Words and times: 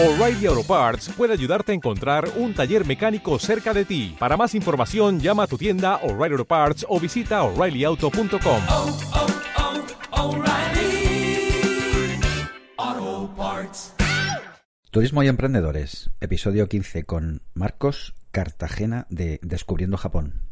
O'Reilly 0.00 0.46
Auto 0.46 0.62
Parts 0.62 1.08
puede 1.08 1.32
ayudarte 1.32 1.72
a 1.72 1.74
encontrar 1.74 2.30
un 2.36 2.54
taller 2.54 2.86
mecánico 2.86 3.36
cerca 3.40 3.74
de 3.74 3.84
ti. 3.84 4.14
Para 4.16 4.36
más 4.36 4.54
información, 4.54 5.18
llama 5.18 5.42
a 5.42 5.46
tu 5.48 5.58
tienda 5.58 5.96
O'Reilly 6.04 6.34
Auto 6.34 6.44
Parts 6.44 6.86
o 6.88 7.00
visita 7.00 7.42
oreillyauto.com. 7.42 8.62
oh, 8.68 8.98
oh, 12.78 13.34
Parts. 13.36 13.92
Turismo 14.92 15.24
y 15.24 15.26
Emprendedores, 15.26 16.10
episodio 16.20 16.68
15 16.68 17.02
con 17.02 17.42
Marcos 17.54 18.14
Cartagena 18.30 19.08
de 19.10 19.40
Descubriendo 19.42 19.96
Japón. 19.96 20.47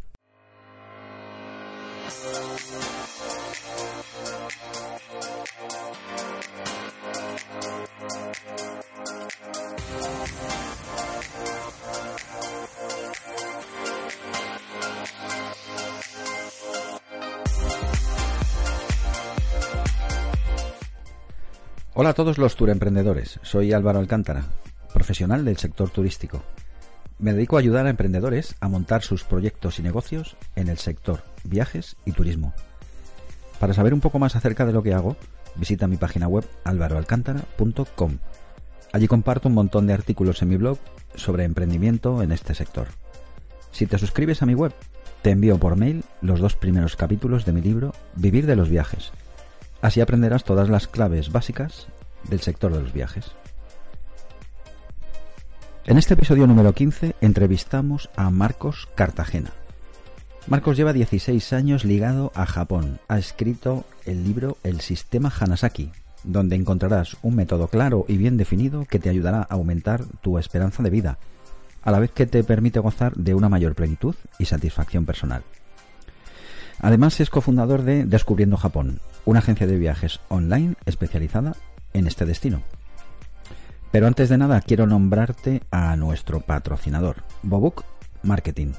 Hola 21.99 22.11
a 22.11 22.13
todos 22.13 22.37
los 22.37 22.57
tour 22.57 22.69
emprendedores, 22.69 23.41
soy 23.41 23.73
Álvaro 23.73 23.99
Alcántara, 23.99 24.45
profesional 24.93 25.47
del 25.47 25.57
sector 25.57 25.89
turístico. 25.89 26.43
Me 27.19 27.33
dedico 27.33 27.57
a 27.57 27.61
ayudar 27.61 27.87
a 27.87 27.89
emprendedores 27.89 28.55
a 28.61 28.69
montar 28.69 29.01
sus 29.01 29.25
proyectos 29.25 29.79
y 29.79 29.83
negocios 29.83 30.37
en 30.57 30.69
el 30.69 30.77
sector 30.77 31.23
viajes 31.45 31.97
y 32.05 32.13
turismo. 32.13 32.53
Para 33.59 33.73
saber 33.73 33.95
un 33.95 34.03
poco 34.03 34.19
más 34.19 34.37
acerca 34.37 34.67
de 34.67 34.75
lo 34.75 34.83
que 34.83 34.93
hago, 34.93 35.17
visita 35.55 35.87
mi 35.87 35.97
página 35.97 36.29
web 36.29 36.45
alvaroalcántara.com. 36.65 38.19
Allí 38.93 39.09
comparto 39.09 39.49
un 39.49 39.55
montón 39.55 39.87
de 39.87 39.95
artículos 39.95 40.43
en 40.43 40.51
mi 40.51 40.59
blog 40.59 40.77
sobre 41.15 41.45
emprendimiento 41.45 42.23
en 42.23 42.31
este 42.31 42.55
sector. 42.55 42.89
Si 43.71 43.87
te 43.87 43.97
suscribes 43.97 44.43
a 44.43 44.47
mi 44.47 44.53
web, 44.53 44.75
te 45.23 45.31
envío 45.31 45.57
por 45.57 45.77
mail 45.77 46.05
los 46.21 46.41
dos 46.41 46.57
primeros 46.57 46.95
capítulos 46.95 47.47
de 47.47 47.53
mi 47.53 47.63
libro 47.63 47.95
Vivir 48.17 48.45
de 48.45 48.57
los 48.57 48.69
viajes. 48.69 49.13
Así 49.83 50.01
aprenderás 50.01 50.45
todas 50.45 50.69
las 50.69 50.89
claves 50.89 51.31
básicas 51.31 51.89
del 52.29 52.41
sector 52.41 52.73
de 52.73 52.81
los 52.81 52.93
viajes. 52.93 53.33
En 55.85 55.99
este 55.99 56.15
episodio 56.15 56.47
número 56.47 56.73
15 56.73 57.15
entrevistamos 57.21 58.11
a 58.17 58.31
Marcos 58.31 58.89
Cartagena. 58.95 59.53
Marcos 60.49 60.77
lleva 60.77 60.93
16 60.93 61.53
años 61.53 61.85
ligado 61.85 62.33
a 62.35 62.47
Japón. 62.47 62.99
Ha 63.09 63.19
escrito 63.19 63.85
el 64.05 64.25
libro 64.25 64.59
El 64.65 64.81
sistema 64.81 65.33
Hanasaki, 65.39 65.91
donde 66.25 66.57
encontrarás 66.57 67.17
un 67.23 67.37
método 67.37 67.69
claro 67.69 68.05
y 68.09 68.17
bien 68.17 68.37
definido 68.37 68.85
que 68.85 68.99
te 68.99 69.11
ayudará 69.11 69.41
a 69.41 69.55
aumentar 69.55 70.05
tu 70.23 70.39
esperanza 70.39 70.83
de 70.83 70.91
vida, 70.91 71.19
a 71.83 71.93
la 71.93 72.01
vez 72.01 72.11
que 72.11 72.27
te 72.27 72.43
permite 72.43 72.81
gozar 72.81 73.15
de 73.15 73.35
una 73.35 73.49
mayor 73.49 73.75
plenitud 73.75 74.17
y 74.39 74.47
satisfacción 74.47 75.05
personal. 75.05 75.43
Además 76.81 77.21
es 77.21 77.31
cofundador 77.31 77.83
de 77.83 78.05
Descubriendo 78.05 78.57
Japón, 78.57 79.01
una 79.25 79.39
agencia 79.39 79.67
de 79.67 79.79
viajes 79.79 80.21
online 80.29 80.75
especializada 80.85 81.55
en 81.97 82.07
este 82.07 82.27
destino. 82.27 82.63
Pero 83.91 84.07
antes 84.07 84.29
de 84.29 84.39
nada 84.39 84.61
quiero 84.61 84.87
nombrarte 84.87 85.63
a 85.71 85.97
nuestro 85.97 86.41
patrocinador, 86.41 87.25
Bobuk 87.43 87.85
Marketing. 88.23 88.73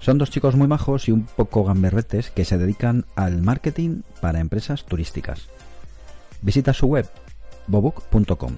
Son 0.00 0.18
dos 0.18 0.30
chicos 0.30 0.56
muy 0.56 0.68
majos 0.68 1.08
y 1.08 1.12
un 1.12 1.24
poco 1.24 1.64
gamberretes 1.64 2.30
que 2.30 2.44
se 2.44 2.58
dedican 2.58 3.04
al 3.16 3.42
marketing 3.42 4.02
para 4.20 4.40
empresas 4.40 4.84
turísticas. 4.84 5.48
Visita 6.40 6.72
su 6.72 6.86
web 6.86 7.08
bobuk.com. 7.66 8.56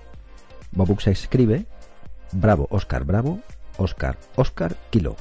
Bobuk 0.72 1.00
se 1.00 1.10
escribe 1.10 1.66
Bravo 2.32 2.68
Oscar 2.70 3.04
Bravo 3.04 3.40
Oscar 3.76 4.18
Oscar 4.36 4.76
Kilo. 4.90 5.16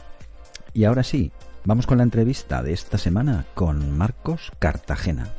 Y 0.73 0.83
ahora 0.83 1.03
sí, 1.03 1.31
vamos 1.65 1.87
con 1.87 1.97
la 1.97 2.03
entrevista 2.03 2.61
de 2.61 2.73
esta 2.73 2.97
semana 2.97 3.45
con 3.55 3.97
Marcos 3.97 4.51
Cartagena. 4.59 5.33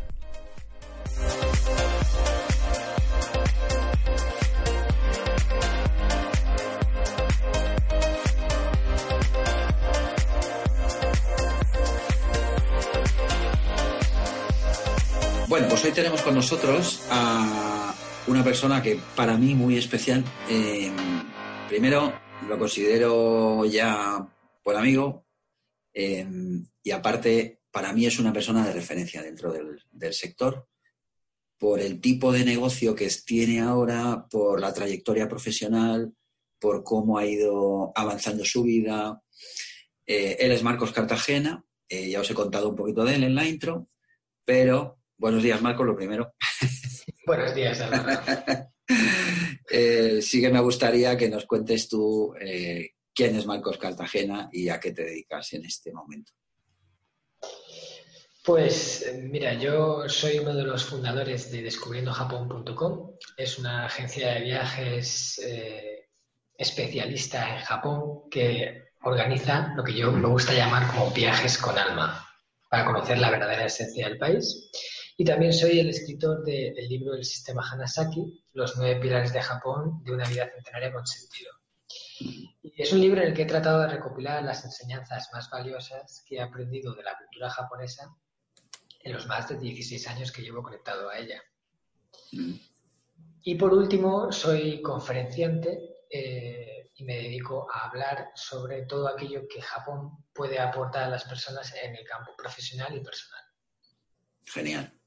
Bueno, 15.50 15.66
pues 15.68 15.84
hoy 15.84 15.90
tenemos 15.90 16.22
con 16.22 16.36
nosotros 16.36 17.02
a 17.10 17.92
una 18.28 18.44
persona 18.44 18.80
que 18.80 19.00
para 19.16 19.36
mí 19.36 19.52
muy 19.56 19.76
especial. 19.76 20.24
Eh, 20.48 20.92
primero, 21.68 22.12
lo 22.48 22.56
considero 22.56 23.64
ya 23.64 24.28
buen 24.64 24.76
amigo 24.76 25.26
eh, 25.92 26.24
y 26.84 26.90
aparte, 26.92 27.62
para 27.72 27.92
mí 27.92 28.06
es 28.06 28.20
una 28.20 28.32
persona 28.32 28.64
de 28.64 28.74
referencia 28.74 29.24
dentro 29.24 29.52
del, 29.52 30.14
sector 30.14 30.68
por 31.58 31.80
el 31.80 32.00
tipo 32.00 32.30
de 32.30 32.44
negocio 32.44 32.94
que 32.94 33.10
tiene 33.26 33.58
ahora, 33.58 34.28
por 34.30 34.60
la 34.60 34.72
trayectoria 34.72 35.28
profesional, 35.28 36.14
por 36.60 36.84
cómo 36.84 37.18
ha 37.18 37.26
ido 37.26 37.90
avanzando 37.96 38.44
su 38.44 38.62
vida. 38.62 39.20
Eh, 40.06 40.36
él 40.38 40.52
es 40.52 40.62
Marcos 40.62 40.92
Cartagena, 40.92 41.64
ya 41.88 42.20
os 42.20 42.30
he 42.30 42.34
contado 42.34 42.68
un 42.68 42.76
poquito 42.76 43.04
de 43.04 43.16
él 43.16 43.24
en 43.24 43.34
la 43.34 43.44
intro, 43.44 43.88
pero 44.44 44.99
buenos 45.20 45.42
días 45.42 45.60
Marcos, 45.62 45.86
lo 45.86 45.96
primero. 45.96 46.34
Buenos 47.26 47.54
días, 47.54 47.80
Álvaro. 47.80 48.20
Eh, 49.72 50.20
sí 50.20 50.40
que 50.40 50.50
me 50.50 50.58
gustaría 50.58 51.16
que 51.16 51.28
nos 51.28 51.46
cuentes 51.46 51.88
tú 51.88 52.34
eh, 52.40 52.94
quién 53.14 53.36
es 53.36 53.46
Marcos 53.46 53.78
Cartagena 53.78 54.48
y 54.50 54.68
a 54.68 54.80
qué 54.80 54.90
te 54.90 55.04
dedicas 55.04 55.52
en 55.52 55.64
este 55.64 55.92
momento. 55.92 56.32
Pues 58.44 59.14
mira, 59.22 59.54
yo 59.54 60.08
soy 60.08 60.40
uno 60.40 60.54
de 60.54 60.64
los 60.64 60.84
fundadores 60.84 61.52
de 61.52 61.62
descubriendojapón.com. 61.62 63.12
Es 63.36 63.60
una 63.60 63.86
agencia 63.86 64.34
de 64.34 64.40
viajes 64.40 65.38
eh, 65.38 66.08
especialista 66.58 67.58
en 67.58 67.64
Japón 67.64 68.28
que 68.28 68.88
organiza 69.02 69.72
lo 69.76 69.84
que 69.84 69.94
yo 69.94 70.10
me 70.10 70.26
gusta 70.26 70.52
llamar 70.52 70.88
como 70.88 71.12
viajes 71.12 71.58
con 71.58 71.78
alma, 71.78 72.26
para 72.68 72.84
conocer 72.84 73.18
la 73.18 73.30
verdadera 73.30 73.66
esencia 73.66 74.08
del 74.08 74.18
país. 74.18 74.70
Y 75.20 75.24
también 75.26 75.52
soy 75.52 75.78
el 75.78 75.90
escritor 75.90 76.42
del 76.42 76.88
libro 76.88 77.12
El 77.12 77.26
sistema 77.26 77.62
Hanasaki, 77.70 78.42
Los 78.54 78.78
nueve 78.78 78.98
pilares 78.98 79.34
de 79.34 79.42
Japón 79.42 80.02
de 80.02 80.12
una 80.12 80.26
vida 80.26 80.48
centenaria 80.50 80.94
con 80.94 81.06
sentido. 81.06 81.52
Es 82.62 82.90
un 82.90 83.02
libro 83.02 83.20
en 83.20 83.28
el 83.28 83.34
que 83.34 83.42
he 83.42 83.46
tratado 83.46 83.82
de 83.82 83.88
recopilar 83.88 84.42
las 84.42 84.64
enseñanzas 84.64 85.28
más 85.34 85.50
valiosas 85.50 86.24
que 86.26 86.36
he 86.36 86.40
aprendido 86.40 86.94
de 86.94 87.02
la 87.02 87.18
cultura 87.18 87.50
japonesa 87.50 88.16
en 89.00 89.12
los 89.12 89.26
más 89.26 89.46
de 89.50 89.58
16 89.58 90.08
años 90.08 90.32
que 90.32 90.40
llevo 90.40 90.62
conectado 90.62 91.10
a 91.10 91.18
ella. 91.18 91.42
Y 93.42 93.56
por 93.56 93.74
último, 93.74 94.32
soy 94.32 94.80
conferenciante 94.80 96.06
eh, 96.08 96.92
y 96.94 97.04
me 97.04 97.16
dedico 97.16 97.70
a 97.70 97.90
hablar 97.90 98.30
sobre 98.34 98.86
todo 98.86 99.06
aquello 99.06 99.42
que 99.46 99.60
Japón 99.60 100.24
puede 100.32 100.58
aportar 100.58 101.02
a 101.02 101.10
las 101.10 101.24
personas 101.24 101.74
en 101.74 101.94
el 101.94 102.06
campo 102.06 102.34
profesional 102.38 102.96
y 102.96 103.00
personal. 103.00 103.42
Genial. 104.46 104.99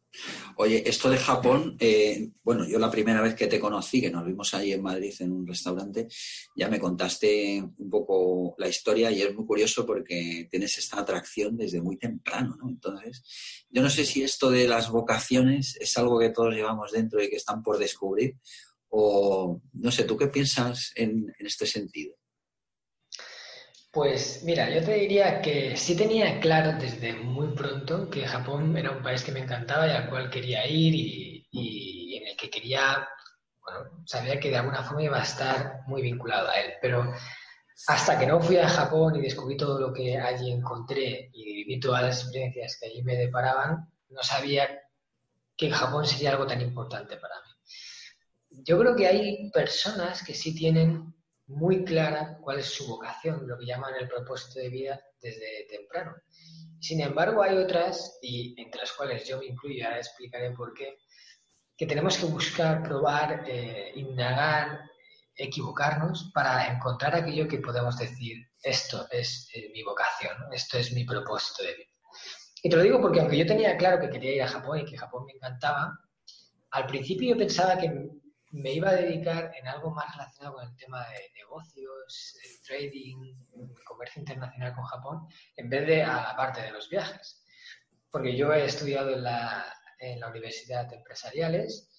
Oye, 0.58 0.88
esto 0.88 1.10
de 1.10 1.18
Japón, 1.18 1.76
eh, 1.80 2.30
bueno, 2.44 2.68
yo 2.68 2.78
la 2.78 2.92
primera 2.92 3.22
vez 3.22 3.36
que 3.36 3.48
te 3.48 3.60
conocí, 3.60 4.00
que 4.00 4.12
nos 4.12 4.26
vimos 4.26 4.54
ahí 4.54 4.72
en 4.72 4.84
Madrid 4.84 5.14
en 5.20 5.32
un 5.32 5.48
restaurante, 5.48 6.08
ya 6.56 6.70
me 6.70 6.80
contaste 6.80 7.64
un 7.78 7.90
poco 7.90 8.56
la 8.58 8.68
historia 8.68 9.12
y 9.12 9.22
es 9.22 9.34
muy 9.34 9.46
curioso 9.46 9.86
porque 9.86 10.48
tienes 10.50 10.78
esta 10.78 11.00
atracción 11.00 11.58
desde 11.58 11.82
muy 11.82 11.98
temprano, 11.98 12.56
¿no? 12.62 12.70
Entonces, 12.70 13.24
yo 13.70 13.82
no 13.82 13.90
sé 13.90 14.06
si 14.06 14.24
esto 14.24 14.52
de 14.52 14.68
las 14.68 14.90
vocaciones 14.90 15.78
es 15.80 15.98
algo 15.98 16.20
que 16.20 16.30
todos 16.30 16.54
llevamos 16.54 16.92
dentro 16.92 17.22
y 17.22 17.30
que 17.30 17.38
están 17.38 17.64
por 17.64 17.78
descubrir 17.78 18.38
o 18.90 19.60
no 19.74 19.92
sé, 19.92 20.04
¿tú 20.04 20.16
qué 20.16 20.28
piensas 20.28 20.92
en, 20.96 21.34
en 21.40 21.48
este 21.48 21.66
sentido? 21.66 22.16
Pues 23.94 24.42
mira, 24.44 24.72
yo 24.72 24.84
te 24.84 24.96
diría 24.96 25.40
que 25.40 25.78
sí 25.78 25.96
tenía 25.96 26.40
claro 26.40 26.80
desde 26.80 27.14
muy 27.14 27.50
pronto 27.54 28.10
que 28.10 28.26
Japón 28.26 28.76
era 28.76 28.90
un 28.90 29.04
país 29.04 29.22
que 29.22 29.32
me 29.32 29.42
encantaba 29.42 29.86
y 29.86 29.92
al 29.92 30.10
cual 30.10 30.32
quería 30.32 30.68
ir 30.68 30.96
y, 31.52 32.18
en 32.18 32.28
el 32.30 32.36
que 32.36 32.50
quería, 32.50 33.08
bueno, 33.62 34.04
sabía 34.08 34.40
que 34.40 34.50
de 34.50 34.58
alguna 34.58 34.82
forma 34.82 35.04
iba 35.04 35.20
a 35.20 35.24
estar 35.24 35.82
muy 35.86 36.02
vinculado 36.02 36.50
a 36.50 36.60
él, 36.60 36.74
pero 36.82 37.14
hasta 37.88 38.18
que 38.18 38.26
no 38.26 38.42
fui 38.42 38.58
a 38.58 38.68
Japón 38.68 39.16
y 39.16 39.22
descubrí 39.22 39.58
todo 39.58 39.80
lo 39.80 39.94
que 39.94 40.18
allí 40.18 40.52
encontré 40.52 41.30
y 41.32 41.44
viví 41.44 41.80
todas 41.80 42.02
las 42.02 42.24
experiencias 42.24 42.80
que 42.80 42.88
allí 42.88 43.04
me 43.04 43.16
deparaban, 43.16 43.92
no 44.10 44.24
sabía 44.24 44.68
que 45.56 45.70
Japón 45.70 46.08
sería 46.08 46.32
algo 46.32 46.48
tan 46.48 46.62
importante 46.62 47.18
para 47.18 47.36
mí. 47.36 48.64
Yo 48.64 48.80
creo 48.80 48.96
que 48.96 49.06
hay 49.06 49.52
personas 49.52 50.24
que 50.24 50.34
sí 50.34 50.56
tienen 50.56 51.13
muy 51.48 51.84
clara 51.84 52.38
cuál 52.42 52.60
es 52.60 52.68
su 52.68 52.88
vocación, 52.88 53.48
lo 53.48 53.58
que 53.58 53.66
llaman 53.66 53.94
el 54.00 54.08
propósito 54.08 54.60
de 54.60 54.70
vida 54.70 55.02
desde 55.22 55.68
temprano. 55.70 56.16
Sin 56.80 57.02
embargo, 57.02 57.42
hay 57.42 57.58
otras, 57.58 58.20
y 58.22 58.60
entre 58.62 58.82
las 58.82 58.92
cuales 58.94 59.28
yo 59.28 59.40
me 59.40 59.46
incluyo, 59.46 59.86
ahora 59.86 59.98
explicaré 59.98 60.52
por 60.52 60.74
qué, 60.74 60.98
que 61.78 61.86
tenemos 61.86 62.18
que 62.18 62.26
buscar, 62.26 62.84
probar, 62.84 63.44
eh, 63.48 63.92
indagar 63.96 64.82
equivocarnos 65.36 66.32
para 66.34 66.68
encontrar 66.68 67.16
aquello 67.16 67.48
que 67.48 67.60
podemos 67.60 67.98
decir, 67.98 68.38
esto 68.62 69.08
es 69.12 69.50
eh, 69.54 69.72
mi 69.74 69.84
vocación, 69.84 70.34
esto 70.52 70.78
es 70.78 70.92
mi 70.94 71.06
propósito 71.06 71.64
de 71.64 71.76
vida. 71.76 71.90
Y 72.62 72.70
te 72.70 72.76
lo 72.76 72.84
digo 72.84 73.02
porque 73.02 73.20
aunque 73.20 73.38
yo 73.38 73.46
tenía 73.46 73.76
claro 73.78 74.00
que 74.00 74.10
quería 74.10 74.36
ir 74.36 74.44
a 74.44 74.48
Japón 74.48 74.80
y 74.80 74.86
que 74.86 74.98
Japón 74.98 75.26
me 75.26 75.34
encantaba, 75.34 76.00
al 76.72 76.86
principio 76.86 77.30
yo 77.30 77.38
pensaba 77.38 77.78
que 77.78 77.92
me 78.54 78.72
iba 78.72 78.90
a 78.90 78.96
dedicar 78.96 79.52
en 79.60 79.68
algo 79.68 79.90
más 79.92 80.16
relacionado 80.16 80.56
con 80.56 80.68
el 80.68 80.76
tema 80.76 81.04
de 81.10 81.32
negocios, 81.36 82.38
trading, 82.66 83.36
comercio 83.84 84.20
internacional 84.20 84.76
con 84.76 84.84
Japón, 84.84 85.28
en 85.58 85.70
vez 85.70 85.88
de 85.88 86.04
a 86.04 86.22
la 86.22 86.36
parte 86.36 86.62
de 86.62 86.72
los 86.72 86.88
viajes. 86.88 87.44
Porque 88.12 88.38
yo 88.38 88.54
he 88.54 88.66
estudiado 88.66 89.12
en 89.12 89.24
la, 89.24 89.66
en 89.98 90.20
la 90.20 90.30
Universidad 90.30 90.86
de 90.86 90.98
Empresariales 90.98 91.90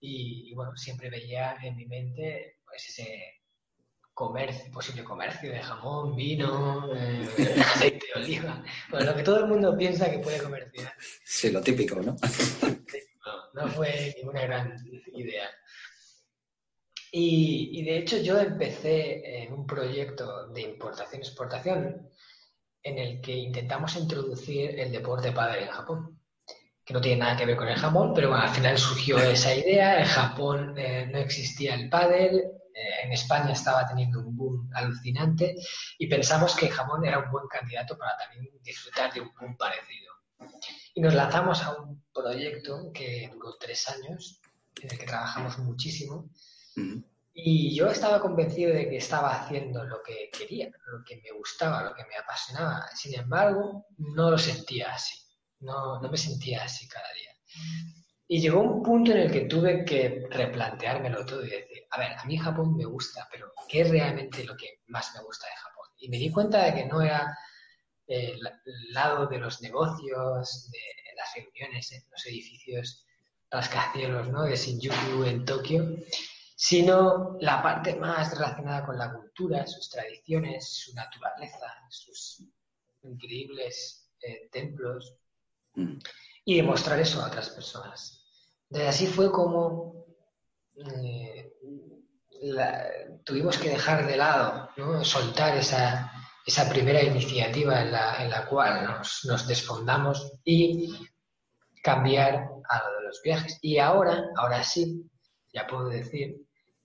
y, 0.00 0.52
bueno, 0.54 0.76
siempre 0.76 1.10
veía 1.10 1.56
en 1.62 1.76
mi 1.76 1.86
mente 1.86 2.58
pues, 2.66 2.88
ese 2.88 3.42
comercio, 4.12 4.72
posible 4.72 5.04
comercio 5.04 5.52
de 5.52 5.60
jamón, 5.60 6.16
vino, 6.16 6.92
eh, 6.92 7.28
aceite 7.60 8.06
de 8.14 8.20
oliva, 8.20 8.64
lo 8.90 9.14
que 9.14 9.22
todo 9.22 9.38
el 9.38 9.46
mundo 9.46 9.76
piensa 9.76 10.10
que 10.10 10.18
puede 10.18 10.42
comerciar. 10.42 10.92
Sí, 11.24 11.50
lo 11.50 11.60
típico, 11.60 12.02
¿no? 12.02 12.16
no, 13.54 13.68
fue 13.68 14.14
ninguna 14.16 14.42
gran 14.42 14.76
idea. 15.14 15.48
Y, 17.10 17.80
y, 17.80 17.84
de 17.84 17.98
hecho 17.98 18.18
yo 18.18 18.38
empecé 18.40 19.44
en 19.44 19.52
un 19.52 19.66
proyecto 19.66 20.48
de 20.48 20.62
importación-exportación 20.62 22.10
en 22.82 22.98
el 22.98 23.20
que 23.20 23.32
intentamos 23.32 23.96
introducir 23.96 24.78
el 24.78 24.90
deporte 24.90 25.30
padre 25.30 25.62
en 25.62 25.70
Japón 25.70 26.20
que 26.84 26.92
no 26.92 27.00
tiene 27.00 27.20
nada 27.20 27.36
que 27.36 27.46
ver 27.46 27.56
con 27.56 27.68
el 27.68 27.78
jamón, 27.78 28.12
pero 28.14 28.28
bueno, 28.28 28.42
al 28.42 28.50
final 28.50 28.76
surgió 28.76 29.18
esa 29.18 29.54
idea. 29.54 30.00
En 30.00 30.06
Japón 30.06 30.74
eh, 30.76 31.08
no 31.10 31.18
existía 31.18 31.74
el 31.74 31.88
pádel, 31.88 32.38
eh, 32.74 33.04
en 33.04 33.12
España 33.12 33.52
estaba 33.52 33.86
teniendo 33.86 34.20
un 34.20 34.36
boom 34.36 34.70
alucinante 34.74 35.56
y 35.98 36.06
pensamos 36.06 36.54
que 36.54 36.68
Japón 36.68 37.04
era 37.06 37.18
un 37.20 37.30
buen 37.30 37.46
candidato 37.48 37.96
para 37.96 38.16
también 38.16 38.50
disfrutar 38.62 39.12
de 39.12 39.22
un 39.22 39.32
boom 39.34 39.56
parecido. 39.56 40.13
Y 40.94 41.00
nos 41.00 41.14
lanzamos 41.14 41.62
a 41.62 41.76
un 41.76 42.04
proyecto 42.12 42.90
que 42.92 43.28
duró 43.32 43.56
tres 43.58 43.88
años, 43.88 44.40
en 44.80 44.90
el 44.90 44.98
que 44.98 45.06
trabajamos 45.06 45.58
muchísimo. 45.58 46.30
Y 47.32 47.74
yo 47.74 47.88
estaba 47.88 48.20
convencido 48.20 48.72
de 48.72 48.88
que 48.88 48.96
estaba 48.96 49.34
haciendo 49.34 49.84
lo 49.84 50.00
que 50.02 50.30
quería, 50.36 50.70
lo 50.86 51.04
que 51.04 51.16
me 51.16 51.36
gustaba, 51.36 51.82
lo 51.82 51.94
que 51.94 52.04
me 52.04 52.16
apasionaba. 52.16 52.86
Sin 52.94 53.18
embargo, 53.18 53.86
no 53.98 54.30
lo 54.30 54.38
sentía 54.38 54.94
así 54.94 55.24
no, 55.64 56.00
no 56.00 56.08
me 56.08 56.16
sentía 56.16 56.62
así 56.62 56.86
cada 56.88 57.08
día. 57.14 57.30
Y 58.26 58.40
llegó 58.40 58.60
un 58.60 58.82
punto 58.82 59.12
en 59.12 59.18
el 59.18 59.32
que 59.32 59.42
tuve 59.42 59.84
que 59.84 60.26
replanteármelo 60.30 61.26
todo 61.26 61.44
y 61.44 61.50
decir, 61.50 61.84
a 61.90 61.98
ver, 61.98 62.12
a 62.12 62.24
mí 62.24 62.38
Japón 62.38 62.76
me 62.76 62.84
gusta, 62.84 63.28
pero 63.30 63.52
¿qué 63.68 63.82
es 63.82 63.90
realmente 63.90 64.44
lo 64.44 64.56
que 64.56 64.80
más 64.86 65.12
me 65.14 65.22
gusta 65.22 65.46
de 65.46 65.56
Japón? 65.56 65.88
Y 65.98 66.08
me 66.08 66.18
di 66.18 66.30
cuenta 66.30 66.64
de 66.64 66.74
que 66.74 66.86
no 66.86 67.02
era 67.02 67.36
el 68.06 68.40
lado 68.90 69.26
de 69.26 69.38
los 69.38 69.62
negocios, 69.62 70.70
de 70.70 71.14
las 71.16 71.34
reuniones 71.34 71.92
en 71.92 72.02
los 72.10 72.26
edificios 72.26 73.06
rascacielos 73.50 74.28
¿no? 74.28 74.42
de 74.42 74.56
Shinjuku 74.56 75.24
en 75.24 75.44
Tokio, 75.44 75.96
sino 76.56 77.36
la 77.40 77.62
parte 77.62 77.96
más 77.96 78.36
relacionada 78.36 78.84
con 78.84 78.98
la 78.98 79.12
cultura, 79.12 79.66
sus 79.66 79.90
tradiciones, 79.90 80.68
su 80.68 80.94
naturaleza, 80.94 81.66
sus 81.88 82.42
increíbles 83.02 84.10
eh, 84.20 84.48
templos, 84.50 85.16
y 86.44 86.56
demostrar 86.56 87.00
eso 87.00 87.20
a 87.20 87.26
otras 87.26 87.50
personas. 87.50 88.22
Entonces 88.70 88.88
así 88.88 89.06
fue 89.06 89.30
como 89.30 90.06
eh, 90.76 91.52
tuvimos 93.24 93.58
que 93.58 93.70
dejar 93.70 94.06
de 94.06 94.16
lado, 94.16 94.70
¿no? 94.76 95.04
soltar 95.04 95.56
esa, 95.56 96.12
esa, 96.44 96.68
primera 96.68 97.02
iniciativa 97.02 97.82
en 97.82 97.92
la, 97.92 98.22
en 98.22 98.30
la 98.30 98.46
cual 98.46 98.84
nos, 98.84 99.24
nos, 99.24 99.46
desfondamos 99.46 100.32
y 100.44 100.94
cambiar 101.82 102.48
a 102.68 102.88
lo 102.88 102.96
de 102.98 103.06
los 103.06 103.20
viajes. 103.22 103.58
Y 103.62 103.78
ahora, 103.78 104.24
ahora 104.36 104.62
sí, 104.62 105.10
ya 105.52 105.66
puedo 105.66 105.88
decir 105.88 106.36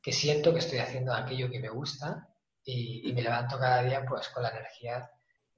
que 0.02 0.12
siento 0.12 0.54
que 0.54 0.60
estoy 0.60 0.80
haciendo 0.80 1.14
aquello 1.14 1.50
que 1.50 1.60
me 1.60 1.70
gusta 1.70 2.28
y, 2.64 3.10
y 3.10 3.14
me 3.14 3.22
levanto 3.22 3.58
cada 3.58 3.84
día 3.84 4.06
pues 4.08 4.30
con 4.30 4.44
la 4.44 4.50
energía 4.50 5.10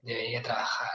de 0.01 0.15
venir 0.15 0.37
a 0.39 0.43
trabajar. 0.43 0.89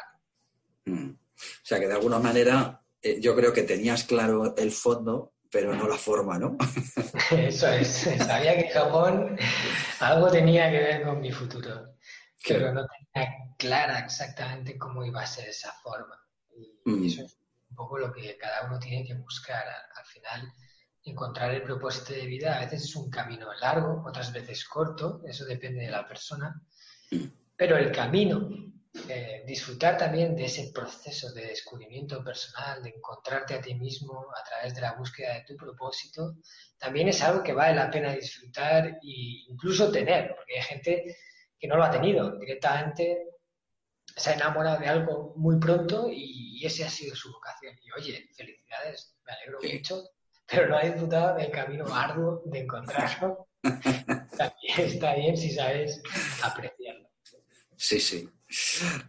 Mm. 0.85 1.11
O 1.11 1.65
sea 1.65 1.79
que 1.79 1.89
de 1.89 1.95
alguna 1.95 2.19
manera 2.19 2.81
eh, 3.03 3.21
yo 3.21 3.37
creo 3.37 3.53
que 3.53 3.63
tenías 3.63 4.05
claro 4.05 4.55
el 4.57 4.73
fondo, 4.73 5.35
pero 5.51 5.75
no 5.75 5.87
la 5.87 5.97
forma, 5.97 6.39
¿no? 6.39 6.57
Eso 7.31 7.69
es. 7.69 8.09
Sabía 8.19 8.57
que 8.57 8.69
Japón 8.69 9.39
algo 10.01 10.31
tenía 10.31 10.71
que 10.71 10.79
ver 10.79 11.03
con 11.05 11.21
mi 11.21 11.31
futuro, 11.31 11.96
pero 12.47 12.73
no 12.73 12.87
tenía 12.87 13.33
clara 13.59 13.99
exactamente 14.01 14.79
cómo 14.79 15.05
iba 15.05 15.23
a 15.23 15.27
ser 15.27 15.49
esa 15.49 15.73
forma. 15.73 16.19
Y 16.55 16.91
mm. 16.91 17.07
eso 17.07 17.25
es 17.25 17.39
un 17.71 17.77
poco 17.77 17.99
lo 17.99 18.13
que 18.13 18.37
cada 18.37 18.67
uno 18.67 18.79
tiene 18.79 19.07
que 19.07 19.15
buscar. 19.15 19.65
Al 19.67 20.07
final, 20.07 20.53
encontrar 21.05 21.55
el 21.55 21.63
propósito 21.63 22.13
de 22.13 22.27
vida 22.27 22.57
a 22.57 22.61
veces 22.61 22.85
es 22.85 22.97
un 22.97 23.11
camino 23.11 23.53
largo, 23.61 24.05
otras 24.07 24.33
veces 24.33 24.65
corto, 24.65 25.23
eso 25.27 25.45
depende 25.45 25.85
de 25.85 25.91
la 25.91 26.07
persona, 26.07 26.61
mm. 27.11 27.25
pero 27.57 27.77
el 27.77 27.93
camino 27.93 28.49
eh, 29.09 29.45
disfrutar 29.47 29.97
también 29.97 30.35
de 30.35 30.47
ese 30.47 30.73
proceso 30.73 31.33
de 31.33 31.49
descubrimiento 31.49 32.25
personal, 32.25 32.83
de 32.83 32.91
encontrarte 32.91 33.55
a 33.55 33.61
ti 33.61 33.75
mismo 33.75 34.27
a 34.35 34.43
través 34.43 34.75
de 34.75 34.81
la 34.81 34.95
búsqueda 34.95 35.35
de 35.35 35.45
tu 35.45 35.55
propósito, 35.55 36.37
también 36.79 37.09
es 37.09 37.23
algo 37.23 37.43
que 37.43 37.53
vale 37.53 37.77
la 37.77 37.91
pena 37.91 38.13
disfrutar 38.13 38.87
e 38.87 39.45
incluso 39.49 39.93
tener, 39.93 40.35
porque 40.35 40.57
hay 40.57 40.63
gente 40.63 41.17
que 41.59 41.69
no 41.69 41.77
lo 41.77 41.85
ha 41.85 41.91
tenido, 41.91 42.39
directamente 42.39 43.27
se 44.17 44.31
ha 44.31 44.35
enamorado 44.35 44.81
de 44.81 44.87
algo 44.87 45.35
muy 45.37 45.59
pronto 45.59 46.09
y, 46.11 46.65
ese 46.65 46.85
ha 46.85 46.91
sido 46.91 47.15
su 47.15 47.31
vocación. 47.31 47.77
Y 47.85 48.01
oye, 48.01 48.29
felicidades, 48.35 49.15
me 49.25 49.33
alegro 49.35 49.59
mucho, 49.63 50.03
pero 50.47 50.69
no 50.69 50.77
ha 50.77 50.83
disfrutado 50.83 51.37
del 51.37 51.51
camino 51.51 51.87
arduo 51.95 52.43
de 52.47 52.61
encontrarlo. 52.61 53.49
también 53.63 54.79
está 54.79 55.15
bien 55.15 55.37
si 55.37 55.51
sabes 55.51 56.03
apreciarlo. 56.43 57.09
Sí, 57.77 58.01
sí. 58.01 58.29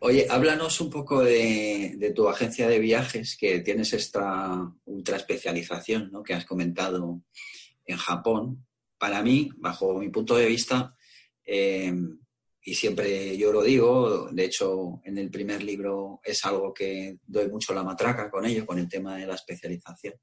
Oye, 0.01 0.27
háblanos 0.29 0.81
un 0.81 0.89
poco 0.89 1.23
de, 1.23 2.11
tu 2.15 2.27
agencia 2.27 2.67
de 2.67 2.79
viajes, 2.79 3.37
que 3.37 3.61
tienes 3.61 3.93
esta 3.93 4.71
ultra 4.85 5.17
especialización 5.17 6.11
¿no? 6.11 6.21
que 6.21 6.33
has 6.33 6.45
comentado 6.45 7.21
en 7.85 7.97
Japón. 7.97 8.67
Para 8.97 9.21
mí, 9.21 9.51
bajo 9.57 9.99
mi 9.99 10.09
punto 10.09 10.35
de 10.35 10.47
vista, 10.47 10.95
eh, 11.45 11.93
y 12.67 12.73
siempre 12.73 13.37
yo 13.37 13.53
lo 13.53 13.63
digo, 13.63 14.27
de 14.29 14.43
hecho 14.43 14.99
en 15.05 15.17
el 15.17 15.31
primer 15.31 15.63
libro 15.63 16.19
es 16.21 16.43
algo 16.43 16.73
que 16.73 17.17
doy 17.25 17.47
mucho 17.47 17.73
la 17.73 17.81
matraca 17.81 18.29
con 18.29 18.45
ello, 18.45 18.65
con 18.65 18.77
el 18.77 18.89
tema 18.89 19.15
de 19.15 19.25
la 19.25 19.35
especialización. 19.35 20.15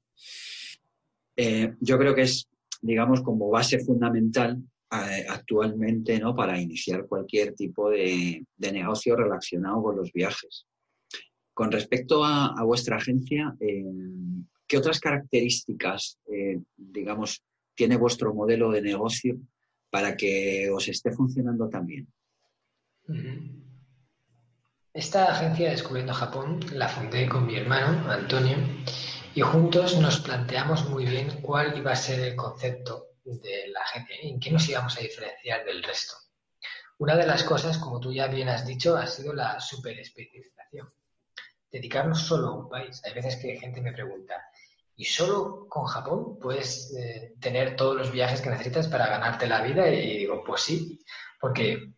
Eh, 1.35 1.73
yo 1.79 1.97
creo 1.97 2.13
que 2.13 2.21
es, 2.21 2.47
digamos, 2.83 3.23
como 3.23 3.49
base 3.49 3.79
fundamental 3.79 4.61
eh, 4.91 5.25
actualmente 5.27 6.19
¿no? 6.19 6.35
para 6.35 6.61
iniciar 6.61 7.07
cualquier 7.07 7.55
tipo 7.55 7.89
de, 7.89 8.45
negocio 8.59 9.15
relacionado 9.15 9.81
con 9.81 9.97
los 9.97 10.13
viajes. 10.13 10.67
Con 11.51 11.71
respecto 11.71 12.23
a, 12.23 12.61
vuestra 12.63 12.97
agencia, 12.97 13.55
eh, 13.59 13.85
¿qué 14.67 14.77
otras 14.77 14.99
características, 14.99 16.19
digamos, 16.77 17.43
tiene 17.73 17.97
vuestro 17.97 18.35
modelo 18.35 18.69
de 18.69 18.83
negocio 18.83 19.35
para 19.89 20.15
que 20.15 20.69
os 20.69 20.87
esté 20.87 21.11
funcionando 21.11 21.69
también? 21.69 22.07
Esta 24.93 25.31
agencia 25.31 25.69
Descubriendo 25.69 26.13
Japón 26.13 26.59
la 26.71 26.87
fundé 26.87 27.27
con 27.27 27.45
mi 27.45 27.55
hermano, 27.55 28.09
Antonio, 28.11 28.57
y 29.33 29.41
juntos 29.41 29.97
nos 29.97 30.21
planteamos 30.21 30.89
muy 30.89 31.05
bien 31.05 31.41
cuál 31.41 31.77
iba 31.77 31.91
a 31.91 31.95
ser 31.95 32.19
el 32.21 32.35
concepto 32.35 33.07
de 33.23 33.67
la 33.67 33.85
gente, 33.87 34.27
en 34.27 34.39
qué 34.39 34.51
nos 34.51 34.67
íbamos 34.69 34.97
a 34.97 35.01
diferenciar 35.01 35.65
del 35.65 35.83
resto. 35.83 36.15
Una 36.97 37.15
de 37.17 37.27
las 37.27 37.43
cosas, 37.43 37.77
como 37.77 37.99
tú 37.99 38.13
ya 38.13 38.27
bien 38.27 38.47
has 38.47 38.65
dicho, 38.65 38.95
ha 38.95 39.05
sido 39.05 39.33
la 39.33 39.59
superespecialización. 39.59 40.89
Dedicarnos 41.69 42.21
solo 42.21 42.47
a 42.47 42.55
un 42.55 42.69
país. 42.69 43.01
Hay 43.03 43.13
veces 43.13 43.35
que 43.35 43.59
gente 43.59 43.81
me 43.81 43.91
pregunta, 43.91 44.47
¿y 44.95 45.03
solo 45.03 45.67
con 45.67 45.85
Japón 45.85 46.39
puedes 46.39 46.95
eh, 46.95 47.33
tener 47.41 47.75
todos 47.75 47.97
los 47.97 48.11
viajes 48.11 48.39
que 48.39 48.49
necesitas 48.49 48.87
para 48.87 49.07
ganarte 49.07 49.45
la 49.45 49.61
vida? 49.61 49.89
Y 49.89 50.19
digo, 50.19 50.41
pues 50.45 50.61
sí, 50.61 50.99
porque 51.41 51.95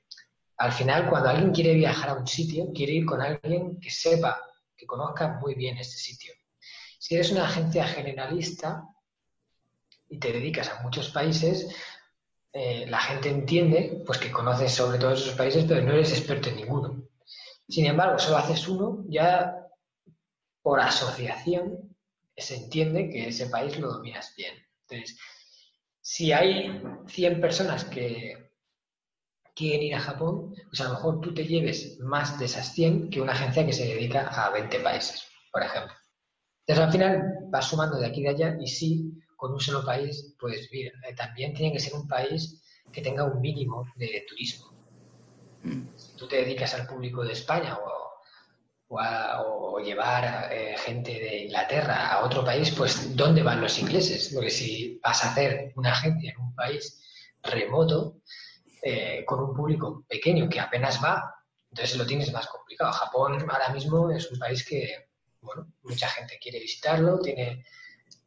al 0.57 0.71
final 0.71 1.09
cuando 1.09 1.29
alguien 1.29 1.51
quiere 1.51 1.73
viajar 1.73 2.09
a 2.09 2.13
un 2.15 2.27
sitio, 2.27 2.71
quiere 2.73 2.93
ir 2.93 3.05
con 3.05 3.21
alguien 3.21 3.79
que 3.79 3.89
sepa, 3.89 4.41
que 4.75 4.85
conozca 4.85 5.39
muy 5.39 5.55
bien 5.55 5.77
ese 5.77 5.97
sitio. 5.97 6.33
Si 6.99 7.15
eres 7.15 7.31
una 7.31 7.45
agencia 7.45 7.85
generalista, 7.85 8.83
y 10.09 10.19
te 10.19 10.31
dedicas 10.31 10.69
a 10.69 10.81
muchos 10.81 11.09
países, 11.09 11.67
eh, 12.53 12.85
la 12.87 12.99
gente 12.99 13.29
entiende 13.29 14.01
pues 14.05 14.19
que 14.19 14.31
conoces 14.31 14.71
sobre 14.71 14.97
todos 14.97 15.21
esos 15.21 15.35
países, 15.35 15.65
pero 15.67 15.81
no 15.81 15.93
eres 15.93 16.11
experto 16.11 16.49
en 16.49 16.55
ninguno. 16.57 17.03
Sin 17.67 17.85
embargo, 17.85 18.17
solo 18.17 18.37
haces 18.37 18.67
uno, 18.67 19.03
ya 19.09 19.67
por 20.61 20.79
asociación 20.79 21.95
se 22.35 22.55
entiende 22.55 23.09
que 23.09 23.27
ese 23.27 23.47
país 23.47 23.77
lo 23.79 23.91
dominas 23.91 24.33
bien. 24.35 24.53
Entonces, 24.87 25.19
si 26.01 26.31
hay 26.31 26.81
100 27.07 27.41
personas 27.41 27.83
que 27.85 28.46
quieren 29.57 29.81
ir 29.81 29.95
a 29.95 29.99
Japón, 29.99 30.53
pues 30.69 30.79
a 30.81 30.83
lo 30.83 30.91
mejor 30.91 31.19
tú 31.19 31.33
te 31.33 31.45
lleves 31.45 31.99
más 31.99 32.37
de 32.37 32.45
esas 32.45 32.71
100 32.73 33.09
que 33.09 33.19
una 33.19 33.33
agencia 33.33 33.65
que 33.65 33.73
se 33.73 33.87
dedica 33.87 34.27
a 34.27 34.51
20 34.51 34.79
países, 34.81 35.23
por 35.51 35.63
ejemplo. 35.63 35.93
Entonces 36.65 36.85
al 36.85 36.91
final 36.91 37.23
vas 37.49 37.65
sumando 37.65 37.97
de 37.97 38.05
aquí 38.05 38.19
y 38.19 38.23
de 38.23 38.29
allá 38.29 38.57
y 38.59 38.67
sí, 38.67 39.13
con 39.35 39.53
un 39.53 39.59
solo 39.59 39.83
país, 39.83 40.35
pues 40.39 40.69
mira, 40.71 40.91
eh, 41.09 41.15
también 41.15 41.53
tiene 41.53 41.73
que 41.73 41.79
ser 41.79 41.93
un 41.93 42.07
país 42.07 42.61
que 42.91 43.01
tenga 43.01 43.23
un 43.23 43.41
mínimo 43.41 43.85
de 43.95 44.25
turismo. 44.27 44.73
Si 45.95 46.15
tú 46.15 46.27
te 46.27 46.37
dedicas 46.37 46.73
al 46.75 46.87
público 46.87 47.25
de 47.25 47.33
España 47.33 47.77
o, 47.77 48.07
o, 48.89 49.79
llevar 49.79 50.49
eh, 50.51 50.75
gente 50.77 51.11
de 51.11 51.43
Inglaterra 51.45 52.13
a 52.13 52.25
otro 52.25 52.45
país, 52.45 52.71
pues 52.71 53.15
¿dónde 53.15 53.43
van 53.43 53.59
los 53.59 53.77
ingleses? 53.79 54.31
Porque 54.33 54.49
si 54.49 54.99
vas 55.03 55.23
a 55.23 55.31
hacer 55.31 55.73
una 55.75 55.91
agencia 55.91 56.31
en 56.31 56.39
un 56.39 56.55
país 56.55 57.01
remoto, 57.43 58.21
eh, 58.89 59.25
con 59.25 59.41
un 59.41 59.53
público 59.53 60.05
pequeño 60.07 60.47
que 60.47 60.61
apenas 60.61 61.03
va, 61.03 61.35
entonces 61.69 61.97
lo 61.97 62.05
tienes 62.05 62.31
más 62.31 62.47
complicado. 62.47 62.93
Japón 62.93 63.45
ahora 63.49 63.69
mismo 63.73 64.09
es 64.11 64.31
un 64.31 64.39
país 64.39 64.65
que, 64.65 65.09
bueno, 65.41 65.73
mucha 65.83 66.07
gente 66.07 66.39
quiere 66.41 66.59
visitarlo, 66.59 67.19
tiene 67.19 67.65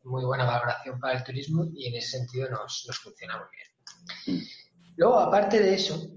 muy 0.02 0.22
buena 0.22 0.44
valoración 0.44 1.00
para 1.00 1.16
el 1.16 1.24
turismo 1.24 1.64
y 1.74 1.88
en 1.88 1.94
ese 1.94 2.18
sentido 2.18 2.50
nos, 2.50 2.84
nos 2.86 2.98
funciona 2.98 3.38
muy 3.38 3.46
bien. 3.56 4.44
Luego, 4.96 5.18
aparte 5.18 5.60
de 5.60 5.74
eso, 5.74 6.10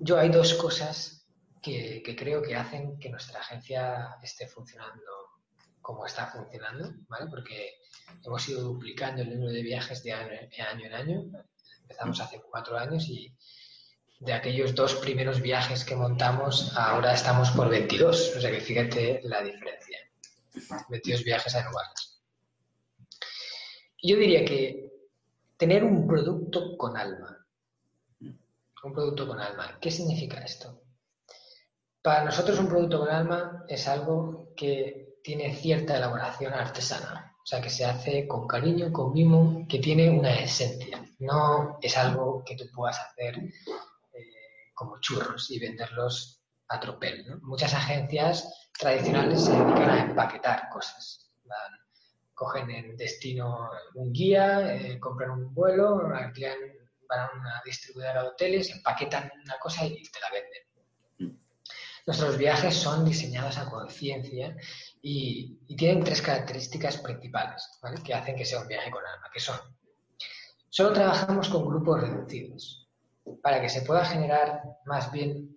yo 0.00 0.18
hay 0.18 0.28
dos 0.28 0.52
cosas 0.52 1.26
que, 1.62 2.02
creo 2.18 2.42
que 2.42 2.56
hacen 2.56 2.98
que 2.98 3.08
nuestra 3.08 3.40
agencia 3.40 4.18
esté 4.22 4.48
funcionando 4.48 5.02
como 5.80 6.04
está 6.04 6.26
funcionando, 6.26 6.92
¿vale? 7.08 7.30
Porque 7.30 7.78
hemos 8.22 8.46
ido 8.50 8.64
duplicando 8.64 9.22
el 9.22 9.30
número 9.30 9.52
de 9.52 9.62
viajes 9.62 10.02
de 10.02 10.12
año, 10.12 10.84
en 10.84 10.92
año. 10.92 11.24
Empezamos 11.90 12.20
hace 12.20 12.40
cuatro 12.40 12.78
años 12.78 13.08
y 13.08 13.34
de 14.20 14.32
aquellos 14.32 14.76
dos 14.76 14.94
primeros 14.94 15.40
viajes 15.40 15.84
que 15.84 15.96
montamos, 15.96 16.76
ahora 16.76 17.12
estamos 17.12 17.50
por 17.50 17.68
22. 17.68 18.36
O 18.36 18.40
sea 18.40 18.50
que 18.52 18.60
fíjate 18.60 19.20
la 19.24 19.42
diferencia. 19.42 19.98
22 20.88 21.24
viajes 21.24 21.52
anuales. 21.56 22.22
Yo 24.02 24.16
diría 24.16 24.44
que 24.44 24.92
tener 25.56 25.82
un 25.82 26.06
producto 26.06 26.76
con 26.76 26.96
alma, 26.96 27.44
un 28.20 28.92
producto 28.92 29.26
con 29.26 29.40
alma. 29.40 29.76
¿Qué 29.80 29.90
significa 29.90 30.38
esto? 30.44 30.82
Para 32.00 32.24
nosotros 32.24 32.58
un 32.60 32.68
producto 32.68 33.00
con 33.00 33.08
alma 33.08 33.64
es 33.68 33.88
algo 33.88 34.52
que 34.56 35.09
tiene 35.22 35.54
cierta 35.54 35.96
elaboración 35.96 36.52
artesana, 36.52 37.36
o 37.42 37.46
sea, 37.46 37.60
que 37.60 37.70
se 37.70 37.84
hace 37.84 38.26
con 38.26 38.46
cariño, 38.46 38.92
con 38.92 39.12
mimo, 39.12 39.66
que 39.68 39.78
tiene 39.78 40.10
una 40.10 40.34
esencia. 40.34 41.02
No 41.18 41.78
es 41.80 41.96
algo 41.96 42.42
que 42.44 42.56
tú 42.56 42.64
puedas 42.74 42.98
hacer 42.98 43.36
eh, 43.38 44.72
como 44.74 45.00
churros 45.00 45.50
y 45.50 45.58
venderlos 45.58 46.42
a 46.68 46.80
tropel. 46.80 47.38
Muchas 47.42 47.74
agencias 47.74 48.70
tradicionales 48.78 49.44
se 49.44 49.52
dedican 49.52 49.90
a 49.90 50.04
empaquetar 50.04 50.68
cosas. 50.70 51.30
cogen 52.34 52.70
en 52.70 52.96
destino 52.96 53.70
un 53.94 54.12
guía, 54.12 54.74
eh, 54.74 54.98
compran 54.98 55.30
un 55.30 55.54
vuelo, 55.54 56.00
alquilan 56.14 56.58
van 57.10 57.20
a 57.20 57.30
una 57.38 57.62
distribuidora 57.64 58.22
de 58.22 58.28
hoteles, 58.28 58.70
empaquetan 58.70 59.30
una 59.44 59.58
cosa 59.58 59.84
y 59.84 60.02
te 60.02 60.20
la 60.20 60.30
venden. 60.30 61.40
Nuestros 62.06 62.38
viajes 62.38 62.74
son 62.74 63.04
diseñados 63.04 63.58
a 63.58 63.68
conciencia 63.68 64.56
y, 65.02 65.56
tienen 65.76 66.04
tres 66.04 66.20
características 66.20 66.98
principales 66.98 67.66
que 68.04 68.12
hacen 68.12 68.36
que 68.36 68.44
sea 68.44 68.60
un 68.60 68.68
viaje 68.68 68.90
con 68.90 69.02
alma, 69.06 69.30
que 69.32 69.40
son, 69.40 69.56
solo 70.68 70.92
trabajamos 70.92 71.48
con 71.48 71.66
grupos 71.66 72.02
reducidos 72.02 72.88
para 73.42 73.62
que 73.62 73.68
se 73.68 73.82
pueda 73.82 74.04
generar 74.04 74.62
más 74.84 75.10
bien 75.10 75.54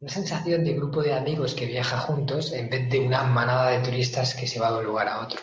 una 0.00 0.12
sensación 0.12 0.64
de 0.64 0.74
grupo 0.74 1.02
de 1.02 1.14
amigos 1.14 1.54
que 1.54 1.66
viaja 1.66 1.98
juntos 1.98 2.52
en 2.52 2.70
vez 2.70 2.88
de 2.88 3.00
una 3.00 3.24
manada 3.24 3.70
de 3.70 3.80
turistas 3.80 4.34
que 4.34 4.46
se 4.46 4.60
va 4.60 4.70
de 4.72 4.78
un 4.78 4.84
lugar 4.84 5.08
a 5.08 5.20
otro. 5.20 5.40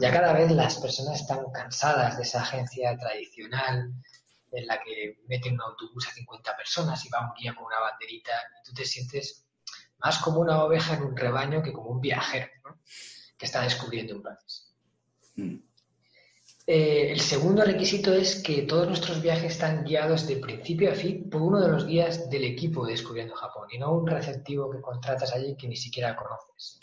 Ya 0.00 0.12
cada 0.12 0.32
vez 0.32 0.50
las 0.50 0.76
personas 0.76 1.20
están 1.20 1.50
cansadas 1.52 2.16
de 2.16 2.22
esa 2.22 2.42
agencia 2.42 2.96
tradicional 2.96 3.92
en 4.52 4.66
la 4.66 4.80
que 4.82 5.18
meten 5.26 5.54
un 5.54 5.62
autobús 5.62 6.06
a 6.06 6.12
50 6.12 6.56
personas 6.56 7.04
y 7.04 7.08
va 7.08 7.26
un 7.26 7.34
guía 7.36 7.54
con 7.54 7.64
una 7.64 7.80
banderita 7.80 8.32
y 8.60 8.68
tú 8.68 8.74
te 8.74 8.84
sientes 8.84 9.43
más 10.04 10.18
como 10.18 10.40
una 10.40 10.62
oveja 10.62 10.94
en 10.94 11.02
un 11.02 11.16
rebaño 11.16 11.62
que 11.62 11.72
como 11.72 11.90
un 11.90 12.00
viajero 12.00 12.48
que 13.38 13.46
está 13.46 13.62
descubriendo 13.62 14.14
un 14.14 14.22
país. 14.22 14.74
Mm. 15.36 15.56
Eh, 16.66 17.12
el 17.12 17.20
segundo 17.20 17.64
requisito 17.64 18.12
es 18.12 18.42
que 18.42 18.62
todos 18.62 18.86
nuestros 18.86 19.20
viajes 19.20 19.52
están 19.52 19.84
guiados 19.84 20.26
de 20.26 20.36
principio 20.36 20.90
a 20.90 20.94
fin 20.94 21.28
por 21.28 21.42
uno 21.42 21.60
de 21.60 21.68
los 21.68 21.86
guías 21.86 22.30
del 22.30 22.44
equipo 22.44 22.86
de 22.86 22.92
Descubriendo 22.92 23.34
Japón 23.34 23.68
y 23.70 23.78
no 23.78 23.92
un 23.92 24.06
receptivo 24.06 24.70
que 24.70 24.80
contratas 24.80 25.32
allí 25.34 25.56
que 25.56 25.68
ni 25.68 25.76
siquiera 25.76 26.16
conoces 26.16 26.80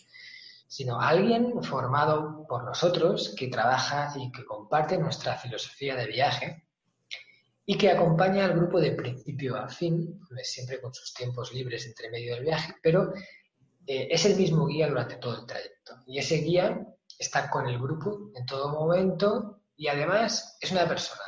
sino 0.71 1.01
alguien 1.01 1.61
formado 1.63 2.45
por 2.47 2.63
nosotros 2.63 3.35
que 3.37 3.49
trabaja 3.49 4.13
y 4.15 4.31
que 4.31 4.45
comparte 4.45 4.97
nuestra 4.97 5.35
filosofía 5.35 5.97
de 5.97 6.07
viaje 6.07 6.63
y 7.71 7.77
que 7.77 7.89
acompaña 7.89 8.43
al 8.43 8.53
grupo 8.53 8.81
de 8.81 8.91
principio 8.91 9.55
a 9.55 9.69
fin, 9.69 10.19
siempre 10.43 10.81
con 10.81 10.93
sus 10.93 11.13
tiempos 11.13 11.53
libres 11.53 11.85
entre 11.85 12.09
medio 12.09 12.35
del 12.35 12.43
viaje, 12.43 12.75
pero 12.83 13.13
eh, 13.87 14.09
es 14.11 14.25
el 14.25 14.35
mismo 14.35 14.67
guía 14.67 14.89
durante 14.89 15.15
todo 15.15 15.39
el 15.39 15.45
trayecto. 15.45 15.95
Y 16.05 16.19
ese 16.19 16.39
guía 16.39 16.85
está 17.17 17.49
con 17.49 17.69
el 17.69 17.79
grupo 17.79 18.29
en 18.35 18.45
todo 18.45 18.73
momento 18.73 19.61
y 19.77 19.87
además 19.87 20.57
es 20.59 20.69
una 20.73 20.85
persona 20.85 21.23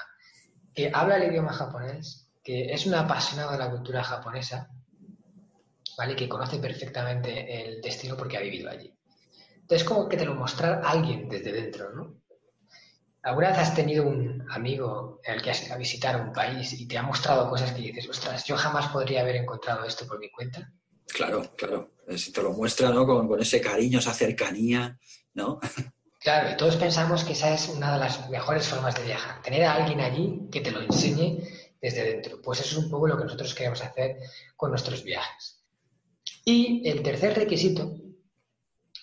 que 0.76 0.92
habla 0.94 1.16
el 1.16 1.32
idioma 1.32 1.54
japonés, 1.54 2.30
que 2.44 2.74
es 2.74 2.86
un 2.86 2.96
apasionado 2.96 3.54
de 3.54 3.60
la 3.60 3.72
cultura 3.72 4.04
japonesa, 4.04 4.70
¿vale? 5.98 6.14
que 6.14 6.28
conoce 6.28 6.58
perfectamente 6.58 7.64
el 7.64 7.80
destino 7.80 8.18
porque 8.18 8.36
ha 8.36 8.42
vivido 8.42 8.70
allí. 8.70 8.94
Entonces, 9.62 9.88
como 9.88 10.10
que 10.10 10.18
te 10.18 10.26
lo 10.26 10.36
mostrar 10.36 10.82
alguien 10.84 11.30
desde 11.30 11.54
dentro, 11.54 11.94
¿no? 11.94 12.22
¿Alguna 13.24 13.50
vez 13.50 13.58
has 13.60 13.74
tenido 13.74 14.06
un 14.06 14.46
amigo 14.52 15.22
al 15.26 15.42
que 15.42 15.50
has 15.50 15.66
ido 15.66 15.76
a 15.76 15.78
visitar 15.78 16.20
un 16.20 16.34
país 16.34 16.74
y 16.74 16.86
te 16.86 16.98
ha 16.98 17.04
mostrado 17.04 17.50
cosas 17.50 17.72
que 17.72 17.82
dices, 17.82 18.10
ostras, 18.10 18.44
yo 18.44 18.58
jamás 18.58 18.90
podría 18.90 19.22
haber 19.22 19.38
encontrado 19.38 19.86
esto 19.86 20.06
por 20.06 20.20
mi 20.20 20.30
cuenta? 20.30 20.70
Claro, 21.08 21.54
claro. 21.56 21.92
Si 22.18 22.34
te 22.34 22.44
lo 22.44 22.52
muestra, 22.52 22.90
¿no? 22.90 23.06
Con, 23.06 23.40
ese 23.40 23.62
cariño, 23.62 24.00
esa 24.00 24.14
cercanía, 24.14 24.98
¿no? 25.34 25.60
Claro, 26.20 26.52
y 26.54 26.56
todos 26.56 26.78
pensamos 26.78 27.26
que 27.26 27.34
esa 27.34 27.54
es 27.54 27.68
una 27.68 27.96
de 27.96 28.00
las 28.00 28.30
mejores 28.30 28.66
formas 28.66 28.96
de 28.96 29.04
viajar. 29.04 29.42
Tener 29.42 29.66
a 29.66 29.74
alguien 29.74 30.00
allí 30.00 30.48
que 30.50 30.62
te 30.62 30.72
lo 30.72 30.80
enseñe 30.80 31.44
desde 31.82 32.06
dentro. 32.06 32.42
Pues 32.42 32.62
eso 32.62 32.80
es 32.80 32.86
un 32.86 32.90
poco 32.90 33.08
lo 33.08 33.18
que 33.18 33.26
nosotros 33.26 33.54
queremos 33.54 33.82
hacer 33.82 34.20
con 34.56 34.70
nuestros 34.70 35.04
viajes. 35.04 35.62
Y 36.46 36.88
el 36.90 37.04
tercer 37.04 37.36
requisito 37.36 37.94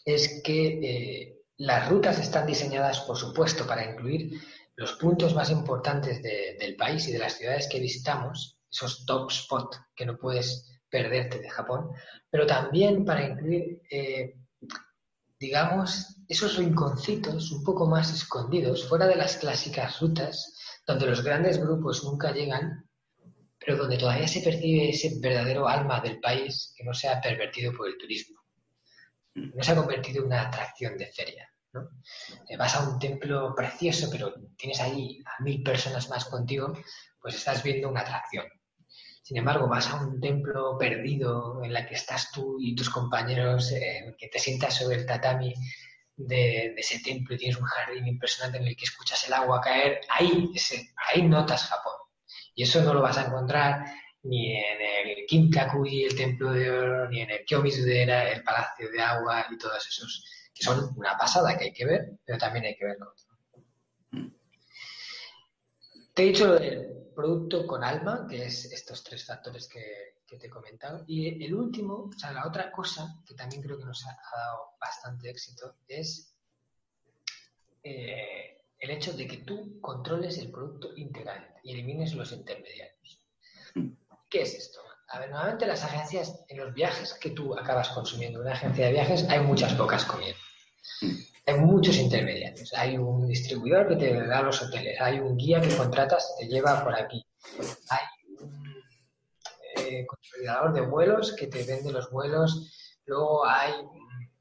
es 0.03 0.41
que 0.43 0.81
eh, 0.83 1.40
las 1.61 1.91
rutas 1.91 2.19
están 2.19 2.47
diseñadas, 2.47 3.01
por 3.01 3.19
supuesto, 3.19 3.67
para 3.67 3.85
incluir 3.85 4.41
los 4.77 4.93
puntos 4.95 5.35
más 5.35 5.51
importantes 5.51 6.23
del 6.23 6.75
país 6.75 7.07
y 7.07 7.13
de 7.13 7.19
las 7.19 7.35
ciudades 7.35 7.69
que 7.71 7.79
visitamos, 7.79 8.57
esos 8.71 9.05
top 9.05 9.31
spots 9.31 9.79
que 9.95 10.07
no 10.07 10.17
puedes 10.17 10.81
perderte 10.89 11.39
de 11.39 11.51
Japón, 11.51 11.91
pero 12.31 12.47
también 12.47 13.05
para 13.05 13.29
incluir, 13.29 13.83
eh, 13.91 14.37
digamos, 15.39 16.17
esos 16.27 16.57
rinconcitos 16.57 17.53
un 17.53 17.63
poco 17.63 17.87
más 17.87 18.11
escondidos, 18.11 18.89
fuera 18.89 19.07
de 19.07 19.17
las 19.17 19.37
clásicas 19.37 20.01
rutas, 20.01 20.57
donde 20.87 21.09
los 21.09 21.23
grandes 21.23 21.59
grupos 21.59 22.03
nunca 22.05 22.33
llegan, 22.33 22.89
pero 23.59 23.77
donde 23.77 23.99
todavía 23.99 24.29
se 24.29 24.41
percibe 24.41 24.89
ese 24.89 25.19
verdadero 25.21 25.69
alma 25.69 26.01
del 26.01 26.21
país 26.21 26.73
que 26.75 26.85
no 26.85 26.95
se 26.95 27.11
ha 27.11 27.21
pervertido 27.21 27.75
por 27.75 27.87
el 27.87 27.99
turismo 27.99 28.41
no 29.35 29.63
se 29.63 29.73
ha 29.73 29.77
convertido 29.77 30.21
en 30.21 30.27
una 30.27 30.43
atracción 30.43 30.97
de 30.97 31.07
feria. 31.07 31.50
Eh, 31.73 32.57
vas 32.57 32.75
a 32.77 32.89
un 32.89 32.99
templo 32.99 33.55
precioso, 33.55 34.09
pero 34.11 34.35
tienes 34.57 34.81
ahí 34.81 35.23
a 35.25 35.43
mil 35.43 35.63
personas 35.63 36.09
más 36.09 36.25
contigo, 36.25 36.73
pues 37.21 37.35
estás 37.35 37.63
viendo 37.63 37.89
una 37.89 38.01
atracción. 38.01 38.47
Sin 39.23 39.37
embargo, 39.37 39.69
vas 39.69 39.89
a 39.89 40.03
un 40.03 40.21
templo 40.21 40.77
perdido 40.79 41.63
en 41.63 41.73
la 41.73 41.87
que 41.87 41.95
estás 41.95 42.33
tú 42.33 42.57
y 42.61 42.75
tus 42.75 42.91
compañeros, 42.91 43.71
eh, 43.73 44.15
que 44.19 44.29
te 44.29 44.39
sientas 44.39 44.75
sobre 44.77 44.97
el 44.97 45.07
tatami 45.07 45.55
de, 46.17 46.75
ese 46.77 47.01
templo 47.01 47.35
y 47.35 47.39
tienes 47.39 47.59
un 47.59 47.65
jardín 47.65 48.07
impresionante 48.07 48.59
en 48.59 48.67
el 48.67 48.77
que 48.77 48.85
escuchas 48.85 49.27
el 49.27 49.35
agua 49.35 49.61
caer, 49.61 50.01
ahí, 50.09 50.51
ahí 51.09 51.23
notas 51.23 51.65
Japón. 51.65 51.95
Y 52.55 52.65
eso 52.65 52.83
no 52.83 52.93
lo 52.93 53.03
vas 53.03 53.19
a 53.19 53.27
encontrar 53.27 53.85
ni 54.23 54.57
en 54.57 54.81
el 54.83 55.27
Kinkakuji, 55.27 56.05
el 56.05 56.17
Templo 56.17 56.53
de 56.53 56.71
Oro, 56.71 57.09
ni 57.09 57.21
en 57.21 57.31
el 57.31 57.45
Kyomizu-dera, 57.45 58.31
el 58.31 58.43
Palacio 58.43 58.91
de 58.91 59.01
Agua 59.01 59.47
y 59.51 59.57
todos 59.57 59.87
esos, 59.87 60.25
que 60.55 60.65
son 60.65 60.93
una 60.97 61.17
pasada 61.17 61.57
que 61.57 61.65
hay 61.65 61.73
que 61.73 61.87
ver, 61.87 62.19
pero 62.25 62.39
también 62.39 62.65
hay 62.65 62.77
que 62.77 62.85
ver 62.85 62.97
otro. 63.03 63.31
Te 66.15 66.23
he 66.23 66.27
dicho 66.27 66.57
el 66.57 67.13
producto 67.15 67.67
con 67.67 67.85
alma, 67.85 68.27
que 68.29 68.45
es 68.45 68.65
estos 68.73 69.05
tres 69.05 69.25
factores 69.25 69.69
que, 69.69 70.11
te 70.27 70.47
he 70.47 70.51
comentado. 70.51 71.05
Y 71.09 71.45
el 71.45 71.53
último, 71.55 72.09
o 72.09 72.13
sea, 72.13 72.31
la 72.31 72.47
otra 72.47 72.71
cosa 72.71 73.21
que 73.27 73.35
también 73.35 73.63
creo 73.63 73.79
que 73.79 73.85
nos 73.85 74.07
ha, 74.07 74.17
dado 74.37 74.77
bastante 74.81 75.29
éxito 75.29 75.75
es 75.89 76.33
eh, 77.83 78.63
el 78.79 78.91
hecho 78.91 79.13
de 79.13 79.27
que 79.27 79.39
tú 79.39 79.81
controles 79.81 80.39
el 80.39 80.53
producto 80.53 80.97
íntegramente 80.97 81.61
y 81.65 81.73
elimines 81.73 82.15
los 82.15 82.31
intermediarios. 82.33 83.21
¿Qué 84.29 84.43
es 84.43 84.55
esto? 84.55 84.81
A 85.13 85.19
ver, 85.19 85.31
normalmente 85.31 85.67
las 85.67 85.83
agencias, 85.83 86.45
en 86.49 86.59
los 86.59 86.73
viajes 86.73 87.15
que 87.15 87.31
tú 87.31 87.59
acabas 87.59 87.89
consumiendo, 87.89 88.41
una 88.41 88.53
agencia 88.53 88.87
de 88.87 88.93
viajes, 88.93 89.29
hay 89.29 89.41
muchas 89.41 89.77
bocas 89.77 90.05
comiendo. 90.05 90.39
Hay 91.47 91.55
muchos 91.59 91.97
intermediarios. 91.97 92.73
Hay 92.75 92.97
un 92.97 93.27
distribuidor 93.27 93.89
que 93.89 93.97
te 93.97 94.27
da 94.27 94.41
los 94.43 94.63
hoteles, 94.63 95.01
hay 95.01 95.19
un 95.19 95.37
guía 95.37 95.61
que 95.61 95.77
contratas 95.77 96.33
y 96.37 96.45
te 96.45 96.53
lleva 96.53 96.85
por 96.85 96.95
aquí. 96.95 97.27
Hay 97.89 98.07
un 98.39 98.85
eh, 99.79 100.07
consolidador 100.07 100.75
de 100.75 100.83
vuelos 100.83 101.35
que 101.35 101.49
te 101.49 101.65
vende 101.65 101.91
los 101.91 102.09
vuelos. 102.13 103.01
Luego 103.07 103.45
hay 103.45 103.73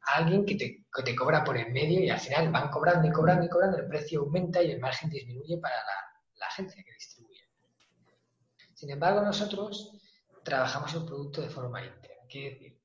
alguien 0.03 0.45
que 0.45 0.53
te, 0.53 0.85
que 0.93 1.03
te 1.03 1.15
cobra 1.15 1.43
por 1.43 1.57
en 1.57 1.73
medio 1.73 1.99
y 1.99 2.11
al 2.11 2.19
final 2.19 2.51
van 2.51 2.69
cobrando 2.69 3.07
y 3.07 3.11
cobrando 3.11 3.43
y 3.43 3.49
cobrando, 3.49 3.77
el 3.77 3.87
precio 3.87 4.21
aumenta 4.21 4.61
y 4.61 4.69
el 4.69 4.79
margen 4.79 5.09
disminuye 5.09 5.57
para 5.57 5.75
la 6.35 6.45
agencia 6.45 6.83
que 6.83 6.93
distribuye. 6.93 7.41
Sin 8.75 8.91
embargo, 8.91 9.21
nosotros 9.21 9.99
trabajamos 10.49 10.93
el 10.95 11.05
producto 11.05 11.41
de 11.41 11.49
forma 11.49 11.85
íntegra. 11.85 12.17
Quiere 12.27 12.49
decir, 12.55 12.81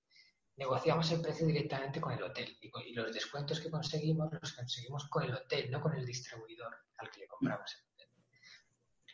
negociamos 0.57 1.11
el 1.11 1.21
precio 1.21 1.47
directamente 1.47 2.01
con 2.01 2.13
el 2.13 2.23
hotel 2.23 2.57
y, 2.61 2.93
los 2.93 3.13
descuentos 3.13 3.59
que 3.61 3.71
conseguimos 3.71 4.31
los 4.31 4.53
conseguimos 4.53 5.09
con 5.09 5.25
el 5.25 5.35
hotel, 5.35 5.71
no 5.71 5.81
con 5.81 5.95
el 5.97 6.05
distribuidor 6.05 6.73
al 6.99 7.11
que 7.11 7.21
le 7.21 7.27
compramos 7.27 7.75
el 7.75 7.81
hotel. 7.91 8.09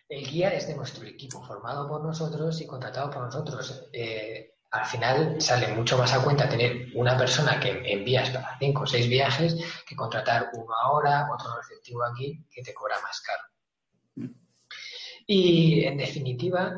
El 0.09 0.27
guía 0.27 0.53
es 0.53 0.67
de 0.67 0.75
nuestro 0.75 1.07
equipo, 1.07 1.43
formado 1.45 1.89
por 1.89 2.03
nosotros 2.05 2.61
y 2.61 2.67
contratado 2.67 3.11
por 3.11 3.23
nosotros. 3.23 3.89
Eh, 3.93 4.57
al 4.73 4.85
final 4.85 5.41
sale 5.41 5.69
mucho 5.69 5.97
más 5.97 6.13
a 6.13 6.23
cuenta 6.23 6.49
tener 6.49 6.89
una 6.95 7.17
persona 7.17 7.59
que 7.59 7.71
envías 7.93 8.31
para 8.31 8.59
cinco 8.59 8.83
o 8.83 8.87
seis 8.87 9.09
viajes 9.09 9.57
que 9.87 9.97
contratar 9.97 10.51
uno 10.55 10.75
ahora, 10.75 11.29
otro 11.33 11.57
receptivo 11.57 12.05
aquí, 12.05 12.45
que 12.51 12.63
te 12.63 12.75
cobra 12.75 13.01
más 13.01 13.21
caro. 13.21 14.31
Y 15.27 15.85
en 15.85 15.97
definitiva, 15.97 16.73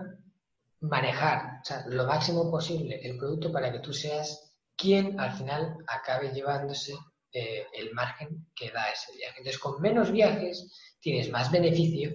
manejar 0.83 1.63
lo 1.87 2.07
máximo 2.07 2.51
posible 2.51 3.01
el 3.03 3.17
producto 3.17 3.53
para 3.53 3.73
que 3.73 3.81
tú 3.81 3.93
seas 3.93 4.53
quien 4.77 5.19
al 5.19 5.33
final 5.33 5.77
acabe 5.87 6.33
llevándose 6.33 6.95
eh, 7.33 7.65
el 7.75 7.93
margen 7.95 8.47
que 8.55 8.71
da 8.71 8.91
ese 8.91 9.17
viaje. 9.17 9.39
Entonces, 9.39 9.61
con 9.61 9.81
menos 9.81 10.11
viajes 10.11 10.71
tienes 11.01 11.31
más 11.31 11.51
beneficio 11.51 12.13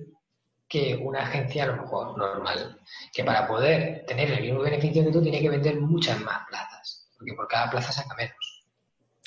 que 0.67 0.95
una 0.95 1.23
agencia 1.23 1.63
a 1.63 1.67
lo 1.67 1.81
mejor 1.81 2.17
normal, 2.17 2.79
que 3.13 3.23
para 3.23 3.47
poder 3.47 4.05
tener 4.05 4.31
el 4.31 4.41
mismo 4.41 4.59
beneficio 4.59 5.03
que 5.03 5.11
tú 5.11 5.21
tiene 5.21 5.41
que 5.41 5.49
vender 5.49 5.79
muchas 5.79 6.19
más 6.21 6.45
plazas, 6.47 7.09
porque 7.17 7.33
por 7.33 7.47
cada 7.47 7.69
plaza 7.69 7.91
saca 7.91 8.15
menos. 8.15 8.65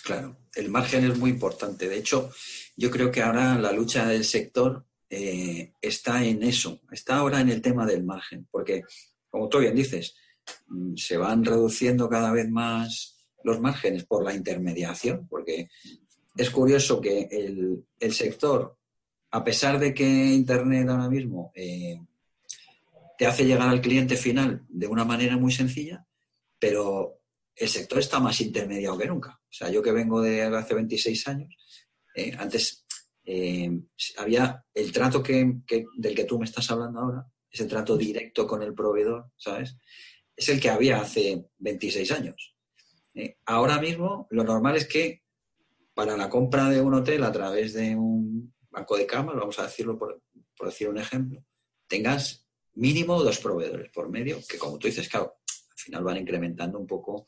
Claro, 0.05 0.37
el 0.55 0.69
margen 0.69 1.11
es 1.11 1.19
muy 1.19 1.31
importante. 1.31 1.89
De 1.89 1.97
hecho, 1.97 2.31
yo 2.77 2.91
creo 2.91 3.11
que 3.11 3.23
ahora 3.23 3.57
la 3.57 3.73
lucha 3.73 4.07
del 4.07 4.25
sector 4.25 4.85
eh, 5.09 5.73
está 5.81 6.23
en 6.25 6.43
eso, 6.43 6.81
está 6.91 7.17
ahora 7.17 7.41
en 7.41 7.49
el 7.49 7.63
tema 7.63 7.87
del 7.87 8.05
margen, 8.05 8.47
porque, 8.51 8.83
como 9.31 9.49
tú 9.49 9.59
bien 9.59 9.75
dices, 9.75 10.15
mm, 10.69 10.97
se 10.97 11.17
van 11.17 11.45
reduciendo 11.45 12.09
cada 12.09 12.33
vez 12.33 12.49
más 12.51 13.17
los 13.43 13.61
márgenes 13.61 14.05
por 14.05 14.25
la 14.25 14.35
intermediación, 14.35 15.27
porque 15.29 15.69
es 16.37 16.51
curioso 16.51 17.01
que 17.01 17.29
el, 17.31 17.85
el 17.99 18.13
sector, 18.13 18.77
a 19.31 19.43
pesar 19.43 19.79
de 19.79 19.95
que 19.95 20.05
Internet 20.05 20.89
ahora 20.89 21.09
mismo 21.09 21.53
eh, 21.55 22.01
te 23.17 23.27
hace 23.27 23.45
llegar 23.45 23.69
al 23.69 23.81
cliente 23.81 24.17
final 24.17 24.65
de 24.69 24.87
una 24.87 25.05
manera 25.05 25.37
muy 25.37 25.53
sencilla, 25.53 26.07
pero 26.59 27.21
el 27.55 27.69
sector 27.69 27.99
está 27.99 28.19
más 28.21 28.41
intermediado 28.41 28.97
que 28.97 29.07
nunca. 29.07 29.41
O 29.43 29.53
sea, 29.53 29.71
yo 29.71 29.83
que 29.83 29.93
vengo 29.93 30.23
de 30.23 30.43
hace 30.43 30.75
26 30.75 31.29
años, 31.29 31.57
eh, 32.15 32.33
antes 32.39 32.87
eh, 33.25 33.71
había 34.17 34.65
el 34.73 34.91
trato 34.93 35.23
que, 35.23 35.59
del 35.97 36.15
que 36.15 36.25
tú 36.25 36.39
me 36.39 36.47
estás 36.47 36.71
hablando 36.71 37.01
ahora, 37.01 37.27
ese 37.51 37.67
trato 37.67 37.97
directo 37.97 38.47
con 38.47 38.63
el 38.63 38.75
proveedor, 38.75 39.31
¿sabes? 39.37 39.77
Es 40.37 40.49
el 40.49 40.61
que 40.61 40.71
había 40.71 41.01
hace 41.01 41.47
26 41.59 42.13
años. 42.13 42.55
Eh, 43.15 43.39
ahora 43.47 43.81
mismo 43.81 44.27
lo 44.31 44.45
normal 44.45 44.77
es 44.77 44.87
que 44.87 45.25
para 45.95 46.17
la 46.17 46.31
compra 46.31 46.69
de 46.69 46.81
un 46.81 46.95
hotel 46.95 47.25
a 47.25 47.33
través 47.33 47.75
de 47.75 47.97
un 47.97 48.55
banco 48.71 48.97
de 48.97 49.07
camas, 49.07 49.35
vamos 49.35 49.59
a 49.59 49.65
decirlo 49.65 49.99
por, 49.99 50.23
por 50.57 50.69
decir 50.69 50.89
un 50.89 50.99
ejemplo, 50.99 51.45
tengas 51.87 52.47
mínimo 52.75 53.23
dos 53.23 53.39
proveedores 53.39 53.91
por 53.91 54.09
medio, 54.09 54.39
que 54.49 54.59
como 54.59 54.79
tú 54.79 54.87
dices, 54.87 55.09
claro, 55.09 55.41
al 55.47 55.79
final 55.79 56.05
van 56.05 56.17
incrementando 56.19 56.79
un 56.79 56.87
poco 56.87 57.27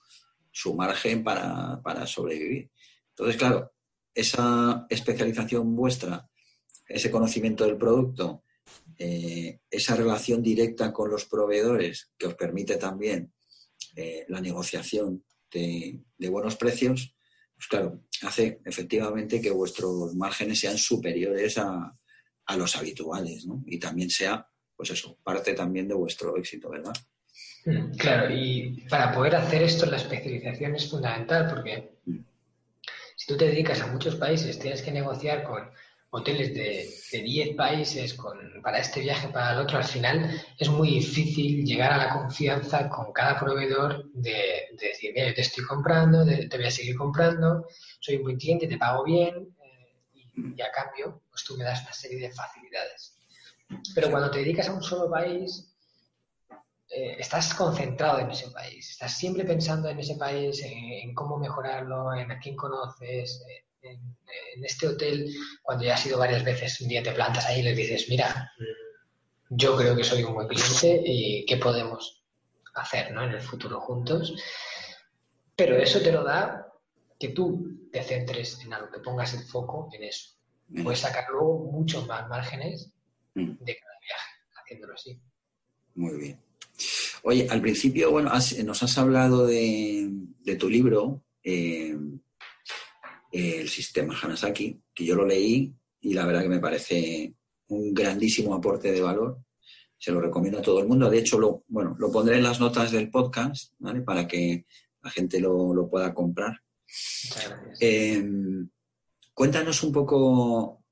su 0.51 0.75
margen 0.75 1.25
para, 1.25 1.81
para 1.83 2.07
sobrevivir. 2.07 2.71
Entonces, 3.09 3.37
claro, 3.37 3.73
esa 4.15 4.87
especialización 4.89 5.75
vuestra, 5.75 6.29
ese 6.87 7.11
conocimiento 7.11 7.65
del 7.65 7.77
producto, 7.77 8.45
eh, 9.05 9.59
esa 9.69 9.97
relación 9.97 10.41
directa 10.45 10.93
con 10.93 11.11
los 11.11 11.25
proveedores 11.25 12.13
que 12.17 12.29
os 12.29 12.35
permite 12.35 12.77
también 12.77 13.33
eh, 13.97 14.25
la 14.29 14.41
negociación 14.41 15.25
de, 15.51 15.99
de 16.17 16.29
buenos 16.29 16.55
precios, 16.55 17.13
pues 17.57 17.67
claro, 17.67 18.05
hace 18.23 18.61
efectivamente 18.65 19.41
que 19.41 19.51
vuestros 19.51 20.15
márgenes 20.15 20.61
sean 20.61 20.79
superiores 20.79 21.59
a, 21.59 21.93
a 22.47 22.57
los 22.57 22.77
habituales, 22.77 23.45
¿no? 23.45 23.65
Y 23.67 23.81
también 23.81 24.09
sea, 24.09 24.47
pues 24.77 24.91
eso, 24.91 25.19
parte 25.25 25.53
también 25.55 25.89
de 25.89 25.95
vuestro 25.95 26.37
éxito, 26.37 26.71
¿verdad? 26.71 26.95
Mm, 27.65 27.97
Claro, 27.97 28.33
y 28.33 28.87
para 28.89 29.13
poder 29.13 29.35
hacer 29.35 29.63
esto 29.63 29.87
la 29.87 29.97
especialización 29.97 30.77
es 30.77 30.89
fundamental 30.89 31.49
porque 31.53 31.99
si 33.17 33.27
tú 33.27 33.37
te 33.37 33.47
dedicas 33.47 33.81
a 33.81 33.89
muchos 33.89 34.15
países, 34.15 34.61
tienes 34.61 34.81
que 34.81 34.93
negociar 34.93 35.43
con 35.43 35.69
hoteles 36.15 36.53
de, 36.53 36.91
de 37.11 37.23
10 37.23 37.57
países 37.57 38.13
con, 38.15 38.39
para 38.63 38.79
este 38.79 39.01
viaje, 39.01 39.29
para 39.29 39.53
el 39.53 39.61
otro, 39.61 39.79
al 39.79 39.85
final 39.85 40.31
es 40.59 40.69
muy 40.69 40.91
difícil 40.91 41.65
llegar 41.65 41.91
a 41.91 41.97
la 41.97 42.11
confianza 42.11 42.87
con 42.91 43.13
cada 43.15 43.41
proveedor 43.41 44.05
de, 44.13 44.69
de 44.79 44.89
decir, 44.89 45.13
mira, 45.15 45.29
yo 45.29 45.35
te 45.35 45.41
estoy 45.41 45.65
comprando, 45.65 46.25
te 46.27 46.55
voy 46.55 46.67
a 46.67 46.71
seguir 46.71 46.97
comprando, 46.97 47.67
soy 47.99 48.17
un 48.17 48.25
buen 48.25 48.37
cliente, 48.37 48.67
te 48.67 48.77
pago 48.77 49.05
bien 49.05 49.57
eh, 49.65 50.53
y, 50.55 50.61
a 50.61 50.71
cambio, 50.71 51.23
pues 51.31 51.45
tú 51.45 51.57
me 51.57 51.65
das 51.65 51.81
una 51.81 51.95
serie 51.95 52.21
de 52.21 52.31
facilidades. 52.31 53.17
Pero 53.95 54.11
cuando 54.11 54.31
te 54.31 54.41
dedicas 54.41 54.69
a 54.69 54.75
un 54.75 54.83
solo 54.83 55.11
país, 55.11 55.75
eh, 56.91 57.17
estás 57.19 57.55
concentrado 57.55 58.19
en 58.19 58.31
ese 58.31 58.51
país, 58.51 58.91
estás 58.91 59.17
siempre 59.17 59.47
pensando 59.47 59.89
en 59.89 59.99
ese 59.99 60.17
país, 60.17 60.63
en, 60.63 61.09
en 61.09 61.15
cómo 61.15 61.39
mejorarlo, 61.39 62.13
en 62.13 62.31
a 62.31 62.39
quién 62.39 62.55
conoces, 62.55 63.43
eh, 63.49 63.72
en, 63.83 64.17
en 64.57 64.65
este 64.65 64.87
hotel, 64.89 65.33
cuando 65.63 65.85
ya 65.85 65.95
has 65.95 66.07
ido 66.07 66.19
varias 66.19 66.45
veces, 66.45 66.81
un 66.81 66.89
día 66.89 67.03
te 67.03 67.13
plantas 67.13 67.47
ahí 67.47 67.61
y 67.61 67.63
le 67.63 67.75
dices, 67.75 68.07
mira, 68.09 68.53
mm, 68.59 69.57
yo 69.57 69.77
creo 69.77 69.95
que 69.97 70.05
soy 70.05 70.23
un 70.23 70.35
buen 70.35 70.49
cliente 70.49 71.03
y 71.05 71.45
qué 71.47 71.57
podemos 71.59 72.23
hacer 72.75 73.13
¿no? 73.13 73.23
en 73.25 73.33
el 73.33 73.41
futuro 73.43 73.81
juntos. 73.81 74.35
Pero 75.57 75.77
eso 75.77 76.01
te 76.01 76.13
lo 76.13 76.25
da 76.25 76.67
que 77.19 77.29
tú 77.29 77.89
te 77.93 78.03
centres 78.03 78.59
en 78.65 78.73
algo, 78.73 78.91
que 78.91 79.01
pongas 79.01 79.35
el 79.35 79.45
foco 79.45 79.89
en 79.93 80.05
eso. 80.05 80.31
Puedes 80.83 81.01
sacar 81.01 81.25
luego 81.31 81.59
muchos 81.71 82.07
más 82.07 82.29
márgenes 82.29 82.91
Mm. 83.35 83.65
de 83.65 83.77
cada 83.79 83.95
viaje 84.01 84.31
haciéndolo 84.63 84.93
así. 84.95 85.19
Muy 85.95 86.19
bien. 86.19 86.41
Oye, 87.23 87.47
al 87.49 87.63
principio, 87.63 88.11
bueno, 88.11 88.31
has- 88.31 88.59
nos 88.63 88.83
has 88.83 88.99
hablado 88.99 89.47
de, 89.47 90.11
de 90.41 90.57
tu 90.57 90.69
libro, 90.69 91.23
eh, 91.43 91.97
El 93.33 93.69
sistema 93.69 94.17
Hanasaki, 94.21 94.81
que 94.95 95.05
yo 95.05 95.15
lo 95.15 95.27
leí 95.27 95.75
y 96.01 96.15
la 96.15 96.27
verdad 96.27 96.43
que 96.43 96.49
me 96.49 96.61
parece 96.61 97.35
un 97.69 97.95
grandísimo 97.95 98.55
aporte 98.55 98.93
de 98.93 99.01
valor. 99.01 99.39
Se 99.99 100.13
lo 100.13 100.21
recomiendo 100.21 100.59
a 100.59 100.63
todo 100.63 100.81
el 100.81 100.89
mundo. 100.89 101.09
De 101.09 101.19
hecho, 101.19 101.39
lo, 101.39 101.65
bueno, 101.69 101.97
lo 101.99 102.11
pondré 102.11 102.37
en 102.37 102.43
las 102.43 102.61
notas 102.61 102.91
del 102.93 103.11
podcast, 103.11 103.73
¿vale? 103.79 104.03
Para 104.03 104.27
que 104.27 104.67
la 105.03 105.11
gente 105.11 105.41
lo, 105.41 105.73
lo 105.73 105.89
pueda 105.89 106.13
comprar. 106.13 106.61
Eh, 107.81 108.23
cuéntanos 109.33 109.83
un 109.83 109.93
poco 109.93 110.83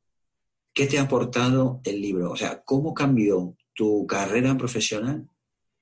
qué 0.72 0.86
te 0.86 0.98
ha 0.98 1.02
aportado 1.02 1.80
el 1.84 2.00
libro, 2.00 2.30
o 2.30 2.36
sea, 2.36 2.62
cómo 2.62 2.94
cambió 2.94 3.56
tu 3.74 4.06
carrera 4.06 4.56
profesional 4.56 5.28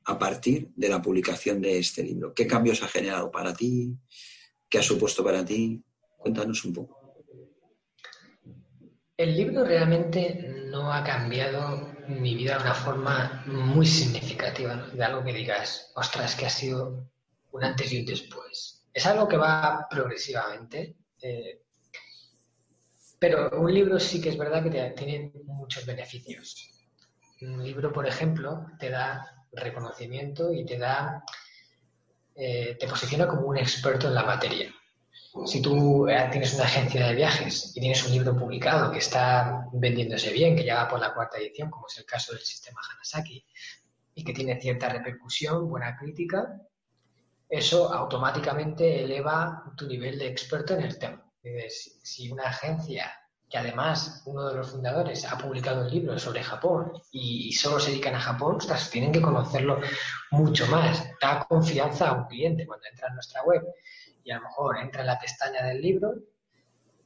a 0.05 0.19
partir 0.19 0.71
de 0.75 0.89
la 0.89 1.03
publicación 1.03 1.61
de 1.61 1.79
este 1.79 2.03
libro. 2.03 2.33
¿Qué 2.35 2.47
cambios 2.47 2.83
ha 2.83 2.89
generado 2.89 3.31
para 3.31 3.55
ti? 3.55 3.95
¿Qué 4.69 4.79
ha 4.79 4.83
supuesto 4.83 5.23
para 5.23 5.45
ti? 5.45 5.83
Cuéntanos 6.23 6.65
un 6.67 6.73
poco. 6.77 6.95
El 9.19 9.37
libro 9.37 9.65
realmente 9.65 10.65
no 10.71 10.91
ha 10.93 11.05
cambiado 11.05 11.93
mi 12.09 12.35
vida 12.35 12.57
de 12.57 12.63
una 12.63 12.75
forma 12.75 13.43
muy 13.47 13.85
significativa, 13.85 14.75
¿no? 14.77 14.87
de 14.87 15.05
algo 15.05 15.23
que 15.23 15.35
digas, 15.35 15.93
ostras, 15.95 16.35
que 16.37 16.47
ha 16.47 16.51
sido 16.51 17.07
un 17.53 17.65
antes 17.65 17.93
y 17.93 18.01
un 18.01 18.07
después. 18.07 18.83
Es 18.95 19.05
algo 19.05 19.29
que 19.29 19.37
va 19.37 19.87
progresivamente, 19.91 20.97
eh, 21.21 21.61
pero 23.19 23.51
un 23.61 23.73
libro 23.73 23.99
sí 23.99 24.21
que 24.21 24.31
es 24.31 24.39
verdad 24.39 24.63
que 24.63 24.71
te- 24.71 24.91
tiene 24.91 25.33
muchos 25.45 25.85
beneficios. 25.87 26.71
Un 27.43 27.63
libro, 27.65 27.93
por 27.93 28.07
ejemplo, 28.07 28.67
te 28.79 28.91
da 28.91 29.25
reconocimiento 29.53 30.53
y 30.53 30.65
te 30.65 30.79
da, 30.79 31.25
eh, 32.37 32.77
te 32.79 32.87
posiciona 32.89 33.27
como 33.29 33.47
un 33.49 33.59
experto 33.59 34.09
en 34.09 34.15
la 34.15 34.25
materia. 34.25 34.73
Si 35.47 35.63
tú 35.63 36.09
eh, 36.09 36.29
tienes 36.31 36.55
una 36.55 36.65
agencia 36.65 37.07
de 37.07 37.15
viajes 37.15 37.73
y 37.75 37.81
tienes 37.81 38.05
un 38.07 38.13
libro 38.13 38.37
publicado 38.37 38.91
que 38.91 38.99
está 38.99 39.67
vendiéndose 39.73 40.33
bien, 40.33 40.57
que 40.57 40.63
llega 40.63 40.89
por 40.89 41.01
la 41.01 41.15
cuarta 41.15 41.39
edición, 41.39 41.71
como 41.71 41.87
es 41.87 41.99
el 41.99 42.05
caso 42.05 42.33
del 42.33 42.43
sistema 42.43 42.81
Hanasaki, 42.91 43.45
y 44.15 44.25
que 44.25 44.33
tiene 44.33 44.61
cierta 44.61 44.89
repercusión, 44.89 45.69
buena 45.69 45.97
crítica, 45.97 46.61
eso 47.49 47.93
automáticamente 47.93 49.05
eleva 49.05 49.73
tu 49.77 49.87
nivel 49.87 50.19
de 50.19 50.27
experto 50.27 50.75
en 50.75 50.83
el 50.83 50.99
tema. 50.99 51.25
Si 52.03 52.31
una 52.31 52.45
agencia 52.45 53.11
que 53.49 53.57
además 53.57 54.23
uno 54.27 54.47
de 54.49 54.57
los 54.57 54.71
fundadores 54.71 55.25
ha 55.25 55.39
publicado 55.39 55.83
un 55.83 55.91
libro 55.91 56.19
sobre 56.19 56.43
Japón 56.43 56.93
y, 57.11 57.51
solo 57.53 57.81
se 57.81 57.91
dedican 57.91 58.15
a 58.15 58.21
Japón, 58.21 58.59
tienen 58.91 59.13
que 59.13 59.23
conocerlo 59.23 59.81
mucho 60.31 60.67
más. 60.67 61.11
Da 61.21 61.47
confianza 61.49 62.09
a 62.09 62.13
un 62.13 62.27
cliente 62.27 62.67
cuando 62.67 62.87
entra 62.87 63.09
en 63.09 63.15
nuestra 63.15 63.43
web 63.45 63.63
y 64.29 64.31
a 64.31 64.37
lo 64.37 64.43
mejor 64.43 64.79
entra 64.79 65.01
en 65.01 65.07
la 65.07 65.19
pestaña 65.19 65.65
del 65.65 65.81
libro, 65.81 66.13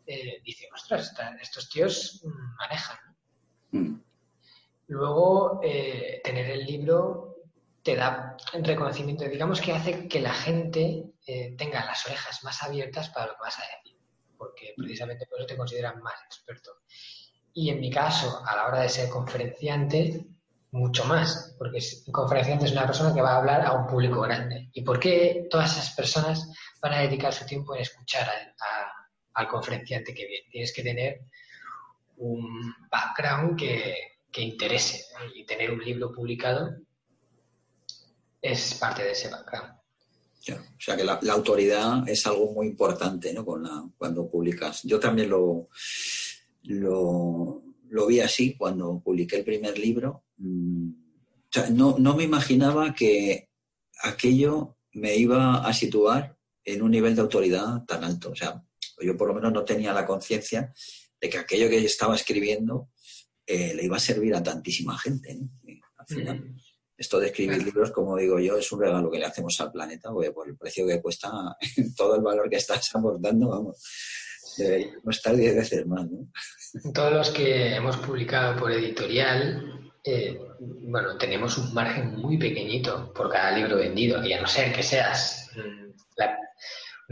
eh, 0.05 0.43
dice, 0.45 0.69
ostras, 0.75 1.15
estos 1.41 1.71
tíos 1.71 2.25
manejan. 2.59 2.99
Mm. 3.71 4.01
Luego, 4.89 5.61
eh, 5.63 6.21
tener 6.25 6.51
el 6.51 6.67
libro 6.67 7.37
te 7.83 7.95
da 7.95 8.37
reconocimiento, 8.53 9.25
digamos 9.25 9.61
que 9.61 9.73
hace 9.73 10.09
que 10.09 10.21
la 10.21 10.35
gente 10.35 11.05
eh, 11.27 11.55
tenga 11.57 11.85
las 11.85 12.05
orejas 12.07 12.43
más 12.43 12.61
abiertas 12.63 13.09
para 13.11 13.27
lo 13.27 13.33
que 13.35 13.43
vas 13.43 13.59
a 13.59 13.63
decir 13.63 13.93
porque 14.43 14.75
precisamente 14.77 15.27
por 15.27 15.39
eso 15.39 15.47
te 15.47 15.57
consideran 15.57 16.03
más 16.03 16.15
experto. 16.27 16.73
Y 17.55 17.71
en 17.71 17.79
mi 17.79 17.91
caso, 17.93 18.43
a 18.45 18.57
la 18.57 18.67
hora 18.67 18.81
de 18.81 18.89
ser 18.89 19.09
conferenciante, 19.09 20.27
mucho 20.73 21.05
más, 21.05 21.55
porque 21.59 21.79
el 21.79 22.13
conferenciante 22.13 22.65
es 22.65 22.73
una 22.73 22.87
persona 22.87 23.15
que 23.15 23.21
va 23.21 23.35
a 23.35 23.37
hablar 23.37 23.65
a 23.65 23.73
un 23.75 23.87
público 23.87 24.21
grande. 24.23 24.69
¿Y 24.73 24.83
por 24.83 24.99
qué 24.99 25.47
todas 25.49 25.77
esas 25.77 25.95
personas 25.95 26.51
van 26.83 26.95
a 26.95 27.03
dedicar 27.03 27.33
su 27.33 27.47
tiempo 27.47 27.75
en 27.75 27.83
escuchar 27.83 28.29
al 29.35 29.49
conferenciante 29.49 30.13
que 30.13 30.27
viene? 30.27 30.49
Tienes 30.51 30.73
que 30.75 30.83
tener 30.83 31.21
un 32.17 32.75
background 32.91 33.57
que, 33.57 33.95
que 34.31 34.43
interese 34.43 35.05
y 35.35 35.45
tener 35.45 35.71
un 35.71 35.83
libro 35.83 36.13
publicado 36.13 36.77
es 38.41 38.75
parte 38.75 39.05
de 39.05 39.13
ese 39.13 39.31
background. 39.31 39.75
O 40.51 40.81
sea 40.81 40.97
que 40.97 41.05
la, 41.05 41.21
autoridad 41.31 42.09
es 42.09 42.27
algo 42.27 42.53
muy 42.53 42.67
importante 42.67 43.33
¿no? 43.33 43.45
Con 43.45 43.63
la, 43.63 43.89
cuando 43.97 44.29
publicas. 44.29 44.83
Yo 44.83 44.99
también 44.99 45.31
lo, 45.31 45.69
lo, 46.65 48.07
vi 48.09 48.19
así 48.19 48.57
cuando 48.57 49.01
publiqué 49.01 49.37
el 49.37 49.45
primer 49.45 49.79
libro. 49.79 50.25
Mm, 50.39 50.91
o 50.91 51.49
sea, 51.49 51.71
no, 51.71 51.97
no 51.99 52.17
me 52.17 52.25
imaginaba 52.25 52.93
que 52.93 53.51
aquello 54.03 54.77
me 54.95 55.15
iba 55.15 55.65
a 55.65 55.73
situar 55.73 56.37
en 56.65 56.83
un 56.83 56.91
nivel 56.91 57.15
de 57.15 57.23
autoridad 57.23 57.85
tan 57.87 58.05
alto. 58.05 58.31
O 58.31 58.37
sea, 58.37 58.63
yo 59.01 59.17
por 59.17 59.29
lo 59.29 59.35
menos 59.35 59.53
no 59.53 59.65
tenía 59.65 59.93
la 59.93 60.07
conciencia 60.07 60.73
de 61.21 61.29
que 61.29 61.39
aquello 61.39 61.69
que 61.69 61.81
yo 61.81 61.87
estaba 61.87 62.15
escribiendo 62.15 62.91
eh, 63.47 63.75
le 63.75 63.85
iba 63.85 63.97
a 63.97 64.01
servir 64.01 64.35
a 64.35 64.43
tantísima 64.43 64.99
gente. 64.99 65.39
Al 65.99 66.07
final, 66.07 66.55
esto 66.97 67.19
de 67.19 67.27
escribir 67.27 67.63
libros, 67.63 67.91
como 67.91 68.17
digo 68.17 68.39
yo, 68.39 68.57
es 68.57 68.71
un 68.73 68.81
regalo 68.81 69.11
que 69.11 69.19
le 69.19 69.27
hacemos 69.27 69.61
al 69.61 69.73
planeta, 69.73 70.11
porque 70.11 70.31
por 70.31 70.49
el 70.49 70.57
precio 70.57 70.87
que 70.87 71.01
cuesta, 71.01 71.31
todo 71.97 72.17
el 72.17 72.23
valor 72.23 72.49
que 72.49 72.57
estás 72.57 72.95
aportando, 72.95 73.49
vamos, 73.49 73.83
deberíamos 74.57 75.17
estar 75.17 75.35
diez 75.37 75.55
veces 75.55 75.87
más. 75.87 76.09
¿no? 76.11 76.29
Todos 76.93 77.13
los 77.13 77.31
que 77.31 77.75
hemos 77.75 77.97
publicado 77.99 78.59
por 78.59 78.73
editorial, 78.73 79.93
eh, 80.05 80.39
bueno, 80.61 81.17
tenemos 81.19 81.59
un 81.59 81.75
margen 81.75 82.17
muy 82.17 82.39
pequeñito 82.39 83.13
por 83.13 83.31
cada 83.31 83.57
libro 83.57 83.77
vendido, 83.77 84.25
y 84.25 84.33
a 84.33 84.41
no 84.41 84.47
ser 84.47 84.73
que 84.73 84.83
seas 84.83 85.51
mm, 85.57 85.92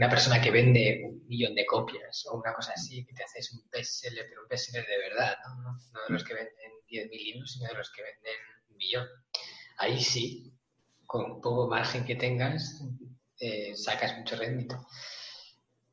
una 0.01 0.09
persona 0.09 0.41
que 0.41 0.49
vende 0.49 1.03
un 1.05 1.27
millón 1.27 1.53
de 1.53 1.63
copias 1.63 2.25
o 2.25 2.37
una 2.37 2.53
cosa 2.53 2.73
así, 2.75 3.05
que 3.05 3.13
te 3.13 3.23
haces 3.23 3.53
un 3.53 3.69
bestseller, 3.69 4.25
pero 4.27 4.41
un 4.41 4.47
bestseller 4.47 4.85
de 4.87 4.97
verdad, 4.97 5.37
¿no? 5.45 5.73
No, 5.93 5.99
de 6.07 6.13
los 6.13 6.23
que 6.23 6.33
venden 6.33 6.71
10.000 6.89 7.09
libros, 7.11 7.53
sino 7.53 7.69
de 7.69 7.75
los 7.75 7.91
que 7.91 8.01
venden 8.01 8.35
un 8.69 8.77
millón 8.77 9.07
ahí 9.77 9.99
sí, 9.99 10.53
con 11.05 11.39
poco 11.39 11.67
margen 11.67 12.03
que 12.03 12.15
tengas, 12.15 12.81
eh, 13.39 13.75
sacas 13.75 14.17
mucho 14.17 14.37
rendimiento. 14.37 14.87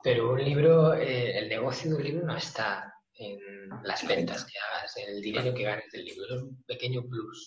Pero 0.03 0.33
un 0.33 0.42
libro, 0.42 0.94
eh, 0.94 1.38
el 1.38 1.51
negocio 1.51 1.94
del 1.94 2.05
libro 2.05 2.27
no 2.27 2.37
está 2.37 2.94
en 3.12 3.38
las 3.83 4.07
ventas 4.07 4.47
que 4.47 4.59
hagas, 4.59 4.97
en 4.97 5.16
el 5.16 5.21
dinero 5.21 5.53
que 5.53 5.64
ganes 5.64 5.92
del 5.92 6.07
libro, 6.07 6.25
es 6.25 6.42
un 6.42 6.62
pequeño 6.64 7.03
plus. 7.03 7.47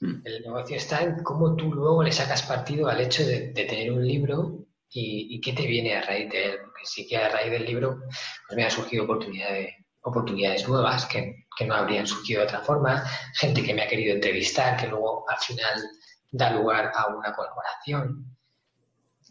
Mm. 0.00 0.22
El 0.24 0.42
negocio 0.42 0.76
está 0.76 1.02
en 1.02 1.22
cómo 1.22 1.54
tú 1.54 1.72
luego 1.72 2.02
le 2.02 2.10
sacas 2.10 2.42
partido 2.42 2.88
al 2.88 3.00
hecho 3.00 3.24
de, 3.24 3.52
tener 3.52 3.92
un 3.92 4.04
libro 4.04 4.63
y, 4.94 5.40
qué 5.40 5.52
te 5.52 5.66
viene 5.66 5.96
a 5.96 6.02
raíz 6.02 6.30
de 6.30 6.44
él. 6.46 6.58
Porque 6.62 6.82
sí 6.84 7.06
que 7.06 7.16
a 7.16 7.28
raíz 7.28 7.50
del 7.50 7.66
libro 7.66 8.00
pues 8.46 8.56
me 8.56 8.64
han 8.64 8.70
surgido 8.70 9.04
oportunidades, 9.04 9.74
oportunidades 10.02 10.68
nuevas 10.68 11.06
que, 11.06 11.46
que 11.56 11.66
no 11.66 11.74
habrían 11.74 12.06
surgido 12.06 12.40
de 12.40 12.46
otra 12.46 12.60
forma, 12.60 13.04
gente 13.34 13.62
que 13.62 13.74
me 13.74 13.82
ha 13.82 13.88
querido 13.88 14.14
entrevistar, 14.14 14.76
que 14.76 14.86
luego 14.86 15.28
al 15.28 15.38
final 15.38 15.82
da 16.30 16.50
lugar 16.50 16.92
a 16.94 17.14
una 17.14 17.34
colaboración. 17.34 18.36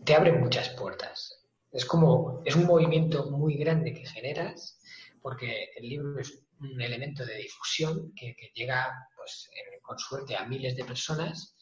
Te 0.06 0.16
abre 0.16 0.34
muchas 0.34 0.70
puertas. 0.70 1.44
Es 1.72 1.86
como, 1.86 2.42
es 2.46 2.56
un 2.56 2.66
movimiento 2.66 3.32
muy 3.32 3.56
grande 3.58 3.94
que 3.94 4.06
generas, 4.06 4.80
porque 5.22 5.72
el 5.76 5.90
libro 5.90 6.20
es 6.20 6.44
un 6.60 6.82
elemento 6.82 7.26
de 7.26 7.38
difusión 7.38 8.14
que, 8.16 8.36
llega, 8.54 9.08
pues, 9.16 9.50
con 9.82 9.98
suerte 9.98 10.36
a 10.36 10.46
miles 10.46 10.76
de 10.76 10.86
personas. 10.86 11.56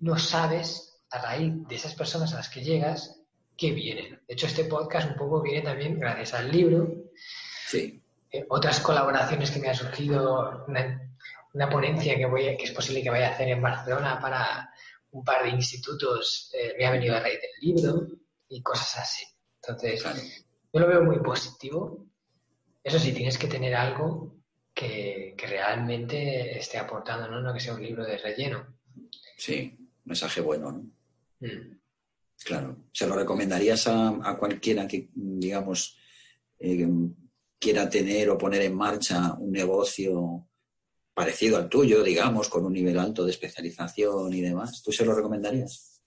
No 0.00 0.18
sabes, 0.18 0.93
a 1.14 1.22
raíz 1.22 1.52
de 1.68 1.74
esas 1.74 1.94
personas 1.94 2.32
a 2.32 2.36
las 2.36 2.48
que 2.48 2.62
llegas, 2.62 3.20
qué 3.56 3.70
vienen. 3.70 4.20
De 4.26 4.34
hecho, 4.34 4.46
este 4.46 4.64
podcast 4.64 5.10
un 5.10 5.16
poco 5.16 5.40
viene 5.42 5.62
también 5.62 5.98
gracias 5.98 6.34
al 6.34 6.50
libro. 6.50 6.92
Sí. 7.68 8.02
Eh, 8.30 8.44
otras 8.48 8.80
colaboraciones 8.80 9.50
que 9.50 9.60
me 9.60 9.68
ha 9.68 9.74
surgido, 9.74 10.64
una, 10.66 11.70
ponencia 11.70 12.16
que, 12.16 12.26
voy, 12.26 12.56
que 12.56 12.64
es 12.64 12.72
posible 12.72 13.02
que 13.02 13.10
vaya 13.10 13.28
a 13.28 13.32
hacer 13.32 13.48
en 13.48 13.62
Barcelona 13.62 14.18
para 14.20 14.70
un 15.12 15.24
par 15.24 15.44
de 15.44 15.50
institutos, 15.50 16.50
eh, 16.52 16.74
me 16.76 16.86
ha 16.86 16.90
venido 16.90 17.14
a 17.14 17.20
raíz 17.20 17.38
del 17.40 17.60
libro 17.60 18.08
y 18.48 18.60
cosas 18.60 18.98
así. 18.98 19.24
Entonces, 19.62 20.02
yo 20.72 20.80
lo 20.80 20.88
veo 20.88 21.04
muy 21.04 21.20
positivo. 21.20 22.06
Eso 22.82 22.98
sí, 22.98 23.12
tienes 23.12 23.38
que 23.38 23.46
tener 23.46 23.74
algo 23.76 24.34
que, 24.74 25.36
realmente 25.38 26.58
esté 26.58 26.78
aportando, 26.78 27.28
¿no? 27.28 27.40
No 27.40 27.54
que 27.54 27.60
sea 27.60 27.74
un 27.74 27.82
libro 27.82 28.04
de 28.04 28.18
relleno. 28.18 28.66
Sí, 29.36 29.78
mensaje 30.04 30.40
bueno, 30.40 30.72
¿no? 30.72 30.84
Mm. 31.40 31.78
Claro. 32.44 32.84
¿Se 32.92 33.06
lo 33.06 33.14
recomendarías 33.14 33.86
a, 33.86 34.36
cualquiera 34.38 34.86
que, 34.86 35.08
digamos, 35.14 35.96
eh, 36.58 36.86
quiera 37.58 37.88
tener 37.88 38.28
o 38.30 38.38
poner 38.38 38.62
en 38.62 38.74
marcha 38.74 39.34
un 39.34 39.52
negocio 39.52 40.46
parecido 41.14 41.56
al 41.56 41.68
tuyo, 41.68 42.02
digamos, 42.02 42.48
con 42.48 42.64
un 42.64 42.72
nivel 42.72 42.98
alto 42.98 43.24
de 43.24 43.30
especialización 43.30 44.34
y 44.34 44.40
demás, 44.40 44.82
¿tú 44.82 44.92
se 44.92 45.04
lo 45.04 45.14
recomendarías? 45.14 46.02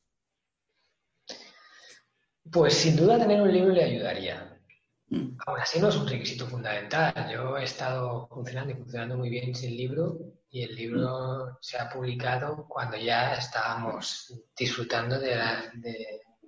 Pues 2.51 2.73
sin 2.73 2.95
duda 2.95 3.17
tener 3.17 3.41
un 3.41 3.51
libro 3.51 3.71
le 3.71 3.83
ayudaría. 3.83 4.61
Mm. 5.09 5.37
Aún 5.45 5.59
así 5.59 5.79
no 5.79 5.89
es 5.89 5.95
un 5.95 6.07
requisito 6.07 6.45
fundamental. 6.47 7.13
Yo 7.31 7.57
he 7.57 7.63
estado 7.63 8.27
funcionando 8.27 8.73
y 8.73 8.75
funcionando 8.75 9.17
muy 9.17 9.29
bien 9.29 9.55
sin 9.55 9.75
libro 9.75 10.36
y 10.57 10.63
el 10.63 10.75
libro 10.75 11.57
se 11.61 11.77
ha 11.77 11.87
publicado 11.89 12.65
cuando 12.67 12.97
ya 12.97 13.35
estábamos 13.35 14.33
disfrutando 14.57 15.19
de, 15.19 15.35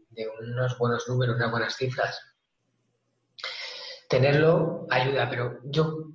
de 0.09 0.27
unos 0.41 0.77
buenos 0.77 1.07
números, 1.07 1.35
unas 1.35 1.51
buenas 1.51 1.75
cifras 1.75 2.19
tenerlo 4.09 4.87
ayuda, 4.89 5.29
pero 5.29 5.59
yo 5.65 6.09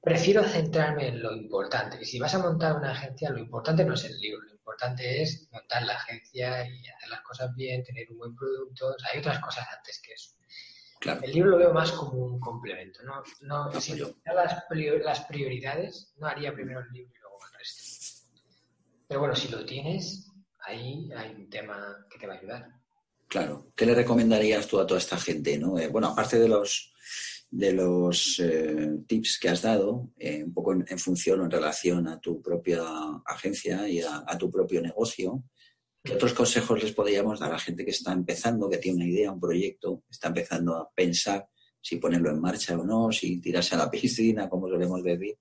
prefiero 0.00 0.44
centrarme 0.44 1.08
en 1.08 1.20
lo 1.20 1.32
importante. 1.34 1.98
Y 2.00 2.04
si 2.04 2.20
vas 2.20 2.34
a 2.36 2.38
montar 2.38 2.76
una 2.76 2.92
agencia, 2.92 3.30
lo 3.30 3.38
importante 3.38 3.84
no 3.84 3.94
es 3.94 4.04
el 4.04 4.16
libro, 4.18 4.42
lo 4.42 4.52
importante 4.52 5.20
es 5.20 5.48
montar 5.50 5.82
la 5.82 5.94
agencia 5.94 6.64
y 6.64 6.88
hacer 6.88 7.08
las 7.10 7.22
cosas 7.22 7.54
bien, 7.56 7.82
tener 7.82 8.08
un 8.10 8.18
buen 8.18 8.36
producto. 8.36 8.94
hay 9.12 9.18
otras 9.18 9.40
cosas 9.40 9.66
antes 9.76 10.00
que 10.00 10.12
eso. 10.12 10.36
El 11.22 11.32
libro 11.32 11.50
lo 11.50 11.58
veo 11.58 11.72
más 11.72 11.90
como 11.92 12.12
un 12.12 12.38
complemento. 12.38 13.02
¿no? 13.02 13.22
no 13.40 13.80
si 13.80 13.98
las, 13.98 14.64
las 15.04 15.24
prioridades, 15.24 16.14
no 16.18 16.28
haría 16.28 16.54
primero 16.54 16.80
el 16.80 16.92
libro 16.92 17.19
Pero 19.08 19.20
bueno, 19.20 19.34
si 19.34 19.48
lo 19.48 19.64
tienes, 19.64 20.28
ahí 20.60 21.10
hay 21.16 21.34
un 21.34 21.50
tema 21.50 22.06
que 22.08 22.18
te 22.18 22.26
va 22.26 22.34
a 22.34 22.38
ayudar. 22.38 22.68
Claro. 23.28 23.72
¿Qué 23.74 23.86
le 23.86 23.94
recomendarías 23.94 24.66
tú 24.66 24.78
a 24.78 24.86
toda 24.86 24.98
esta 24.98 25.16
gente? 25.16 25.58
¿no? 25.58 25.78
Eh, 25.78 25.88
bueno, 25.88 26.08
aparte 26.08 26.38
de 26.38 26.48
los 26.48 26.92
de 27.50 27.72
los 27.72 28.38
eh, 28.38 28.90
tips 29.06 29.38
que 29.40 29.48
has 29.48 29.62
dado, 29.62 30.10
eh, 30.16 30.44
un 30.44 30.54
poco 30.54 30.72
en, 30.72 30.98
función 30.98 31.40
o 31.40 31.44
en 31.44 31.50
relación 31.50 32.06
a 32.06 32.20
tu 32.20 32.40
propia 32.40 32.82
agencia 33.26 33.88
y 33.88 34.00
a, 34.00 34.38
tu 34.38 34.50
propio 34.50 34.80
negocio. 34.80 35.42
¿Qué 36.02 36.14
otros 36.14 36.32
consejos 36.32 36.82
les 36.82 36.92
podríamos 36.92 37.40
dar 37.40 37.50
a 37.50 37.54
la 37.54 37.58
gente 37.58 37.84
que 37.84 37.90
está 37.90 38.12
empezando, 38.12 38.70
que 38.70 38.78
tiene 38.78 38.98
una 38.98 39.06
idea, 39.06 39.32
un 39.32 39.40
proyecto, 39.40 40.04
está 40.08 40.28
empezando 40.28 40.76
a 40.76 40.90
pensar 40.90 41.48
si 41.82 41.96
ponerlo 41.96 42.30
en 42.30 42.40
marcha 42.40 42.78
o 42.78 42.84
no, 42.84 43.10
si 43.10 43.40
tirarse 43.40 43.74
a 43.74 43.78
la 43.78 43.90
piscina, 43.90 44.48
como 44.48 44.68
solemos 44.68 45.02
decir, 45.02 45.36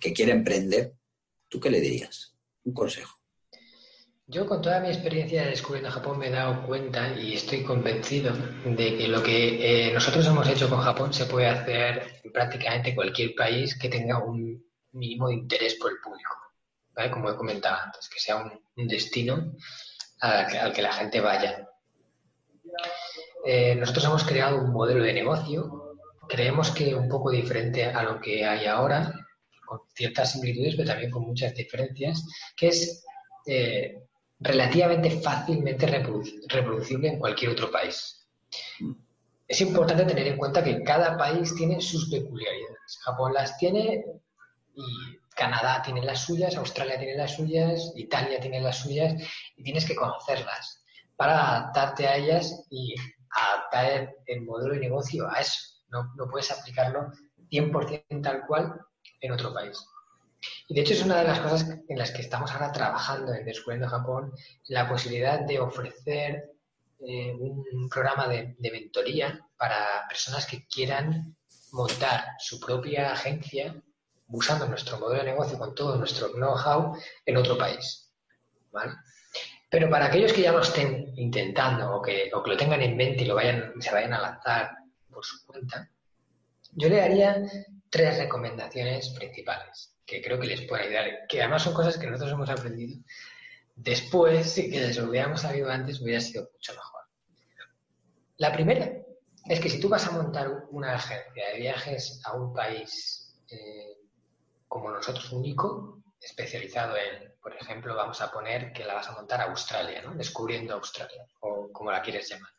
que 0.00 0.12
quiere 0.12 0.32
emprender? 0.32 0.94
¿Tú 1.48 1.60
qué 1.60 1.70
le 1.70 1.80
dirías? 1.80 2.34
Un 2.64 2.74
consejo. 2.74 3.18
Yo 4.30 4.46
con 4.46 4.60
toda 4.60 4.80
mi 4.80 4.88
experiencia 4.88 5.42
de 5.42 5.50
descubriendo 5.50 5.90
Japón 5.90 6.18
me 6.18 6.28
he 6.28 6.30
dado 6.30 6.66
cuenta 6.66 7.18
y 7.18 7.32
estoy 7.32 7.62
convencido 7.62 8.34
de 8.66 8.98
que 8.98 9.08
lo 9.08 9.22
que 9.22 9.88
eh, 9.88 9.92
nosotros 9.94 10.26
hemos 10.26 10.46
hecho 10.46 10.68
con 10.68 10.82
Japón 10.82 11.14
se 11.14 11.24
puede 11.24 11.46
hacer 11.46 12.20
en 12.22 12.30
prácticamente 12.30 12.94
cualquier 12.94 13.34
país 13.34 13.78
que 13.78 13.88
tenga 13.88 14.22
un 14.22 14.62
mínimo 14.92 15.28
de 15.28 15.34
interés 15.34 15.76
por 15.76 15.92
el 15.92 15.98
público. 15.98 16.30
¿vale? 16.94 17.10
Como 17.10 17.30
he 17.30 17.36
comentado 17.36 17.76
antes, 17.82 18.06
que 18.10 18.20
sea 18.20 18.36
un, 18.36 18.86
destino 18.86 19.54
al 20.20 20.74
que 20.74 20.82
la 20.82 20.92
gente 20.92 21.20
vaya. 21.20 21.66
Eh, 23.46 23.74
nosotros 23.76 24.04
hemos 24.04 24.24
creado 24.24 24.58
un 24.58 24.72
modelo 24.72 25.02
de 25.04 25.14
negocio, 25.14 25.96
creemos 26.28 26.70
que 26.70 26.94
un 26.94 27.08
poco 27.08 27.30
diferente 27.30 27.86
a 27.86 28.02
lo 28.02 28.20
que 28.20 28.44
hay 28.44 28.66
ahora, 28.66 29.10
con 29.68 29.80
ciertas 29.94 30.32
similitudes, 30.32 30.74
pero 30.76 30.88
también 30.88 31.10
con 31.10 31.22
muchas 31.24 31.54
diferencias, 31.54 32.24
que 32.56 32.68
es 32.68 33.04
eh, 33.46 34.02
relativamente 34.40 35.10
fácilmente 35.20 35.86
reprodu- 35.86 36.42
reproducible 36.48 37.08
en 37.08 37.18
cualquier 37.18 37.50
otro 37.52 37.70
país. 37.70 38.26
Es 39.46 39.60
importante 39.60 40.04
tener 40.04 40.26
en 40.26 40.36
cuenta 40.36 40.62
que 40.62 40.82
cada 40.82 41.16
país 41.16 41.54
tiene 41.54 41.80
sus 41.80 42.10
peculiaridades. 42.10 42.98
Japón 43.02 43.32
las 43.32 43.56
tiene 43.56 44.04
y 44.74 44.82
Canadá 45.34 45.80
tiene 45.82 46.02
las 46.04 46.20
suyas, 46.24 46.56
Australia 46.56 46.98
tiene 46.98 47.16
las 47.16 47.34
suyas, 47.34 47.92
Italia 47.96 48.40
tiene 48.40 48.60
las 48.60 48.78
suyas 48.78 49.14
y 49.56 49.62
tienes 49.62 49.86
que 49.86 49.94
conocerlas 49.94 50.82
para 51.16 51.56
adaptarte 51.56 52.06
a 52.06 52.16
ellas 52.16 52.66
y 52.70 52.94
adaptar 53.30 54.14
el 54.26 54.42
modelo 54.42 54.74
de 54.74 54.80
negocio 54.80 55.28
a 55.30 55.40
eso. 55.40 55.58
No, 55.90 56.12
no 56.16 56.28
puedes 56.28 56.50
aplicarlo 56.50 57.10
100% 57.50 58.22
tal 58.22 58.46
cual 58.46 58.78
en 59.20 59.32
otro 59.32 59.52
país. 59.52 59.78
Y 60.68 60.74
de 60.74 60.82
hecho 60.82 60.94
es 60.94 61.04
una 61.04 61.18
de 61.18 61.24
las 61.24 61.40
cosas 61.40 61.68
en 61.88 61.98
las 61.98 62.10
que 62.10 62.22
estamos 62.22 62.52
ahora 62.52 62.72
trabajando 62.72 63.32
en 63.34 63.44
Descubriendo 63.44 63.88
Japón, 63.88 64.32
la 64.68 64.88
posibilidad 64.88 65.40
de 65.40 65.58
ofrecer 65.58 66.52
eh, 67.00 67.32
un 67.34 67.88
programa 67.88 68.28
de, 68.28 68.56
mentoría 68.58 69.46
para 69.56 70.06
personas 70.08 70.46
que 70.46 70.66
quieran 70.66 71.36
montar 71.72 72.24
su 72.38 72.58
propia 72.60 73.12
agencia 73.12 73.74
usando 74.28 74.66
nuestro 74.66 74.98
modelo 74.98 75.22
de 75.22 75.30
negocio 75.30 75.58
con 75.58 75.74
todo 75.74 75.96
nuestro 75.96 76.32
know-how 76.32 76.96
en 77.24 77.36
otro 77.36 77.56
país. 77.56 78.12
¿vale? 78.70 78.92
Pero 79.70 79.90
para 79.90 80.06
aquellos 80.06 80.32
que 80.32 80.42
ya 80.42 80.52
lo 80.52 80.60
estén 80.60 81.12
intentando 81.16 81.96
o 81.96 82.02
que, 82.02 82.30
o 82.32 82.42
que 82.42 82.50
lo 82.50 82.56
tengan 82.56 82.82
en 82.82 82.96
mente 82.96 83.24
y 83.24 83.26
lo 83.26 83.34
vayan, 83.34 83.72
se 83.80 83.92
vayan 83.92 84.14
a 84.14 84.20
lanzar 84.20 84.76
por 85.10 85.24
su 85.24 85.44
cuenta, 85.46 85.88
yo 86.72 86.88
le 86.88 86.96
daría 86.96 87.42
tres 87.90 88.18
recomendaciones 88.18 89.10
principales 89.10 89.94
que 90.04 90.22
creo 90.22 90.40
que 90.40 90.46
les 90.46 90.62
pueden 90.62 90.86
ayudar, 90.86 91.26
que 91.28 91.42
además 91.42 91.62
son 91.62 91.74
cosas 91.74 91.98
que 91.98 92.06
nosotros 92.06 92.32
hemos 92.32 92.48
aprendido 92.48 92.98
después 93.76 94.56
y 94.58 94.70
que 94.70 94.80
les 94.80 94.98
hubiéramos 94.98 95.42
sabido 95.42 95.70
antes 95.70 96.00
hubiera 96.00 96.20
sido 96.20 96.48
mucho 96.52 96.72
mejor. 96.72 97.02
La 98.38 98.52
primera 98.52 98.90
es 99.46 99.60
que 99.60 99.68
si 99.68 99.80
tú 99.80 99.88
vas 99.88 100.06
a 100.06 100.12
montar 100.12 100.48
una 100.70 100.94
agencia 100.94 101.48
de 101.52 101.58
viajes 101.58 102.20
a 102.24 102.34
un 102.34 102.54
país 102.54 103.36
eh, 103.50 103.98
como 104.66 104.90
nosotros 104.90 105.30
único, 105.32 106.02
especializado 106.20 106.96
en, 106.96 107.32
por 107.42 107.54
ejemplo, 107.54 107.94
vamos 107.94 108.20
a 108.20 108.30
poner 108.30 108.72
que 108.72 108.84
la 108.84 108.94
vas 108.94 109.08
a 109.08 109.12
montar 109.12 109.40
a 109.40 109.44
Australia, 109.44 110.02
¿no? 110.02 110.14
Descubriendo 110.14 110.74
Australia, 110.74 111.26
o 111.40 111.70
como 111.72 111.90
la 111.90 112.02
quieres 112.02 112.28
llamar. 112.28 112.50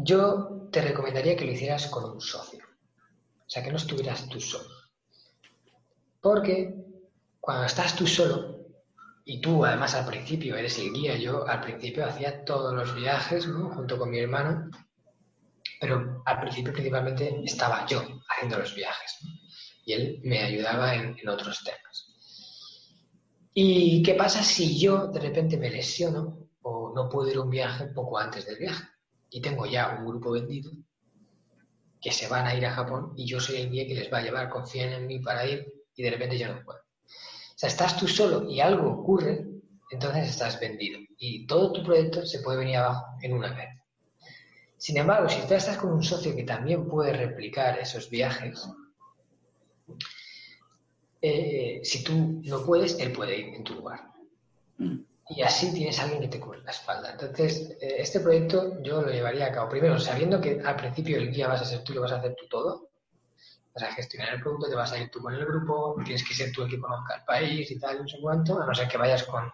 Yo 0.00 0.68
te 0.70 0.80
recomendaría 0.80 1.36
que 1.36 1.44
lo 1.44 1.52
hicieras 1.52 1.88
con 1.88 2.04
un 2.04 2.20
socio. 2.20 2.64
O 2.64 3.50
sea, 3.50 3.64
que 3.64 3.70
no 3.70 3.78
estuvieras 3.78 4.28
tú 4.28 4.40
solo. 4.40 4.68
Porque 6.20 6.74
cuando 7.40 7.64
estás 7.64 7.96
tú 7.96 8.06
solo, 8.06 8.58
y 9.24 9.40
tú 9.40 9.64
además 9.64 9.94
al 9.94 10.06
principio 10.06 10.56
eres 10.56 10.78
el 10.78 10.92
guía, 10.92 11.16
yo 11.16 11.46
al 11.46 11.60
principio 11.60 12.06
hacía 12.06 12.44
todos 12.44 12.72
los 12.74 12.94
viajes 12.94 13.46
¿no? 13.48 13.70
junto 13.70 13.98
con 13.98 14.10
mi 14.10 14.20
hermano, 14.20 14.70
pero 15.80 16.22
al 16.24 16.40
principio 16.40 16.72
principalmente 16.72 17.42
estaba 17.44 17.84
yo 17.86 18.02
haciendo 18.28 18.58
los 18.58 18.74
viajes. 18.74 19.18
Y 19.84 19.94
él 19.94 20.20
me 20.22 20.44
ayudaba 20.44 20.94
en, 20.94 21.16
en 21.18 21.28
otros 21.28 21.64
temas. 21.64 22.14
¿Y 23.52 24.02
qué 24.02 24.14
pasa 24.14 24.42
si 24.44 24.78
yo 24.78 25.08
de 25.08 25.18
repente 25.20 25.56
me 25.56 25.70
lesiono 25.70 26.50
o 26.62 26.92
no 26.94 27.08
puedo 27.08 27.30
ir 27.30 27.36
a 27.38 27.42
un 27.42 27.50
viaje 27.50 27.86
poco 27.86 28.18
antes 28.18 28.46
del 28.46 28.58
viaje? 28.58 28.84
Y 29.30 29.40
tengo 29.40 29.66
ya 29.66 29.96
un 29.98 30.06
grupo 30.06 30.30
vendido 30.32 30.72
que 32.00 32.12
se 32.12 32.28
van 32.28 32.46
a 32.46 32.54
ir 32.54 32.64
a 32.66 32.72
Japón 32.72 33.12
y 33.16 33.26
yo 33.26 33.40
soy 33.40 33.56
el 33.56 33.70
guía 33.70 33.86
que 33.86 33.94
les 33.94 34.12
va 34.12 34.18
a 34.18 34.22
llevar, 34.22 34.48
confían 34.48 34.92
en 34.92 35.06
mí 35.06 35.18
para 35.18 35.46
ir 35.46 35.72
y 35.94 36.02
de 36.02 36.10
repente 36.10 36.38
yo 36.38 36.52
no 36.52 36.62
puedo. 36.62 36.78
O 36.78 37.60
sea, 37.60 37.68
estás 37.68 37.96
tú 37.98 38.06
solo 38.06 38.48
y 38.48 38.60
algo 38.60 38.88
ocurre, 38.88 39.44
entonces 39.90 40.28
estás 40.28 40.60
vendido 40.60 41.00
y 41.18 41.46
todo 41.46 41.72
tu 41.72 41.82
proyecto 41.82 42.24
se 42.24 42.40
puede 42.40 42.58
venir 42.58 42.76
abajo 42.76 43.06
en 43.20 43.32
una 43.32 43.52
vez. 43.52 43.68
Sin 44.76 44.96
embargo, 44.96 45.28
si 45.28 45.44
tú 45.46 45.54
estás 45.54 45.76
con 45.76 45.92
un 45.92 46.04
socio 46.04 46.36
que 46.36 46.44
también 46.44 46.86
puede 46.86 47.12
replicar 47.12 47.80
esos 47.80 48.08
viajes, 48.08 48.68
eh, 51.20 51.80
si 51.82 52.04
tú 52.04 52.40
no 52.44 52.64
puedes, 52.64 52.96
él 53.00 53.10
puede 53.10 53.38
ir 53.38 53.54
en 53.56 53.64
tu 53.64 53.74
lugar. 53.74 54.12
Y 55.30 55.42
así 55.42 55.72
tienes 55.74 55.98
a 55.98 56.04
alguien 56.04 56.22
que 56.22 56.28
te 56.28 56.40
cubre 56.40 56.62
la 56.62 56.70
espalda. 56.70 57.12
Entonces, 57.12 57.76
eh, 57.80 57.96
este 57.98 58.20
proyecto 58.20 58.82
yo 58.82 59.02
lo 59.02 59.10
llevaría 59.10 59.46
a 59.46 59.52
cabo. 59.52 59.68
Primero, 59.68 59.98
sabiendo 59.98 60.40
que 60.40 60.60
al 60.64 60.76
principio 60.76 61.18
el 61.18 61.30
guía 61.30 61.48
vas 61.48 61.62
a 61.62 61.66
ser 61.66 61.84
tú 61.84 61.92
y 61.92 61.96
lo 61.96 62.02
vas 62.02 62.12
a 62.12 62.16
hacer 62.16 62.34
tú 62.34 62.46
todo. 62.48 62.88
Vas 63.74 63.84
a 63.84 63.92
gestionar 63.92 64.34
el 64.34 64.40
producto, 64.40 64.68
te 64.68 64.74
vas 64.74 64.92
a 64.92 64.98
ir 64.98 65.10
tú 65.10 65.20
con 65.20 65.34
el 65.34 65.44
grupo, 65.44 65.96
tienes 66.04 66.26
que 66.26 66.34
ser 66.34 66.50
tú 66.50 66.62
el 66.62 66.70
que 66.70 66.80
conozca 66.80 67.16
el 67.16 67.24
país 67.24 67.70
y 67.70 67.78
tal, 67.78 68.02
no 68.02 68.08
sé 68.08 68.18
cuánto, 68.20 68.60
a 68.60 68.66
no 68.66 68.74
ser 68.74 68.88
que 68.88 68.96
vayas 68.96 69.22
con, 69.24 69.52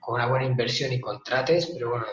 con 0.00 0.14
una 0.14 0.26
buena 0.26 0.46
inversión 0.46 0.92
y 0.92 1.00
contrates, 1.00 1.66
pero 1.66 1.90
bueno, 1.90 2.06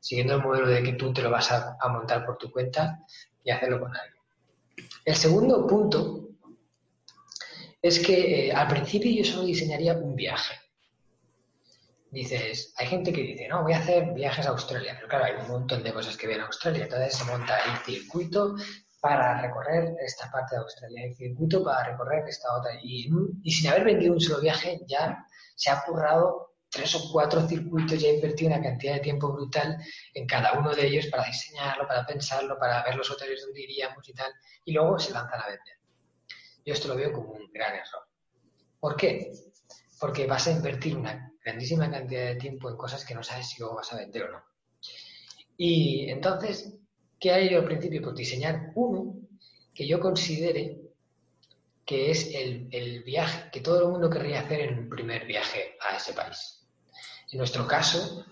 siguiendo 0.00 0.36
el 0.36 0.42
modelo 0.42 0.68
de 0.68 0.82
que 0.82 0.92
tú 0.94 1.12
te 1.12 1.22
lo 1.22 1.30
vas 1.30 1.52
a, 1.52 1.76
montar 1.90 2.24
por 2.24 2.38
tu 2.38 2.50
cuenta 2.50 3.00
y 3.44 3.50
hacerlo 3.50 3.80
con 3.80 3.94
alguien. 3.94 4.22
El 5.04 5.14
segundo 5.14 5.66
punto 5.66 6.28
es 7.82 7.98
que 7.98 8.48
eh, 8.48 8.52
al 8.52 8.68
principio 8.68 9.10
yo 9.12 9.24
solo 9.24 9.44
diseñaría 9.44 9.94
un 9.94 10.14
viaje. 10.14 10.54
Dices, 12.10 12.74
hay 12.76 12.86
gente 12.88 13.12
que 13.12 13.22
dice, 13.22 13.46
no, 13.46 13.62
voy 13.62 13.72
a 13.72 13.78
hacer 13.78 14.12
viajes 14.14 14.46
a 14.46 14.50
Australia, 14.50 14.94
pero 14.96 15.08
claro, 15.08 15.24
hay 15.26 15.34
un 15.34 15.48
montón 15.48 15.82
de 15.82 15.92
cosas 15.92 16.16
que 16.16 16.26
ven 16.26 16.40
a 16.40 16.46
Australia, 16.46 16.84
entonces 16.84 17.14
se 17.14 17.24
monta 17.24 17.56
el 17.70 17.78
circuito 17.84 18.56
para 19.00 19.40
recorrer 19.40 19.94
esta 20.04 20.30
parte 20.30 20.56
de 20.56 20.62
Australia, 20.62 21.04
el 21.04 21.14
circuito 21.14 21.62
para 21.62 21.90
recorrer 21.90 22.24
esta 22.28 22.48
otra, 22.58 22.72
y, 22.82 23.08
y 23.44 23.50
sin 23.52 23.70
haber 23.70 23.84
vendido 23.84 24.12
un 24.12 24.20
solo 24.20 24.40
viaje 24.40 24.80
ya 24.88 25.24
se 25.54 25.70
ha 25.70 25.82
currado 25.82 26.50
tres 26.70 26.94
o 26.94 27.12
cuatro 27.12 27.46
circuitos, 27.46 28.00
ya 28.00 28.08
ha 28.08 28.14
invertido 28.14 28.50
una 28.52 28.62
cantidad 28.62 28.94
de 28.94 29.00
tiempo 29.00 29.32
brutal 29.32 29.76
en 30.14 30.26
cada 30.26 30.52
uno 30.58 30.74
de 30.74 30.86
ellos 30.86 31.06
para 31.06 31.24
diseñarlo, 31.24 31.86
para 31.86 32.06
pensarlo, 32.06 32.58
para 32.58 32.82
ver 32.84 32.96
los 32.96 33.10
hoteles 33.10 33.42
donde 33.44 33.62
iríamos 33.62 34.08
y 34.08 34.14
tal, 34.14 34.32
y 34.64 34.72
luego 34.72 34.98
se 34.98 35.12
lanzan 35.12 35.40
a 35.40 35.46
vender. 35.46 35.78
Yo 36.64 36.74
esto 36.74 36.88
lo 36.88 36.96
veo 36.96 37.12
como 37.12 37.30
un 37.32 37.50
gran 37.52 37.74
error. 37.74 38.06
¿Por 38.78 38.96
qué? 38.96 39.32
Porque 40.00 40.26
vas 40.26 40.48
a 40.48 40.52
invertir 40.52 40.96
una 40.96 41.32
grandísima 41.44 41.90
cantidad 41.90 42.24
de 42.26 42.36
tiempo 42.36 42.68
en 42.70 42.76
cosas 42.76 43.04
que 43.04 43.14
no 43.14 43.22
sabes 43.22 43.48
si 43.48 43.60
luego 43.60 43.76
vas 43.76 43.92
a 43.92 43.96
vender 43.96 44.24
o 44.24 44.32
no. 44.32 44.42
Y 45.56 46.08
entonces, 46.10 46.74
¿qué 47.18 47.32
hay 47.32 47.50
yo 47.50 47.58
al 47.58 47.66
principio? 47.66 48.02
Pues 48.02 48.16
diseñar 48.16 48.72
uno 48.74 49.14
que 49.74 49.86
yo 49.86 50.00
considere 50.00 50.80
que 51.84 52.10
es 52.10 52.34
el, 52.34 52.68
el, 52.70 53.02
viaje 53.02 53.50
que 53.50 53.60
todo 53.60 53.82
el 53.82 53.92
mundo 53.92 54.08
querría 54.08 54.40
hacer 54.40 54.60
en 54.60 54.78
un 54.78 54.88
primer 54.88 55.26
viaje 55.26 55.76
a 55.80 55.96
ese 55.96 56.12
país. 56.12 56.66
En 57.32 57.38
nuestro 57.38 57.66
caso, 57.66 58.24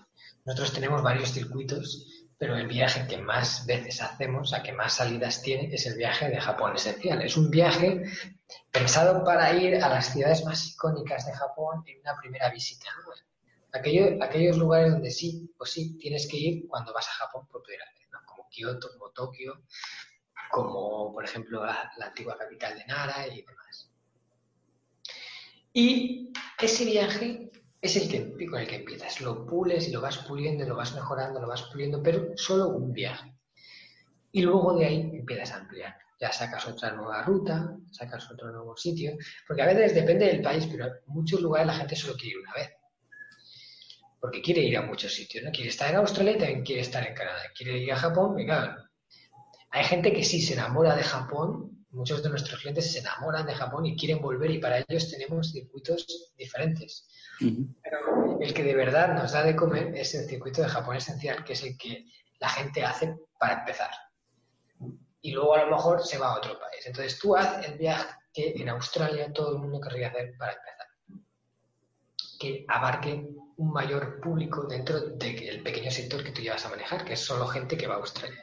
nosotros 0.45 0.73
tenemos 0.73 1.03
varios 1.03 1.31
circuitos, 1.31 2.18
pero 2.39 2.55
el 2.55 2.67
viaje 2.67 3.05
que 3.05 3.17
más 3.17 3.65
veces 3.65 4.01
hacemos, 4.01 4.53
a 4.53 4.63
que 4.63 4.71
más 4.71 4.93
salidas 4.93 5.41
tiene, 5.41 5.75
es 5.75 5.85
el 5.85 5.97
viaje 5.97 6.29
de 6.29 6.39
Japón 6.39 6.73
esencial. 6.73 7.21
Es 7.21 7.35
un 7.35 7.51
viaje 7.51 8.05
pensado 8.71 9.25
para 9.25 9.53
ir 9.53 9.75
a 9.83 9.89
las 9.89 10.13
ciudades 10.13 10.45
más 10.45 10.65
icónicas 10.69 11.25
de 11.25 11.33
Japón 11.33 11.83
en 11.85 11.99
una 11.99 12.15
primera 12.15 12.49
visita. 12.49 12.87
Aquello, 13.73 14.23
aquellos 14.23 14.57
lugares 14.57 14.93
donde 14.93 15.11
sí 15.11 15.53
o 15.57 15.65
sí 15.65 15.97
tienes 15.97 16.27
que 16.27 16.37
ir 16.37 16.67
cuando 16.69 16.93
vas 16.93 17.09
a 17.09 17.25
Japón 17.25 17.45
por 17.51 17.61
primera 17.61 17.83
vez, 17.91 18.07
¿no? 18.09 18.19
como 18.25 18.47
Kioto, 18.47 18.89
como 18.93 19.11
Tokio, 19.11 19.65
como 20.49 21.11
por 21.11 21.25
ejemplo 21.25 21.65
la, 21.65 21.91
la, 21.97 22.05
antigua 22.05 22.37
capital 22.37 22.77
de 22.77 22.85
Nara 22.85 23.27
y 23.27 23.41
demás. 23.41 23.91
Y 25.73 26.31
ese 26.57 26.85
viaje 26.85 27.51
es 27.81 27.95
el 27.95 28.09
que, 28.09 28.45
con 28.45 28.59
el 28.59 28.67
que 28.67 28.77
empiezas, 28.77 29.21
lo 29.21 29.45
pules 29.45 29.87
y 29.87 29.91
lo 29.91 30.01
vas 30.01 30.17
puliendo, 30.19 30.65
lo 30.65 30.75
vas 30.75 30.93
mejorando, 30.93 31.39
lo 31.39 31.47
vas 31.47 31.63
puliendo, 31.63 32.03
pero 32.03 32.35
solo 32.35 32.69
un 32.69 32.91
viaje. 32.91 33.33
Y 34.31 34.41
luego 34.41 34.77
de 34.77 34.85
ahí 34.85 34.99
empiezas 35.13 35.51
a 35.51 35.57
ampliar. 35.57 35.95
Ya 36.19 36.31
sacas 36.33 36.67
otra 36.67 36.91
nueva 36.91 37.23
ruta, 37.23 37.77
sacas 37.91 38.29
otro 38.29 38.51
nuevo 38.51 38.75
sitio, 38.75 39.17
porque 39.47 39.61
a 39.61 39.65
veces 39.65 39.95
depende 39.95 40.25
del 40.25 40.41
país, 40.41 40.67
pero 40.69 40.85
en 40.85 40.93
muchos 41.07 41.39
lugares 41.39 41.67
la 41.67 41.73
gente 41.75 41.95
solo 41.95 42.15
quiere 42.15 42.31
ir 42.31 42.41
una 42.41 42.53
vez. 42.53 42.69
Porque 44.19 44.41
quiere 44.41 44.61
ir 44.61 44.77
a 44.77 44.81
muchos 44.81 45.13
sitios, 45.13 45.45
¿no? 45.45 45.51
Quiere 45.51 45.69
estar 45.69 45.89
en 45.89 45.95
Australia 45.95 46.33
y 46.33 46.37
también 46.37 46.63
quiere 46.63 46.81
estar 46.81 47.07
en 47.07 47.13
Canadá. 47.13 47.39
Quiere 47.55 47.77
ir 47.77 47.93
a 47.93 47.95
Japón, 47.95 48.35
claro, 48.45 48.75
hay 49.71 49.83
gente 49.83 50.11
que 50.13 50.23
sí 50.23 50.41
se 50.41 50.53
enamora 50.53 50.95
de 50.95 51.03
Japón 51.03 51.78
muchos 51.91 52.21
de 52.21 52.29
nuestros 52.29 52.59
clientes 52.59 52.91
se 52.91 52.99
enamoran 52.99 53.45
de 53.45 53.55
Japón 53.55 53.85
y 53.85 53.95
quieren 53.95 54.21
volver 54.21 54.51
y 54.51 54.59
para 54.59 54.79
ellos 54.79 55.09
tenemos 55.09 55.51
circuitos 55.51 56.33
diferentes. 56.37 57.07
Pero 57.39 58.39
el 58.39 58.53
que 58.53 58.63
de 58.63 58.75
verdad 58.75 59.13
nos 59.13 59.31
da 59.31 59.43
de 59.43 59.55
comer 59.55 59.95
es 59.95 60.13
el 60.15 60.25
circuito 60.25 60.61
de 60.61 60.67
Japón 60.67 60.95
esencial, 60.95 61.43
que 61.43 61.53
es 61.53 61.63
el 61.63 61.77
que 61.77 62.05
la 62.39 62.49
gente 62.49 62.83
hace 62.83 63.15
para 63.39 63.59
empezar. 63.59 63.89
Y 65.21 65.31
luego 65.31 65.55
a 65.55 65.65
lo 65.65 65.71
mejor 65.71 66.05
se 66.05 66.17
va 66.17 66.33
a 66.33 66.37
otro 66.37 66.59
país. 66.59 66.85
Entonces 66.85 67.19
tú 67.19 67.35
haz 67.35 67.65
el 67.65 67.77
viaje 67.77 68.07
que 68.33 68.53
en 68.55 68.69
Australia 68.69 69.33
todo 69.33 69.53
el 69.53 69.59
mundo 69.59 69.81
querría 69.81 70.09
hacer 70.09 70.33
para 70.37 70.53
empezar. 70.53 70.87
Que 72.39 72.65
abarque 72.67 73.27
un 73.57 73.73
mayor 73.73 74.21
público 74.21 74.63
dentro 74.63 74.99
del 75.01 75.63
pequeño 75.63 75.91
sector 75.91 76.23
que 76.23 76.31
tú 76.31 76.41
llevas 76.41 76.65
a 76.65 76.69
manejar, 76.69 77.03
que 77.03 77.13
es 77.13 77.19
solo 77.19 77.45
gente 77.47 77.75
que 77.75 77.87
va 77.87 77.95
a 77.95 77.97
Australia. 77.97 78.41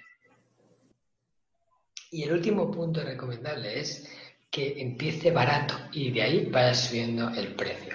Y 2.16 2.22
el 2.22 2.32
último 2.32 2.70
punto 2.70 3.02
recomendable 3.02 3.78
es 3.78 4.08
que 4.50 4.80
empiece 4.80 5.30
barato 5.30 5.74
y 5.92 6.10
de 6.10 6.22
ahí 6.22 6.46
vaya 6.46 6.72
subiendo 6.72 7.28
el 7.28 7.54
precio. 7.54 7.94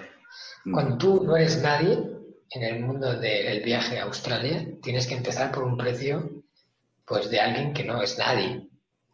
Mm. 0.64 0.74
Cuando 0.74 0.98
tú 1.00 1.24
no 1.24 1.36
eres 1.36 1.60
nadie 1.60 1.98
en 2.52 2.64
el 2.64 2.82
mundo 2.82 3.20
del 3.20 3.64
viaje 3.64 3.98
a 3.98 4.04
Australia, 4.04 4.68
tienes 4.80 5.08
que 5.08 5.16
empezar 5.16 5.52
por 5.52 5.64
un 5.64 5.76
precio 5.76 6.44
pues 7.04 7.32
de 7.32 7.40
alguien 7.40 7.74
que 7.74 7.84
no 7.84 8.00
es 8.04 8.16
nadie. 8.20 8.70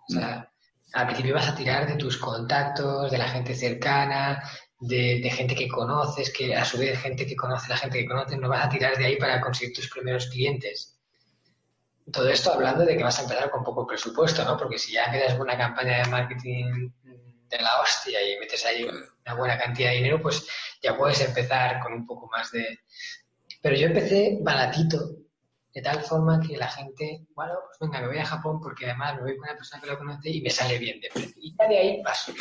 O 0.10 0.12
sea, 0.12 0.52
al 0.92 1.06
principio 1.06 1.36
vas 1.36 1.48
a 1.48 1.56
tirar 1.56 1.88
de 1.88 1.96
tus 1.96 2.18
contactos, 2.18 3.10
de 3.10 3.18
la 3.18 3.30
gente 3.30 3.56
cercana, 3.56 4.44
de, 4.78 5.22
de, 5.24 5.30
gente 5.30 5.56
que 5.56 5.70
conoces, 5.70 6.34
que 6.34 6.54
a 6.54 6.66
su 6.66 6.80
vez 6.80 7.00
gente 7.00 7.26
que 7.26 7.38
conoce 7.38 7.70
la 7.70 7.78
gente 7.78 8.00
que 8.00 8.08
conoces, 8.08 8.38
no 8.38 8.50
vas 8.50 8.66
a 8.66 8.70
tirar 8.70 8.98
de 8.98 9.06
ahí 9.06 9.16
para 9.16 9.40
conseguir 9.40 9.74
tus 9.74 9.90
primeros 9.90 10.28
clientes. 10.28 10.97
Todo 12.12 12.30
esto 12.30 12.54
hablando 12.54 12.86
de 12.86 12.96
que 12.96 13.04
vas 13.04 13.20
a 13.20 13.24
empezar 13.24 13.52
con 13.52 13.64
poco 13.64 13.86
presupuesto, 13.86 14.44
¿no? 14.46 14.58
Porque 14.58 14.78
si 14.78 14.94
ya 14.94 15.06
empiezas 15.06 15.38
una 15.40 15.58
campaña 15.58 16.04
de 16.04 16.10
marketing 16.10 16.92
de 17.50 17.60
la 17.60 17.82
hostia 17.82 18.22
y 18.22 18.40
metes 18.40 18.66
ahí 18.66 18.84
una 18.84 19.36
buena 19.36 19.58
cantidad 19.58 19.90
de 19.90 19.98
dinero, 19.98 20.22
pues 20.22 20.48
ya 20.82 20.98
puedes 20.98 21.20
empezar 21.22 21.80
con 21.82 21.94
un 21.94 22.06
poco 22.06 22.28
más 22.28 22.52
de... 22.52 22.80
Pero 23.62 23.76
yo 23.76 23.88
empecé 23.88 24.38
baratito, 24.42 25.18
de 25.74 25.82
tal 25.82 26.02
forma 26.02 26.40
que 26.40 26.58
la 26.58 26.68
gente, 26.68 27.26
bueno, 27.36 27.54
pues 27.66 27.78
venga, 27.80 28.02
me 28.02 28.08
voy 28.08 28.20
a 28.20 28.26
Japón 28.26 28.60
porque 28.62 28.86
además 28.86 29.16
me 29.16 29.22
voy 29.22 29.38
con 29.38 29.50
una 29.50 29.58
persona 29.58 29.82
que 29.82 29.90
lo 29.90 29.98
conoce 29.98 30.30
y 30.30 30.42
me 30.42 30.50
sale 30.50 30.78
bien 30.78 31.00
de 31.02 31.10
precio. 31.14 31.36
Y 31.42 31.56
ya 31.56 31.68
de 31.68 31.78
ahí 31.78 32.04
paso. 32.04 32.34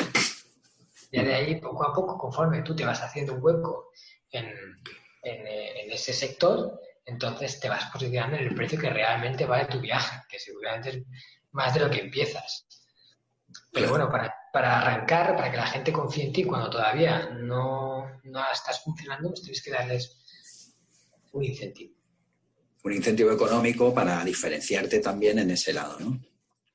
Ya 1.11 1.23
de 1.23 1.33
ahí, 1.33 1.61
poco 1.61 1.87
a 1.87 1.93
poco, 1.93 2.17
conforme 2.17 2.61
tú 2.61 2.75
te 2.75 2.85
vas 2.85 3.01
haciendo 3.01 3.33
un 3.33 3.43
hueco 3.43 3.91
en, 4.31 4.47
en, 5.23 5.47
en 5.47 5.91
ese 5.91 6.13
sector, 6.13 6.79
entonces 7.07 7.59
te 7.59 7.69
vas 7.69 7.85
posicionando 7.85 8.35
en 8.35 8.47
el 8.47 8.53
precio 8.53 8.77
que 8.77 8.89
realmente 8.89 9.45
vale 9.45 9.65
tu 9.65 9.79
viaje, 9.79 10.21
que 10.29 10.37
seguramente 10.37 10.89
es 10.89 11.03
más 11.51 11.73
de 11.73 11.79
lo 11.79 11.89
que 11.89 12.01
empiezas. 12.01 12.67
Pero 13.71 13.89
bueno, 13.89 14.11
para, 14.11 14.35
para 14.51 14.79
arrancar, 14.79 15.35
para 15.37 15.49
que 15.49 15.57
la 15.57 15.67
gente 15.67 15.93
confíe 15.93 16.25
en 16.25 16.33
ti 16.33 16.43
cuando 16.43 16.69
todavía 16.69 17.29
no, 17.29 18.19
no 18.23 18.51
estás 18.51 18.83
funcionando, 18.83 19.29
pues 19.29 19.41
tienes 19.41 19.63
que 19.63 19.71
darles 19.71 20.17
un 21.31 21.45
incentivo. 21.45 21.93
Un 22.83 22.93
incentivo 22.93 23.31
económico 23.31 23.93
para 23.93 24.23
diferenciarte 24.25 24.99
también 24.99 25.39
en 25.39 25.51
ese 25.51 25.71
lado, 25.71 25.97
¿no? 25.99 26.19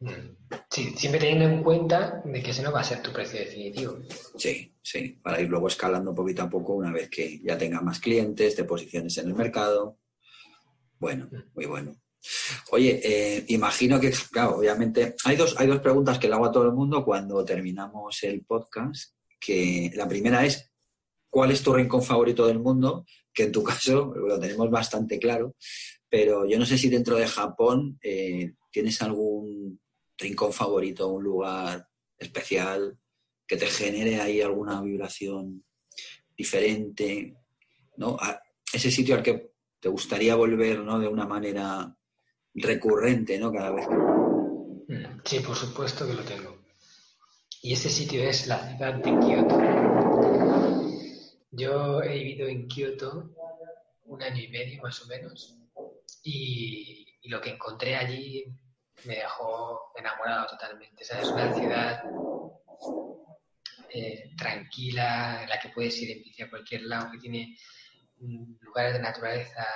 Mm. 0.01 0.37
Sí, 0.71 0.95
siempre 0.97 1.21
teniendo 1.21 1.45
en 1.45 1.63
cuenta 1.63 2.23
de 2.25 2.43
que 2.43 2.51
ese 2.51 2.63
no 2.63 2.73
va 2.73 2.81
a 2.81 2.85
ser 2.85 3.03
tu 3.03 3.13
precio 3.13 3.39
definitivo. 3.39 3.99
Sí, 4.37 4.75
sí, 4.83 5.21
para 5.23 5.41
ir 5.41 5.49
luego 5.49 5.69
escalando 5.69 6.15
poquito 6.15 6.43
a 6.43 6.51
poco 6.51 6.75
una 6.75 6.91
vez 6.91 7.11
que 7.11 7.39
ya 7.41 7.57
tengas 7.59 7.83
más 7.83 8.01
clientes, 8.01 8.57
te 8.57 8.65
posiciones 8.65 9.17
en 9.19 9.29
el 9.29 9.35
mercado. 9.35 9.99
Bueno, 11.03 11.29
muy 11.55 11.67
bueno. 11.67 11.97
Oye, 12.71 13.01
eh, 13.03 13.45
imagino 13.49 13.99
que, 13.99 14.13
claro, 14.31 14.59
obviamente, 14.59 15.17
hay 15.25 15.35
dos, 15.35 15.57
hay 15.59 15.67
dos 15.67 15.81
preguntas 15.81 16.17
que 16.17 16.29
le 16.29 16.35
hago 16.35 16.47
a 16.47 16.53
todo 16.53 16.65
el 16.65 16.73
mundo 16.73 17.05
cuando 17.05 17.45
terminamos 17.45 18.23
el 18.23 18.45
podcast, 18.45 19.17
que 19.41 19.91
la 19.97 20.07
primera 20.07 20.47
es, 20.47 20.71
¿cuál 21.29 21.51
es 21.51 21.61
tu 21.61 21.75
rincón 21.75 22.05
favorito 22.05 22.47
del 22.47 22.61
mundo? 22.61 23.05
Que 23.35 23.43
en 23.43 23.51
tu 23.51 23.65
caso 23.65 24.15
lo 24.15 24.39
tenemos 24.39 24.71
bastante 24.71 25.19
claro, 25.19 25.57
pero 26.09 26.47
yo 26.47 26.57
no 26.57 26.65
sé 26.65 26.79
si 26.79 26.89
dentro 26.89 27.17
de 27.17 27.27
Japón 27.27 27.99
eh, 28.01 28.53
tienes 28.71 29.03
algún 29.03 29.81
rincón 30.17 30.53
favorito, 30.53 31.09
un 31.09 31.25
lugar 31.25 31.85
especial 32.17 32.97
que 33.45 33.57
te 33.57 33.67
genere 33.67 34.21
ahí 34.21 34.41
alguna 34.41 34.81
vibración 34.81 35.65
diferente, 36.37 37.35
¿no? 37.97 38.17
ese 38.73 38.91
sitio 38.91 39.17
al 39.17 39.23
que 39.25 39.52
te 39.83 39.89
gustaría 39.89 40.37
volver, 40.37 40.79
¿no? 40.79 41.01
De 41.01 41.09
una 41.09 41.27
manera 41.27 41.93
recurrente, 42.55 43.37
¿no? 43.37 43.53
Cada 43.53 43.73
vez. 43.73 43.85
Mm, 43.89 45.21
sí, 45.25 45.41
por 45.41 45.57
supuesto 45.57 46.07
que 46.07 46.15
lo 46.15 46.23
tengo. 46.23 46.57
Y 47.63 47.73
ese 47.73 47.91
sitio 47.91 48.23
es 48.23 48.47
la 48.47 48.59
ciudad 48.69 48.95
de 48.95 49.19
Kioto. 49.19 49.59
Yo 51.51 52.01
he 52.01 52.15
vivido 52.15 52.47
en 52.47 52.69
Kioto 52.69 53.35
un 54.05 54.23
año 54.23 54.41
y 54.41 54.49
medio 54.49 54.81
más 54.83 55.03
o 55.03 55.07
menos 55.09 55.59
y, 56.23 57.05
lo 57.25 57.41
que 57.41 57.51
encontré 57.51 57.97
allí 57.97 58.45
me 59.05 59.17
dejó 59.17 59.93
enamorado 59.97 60.47
totalmente. 60.49 61.03
es 61.03 61.29
una 61.29 61.55
ciudad 61.55 62.03
eh, 63.89 64.31
tranquila, 64.37 65.43
en 65.43 65.49
la 65.49 65.59
que 65.59 65.71
puedes 65.71 66.01
ir 66.03 66.11
en 66.11 66.23
bici 66.23 66.43
a 66.43 66.51
cualquier 66.51 66.83
lado, 66.83 67.11
que 67.13 67.19
tiene 67.19 67.57
lugares 68.61 68.95
de 68.95 69.01
naturaleza 69.01 69.67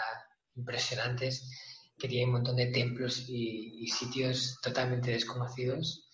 impresionantes 0.55 1.51
que 1.99 2.09
tienen 2.09 2.29
un 2.29 2.35
montón 2.37 2.57
de 2.57 2.67
templos 2.67 3.25
y, 3.29 3.87
sitios 3.89 4.59
totalmente 4.63 5.13
desconocidos 5.13 6.09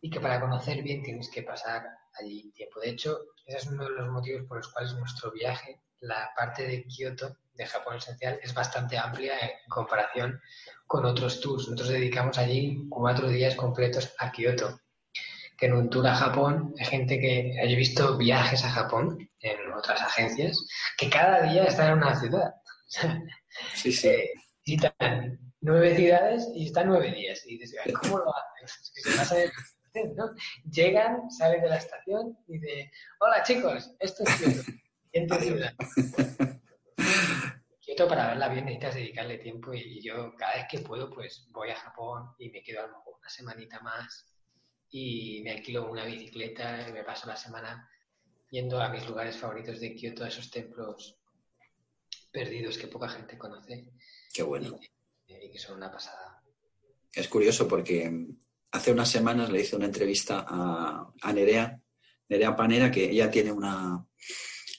y 0.00 0.10
que 0.10 0.20
para 0.20 0.40
conocer 0.40 0.82
bien 0.82 1.02
tienes 1.02 1.30
que 1.30 1.42
pasar 1.42 1.86
allí 2.20 2.52
tiempo. 2.52 2.80
De 2.80 2.90
hecho, 2.90 3.18
ese 3.46 3.58
es 3.58 3.66
uno 3.66 3.84
de 3.84 3.90
los 3.90 4.10
motivos 4.10 4.46
por 4.46 4.58
los 4.58 4.68
cuales 4.68 4.94
nuestro 4.94 5.32
viaje, 5.32 5.80
la 6.00 6.30
parte 6.36 6.66
de 6.66 6.84
Kioto, 6.84 7.38
de 7.54 7.66
Japón 7.66 7.96
esencial, 7.96 8.38
es 8.42 8.52
bastante 8.52 8.98
amplia 8.98 9.38
en 9.38 9.50
comparación 9.68 10.40
con 10.86 11.04
otros 11.06 11.40
tours. 11.40 11.68
Nosotros 11.68 11.88
dedicamos 11.88 12.36
allí 12.38 12.86
cuatro 12.88 13.28
días 13.28 13.54
completos 13.54 14.12
a 14.18 14.30
Kioto 14.30 14.80
que 15.56 15.66
en 15.66 15.74
un 15.74 15.90
tour 15.90 16.06
a 16.06 16.14
Japón 16.14 16.74
hay 16.78 16.86
gente 16.86 17.20
que 17.20 17.56
haya 17.62 17.76
visto 17.76 18.16
viajes 18.16 18.64
a 18.64 18.70
Japón 18.70 19.30
en 19.40 19.63
otras 19.76 20.00
agencias 20.00 20.66
que 20.98 21.10
cada 21.10 21.42
día 21.42 21.64
están 21.64 21.92
en 21.92 21.98
una 21.98 22.18
ciudad. 22.18 22.54
Sí, 23.74 23.92
sí. 23.92 24.08
Eh, 24.08 24.30
visitan 24.66 25.38
nueve 25.60 25.94
ciudades 25.96 26.48
y 26.54 26.66
están 26.66 26.88
nueve 26.88 27.12
días. 27.12 27.42
Y 27.46 27.58
dices, 27.58 27.80
¿cómo 28.02 28.18
lo 28.18 28.32
hacen? 29.16 29.50
¿no? 30.16 30.30
Llegan, 30.70 31.30
salen 31.30 31.62
de 31.62 31.68
la 31.68 31.76
estación 31.76 32.36
y 32.48 32.58
dicen, 32.58 32.90
hola 33.20 33.42
chicos, 33.42 33.94
esto 34.00 34.24
es 34.24 34.36
Kioto. 34.36 34.62
Siguiente 35.12 35.40
ciudad. 35.40 35.74
Kioto 37.80 38.08
para 38.08 38.28
verla 38.28 38.48
bien 38.48 38.64
necesitas 38.64 38.94
dedicarle 38.94 39.38
tiempo 39.38 39.72
y 39.72 40.02
yo 40.02 40.34
cada 40.36 40.56
vez 40.56 40.66
que 40.68 40.80
puedo 40.80 41.10
pues 41.10 41.46
voy 41.52 41.70
a 41.70 41.76
Japón 41.76 42.30
y 42.38 42.50
me 42.50 42.62
quedo 42.62 42.80
a 42.80 42.86
lo 42.86 42.98
mejor 42.98 43.14
una 43.20 43.28
semanita 43.28 43.80
más 43.80 44.34
y 44.90 45.42
me 45.44 45.52
alquilo 45.52 45.90
una 45.90 46.04
bicicleta 46.04 46.88
y 46.88 46.92
me 46.92 47.04
paso 47.04 47.28
la 47.28 47.36
semana 47.36 47.88
yendo 48.54 48.80
a 48.80 48.88
mis 48.88 49.04
lugares 49.08 49.36
favoritos 49.36 49.80
de 49.80 49.96
Kioto, 49.96 50.22
a 50.22 50.28
esos 50.28 50.48
templos 50.48 51.18
perdidos 52.30 52.78
que 52.78 52.86
poca 52.86 53.08
gente 53.08 53.36
conoce. 53.36 53.90
Qué 54.32 54.44
bueno. 54.44 54.78
Y, 55.26 55.50
que 55.50 55.58
son 55.58 55.76
una 55.76 55.90
pasada. 55.90 56.40
Es 57.12 57.26
curioso 57.26 57.66
porque 57.66 58.28
hace 58.70 58.92
unas 58.92 59.10
semanas 59.10 59.50
le 59.50 59.60
hice 59.60 59.74
una 59.74 59.86
entrevista 59.86 60.44
a, 60.46 61.12
a 61.20 61.32
Nerea, 61.32 61.80
Nerea 62.28 62.54
Panera, 62.54 62.92
que 62.92 63.10
ella 63.10 63.28
tiene 63.28 63.50
una 63.50 64.06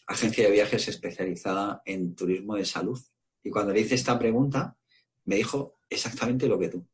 agencia 0.07 0.45
de 0.45 0.51
viajes 0.51 0.87
especializada 0.87 1.81
en 1.83 2.15
turismo 2.15 2.55
de 2.55 2.63
salud. 2.63 2.99
Y 3.43 3.49
cuando 3.49 3.73
le 3.73 3.81
hice 3.81 3.95
esta 3.95 4.17
pregunta, 4.17 4.77
me 5.25 5.35
dijo 5.35 5.81
exactamente 5.89 6.47
lo 6.47 6.57
que 6.57 6.69
tú 6.69 6.87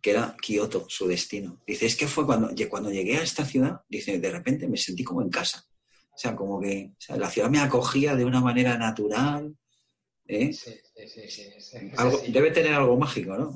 que 0.00 0.10
era 0.10 0.36
Kioto, 0.38 0.84
su 0.86 1.08
destino. 1.08 1.62
Dice, 1.66 1.86
es 1.86 1.96
que 1.96 2.06
fue 2.06 2.26
cuando, 2.26 2.50
cuando 2.68 2.90
llegué 2.90 3.16
a 3.16 3.22
esta 3.22 3.42
ciudad, 3.46 3.80
dice, 3.88 4.18
de 4.18 4.30
repente 4.30 4.68
me 4.68 4.76
sentí 4.76 5.02
como 5.02 5.22
en 5.22 5.30
casa. 5.30 5.66
O 6.14 6.18
sea, 6.18 6.36
como 6.36 6.60
que 6.60 6.92
la 7.08 7.28
ciudad 7.28 7.50
me 7.50 7.60
acogía 7.60 8.14
de 8.14 8.24
una 8.24 8.40
manera 8.40 8.76
natural. 8.78 9.54
¿eh? 10.26 10.52
Sí, 10.52 10.80
sí, 11.06 11.28
sí. 11.60 12.32
debe 12.32 12.50
tener 12.50 12.74
algo 12.74 12.96
mágico, 12.96 13.36
¿no? 13.36 13.54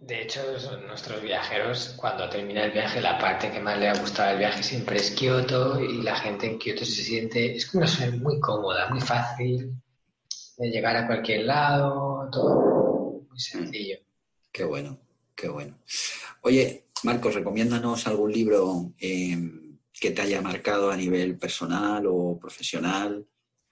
De 0.00 0.22
hecho, 0.22 0.40
nuestros 0.86 1.22
viajeros, 1.22 1.94
cuando 1.96 2.28
termina 2.28 2.64
el 2.64 2.72
viaje, 2.72 3.00
la 3.00 3.18
parte 3.18 3.50
que 3.50 3.60
más 3.60 3.78
le 3.78 3.88
ha 3.88 3.98
gustado 3.98 4.30
del 4.30 4.38
viaje 4.38 4.62
siempre 4.62 4.96
es 4.96 5.10
Kioto 5.10 5.80
y 5.80 6.02
la 6.02 6.16
gente 6.16 6.46
en 6.46 6.58
Kioto 6.58 6.84
se 6.84 7.02
siente, 7.02 7.56
es 7.56 7.74
una 7.74 7.86
ciudad 7.86 8.12
muy 8.14 8.38
cómoda, 8.40 8.88
muy 8.88 9.00
fácil 9.00 9.74
de 10.56 10.70
llegar 10.70 10.96
a 10.96 11.06
cualquier 11.06 11.44
lado, 11.44 12.28
todo 12.32 13.22
muy 13.28 13.38
sencillo. 13.38 13.98
Qué 14.52 14.64
bueno. 14.64 14.98
Qué 15.38 15.48
bueno. 15.48 15.78
Oye, 16.42 16.86
Marcos, 17.04 17.36
recomiéndanos 17.36 18.08
algún 18.08 18.32
libro 18.32 18.92
em, 18.98 19.67
que 20.00 20.10
te 20.10 20.22
haya 20.22 20.40
marcado 20.40 20.90
a 20.90 20.96
nivel 20.96 21.38
personal 21.38 22.04
o 22.06 22.38
profesional 22.38 23.26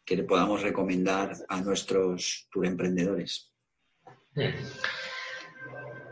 que 0.04 0.16
le 0.16 0.24
podamos 0.24 0.62
recomendar 0.62 1.34
a 1.48 1.60
nuestros 1.60 2.48
tour 2.50 2.66
emprendedores. 2.66 3.52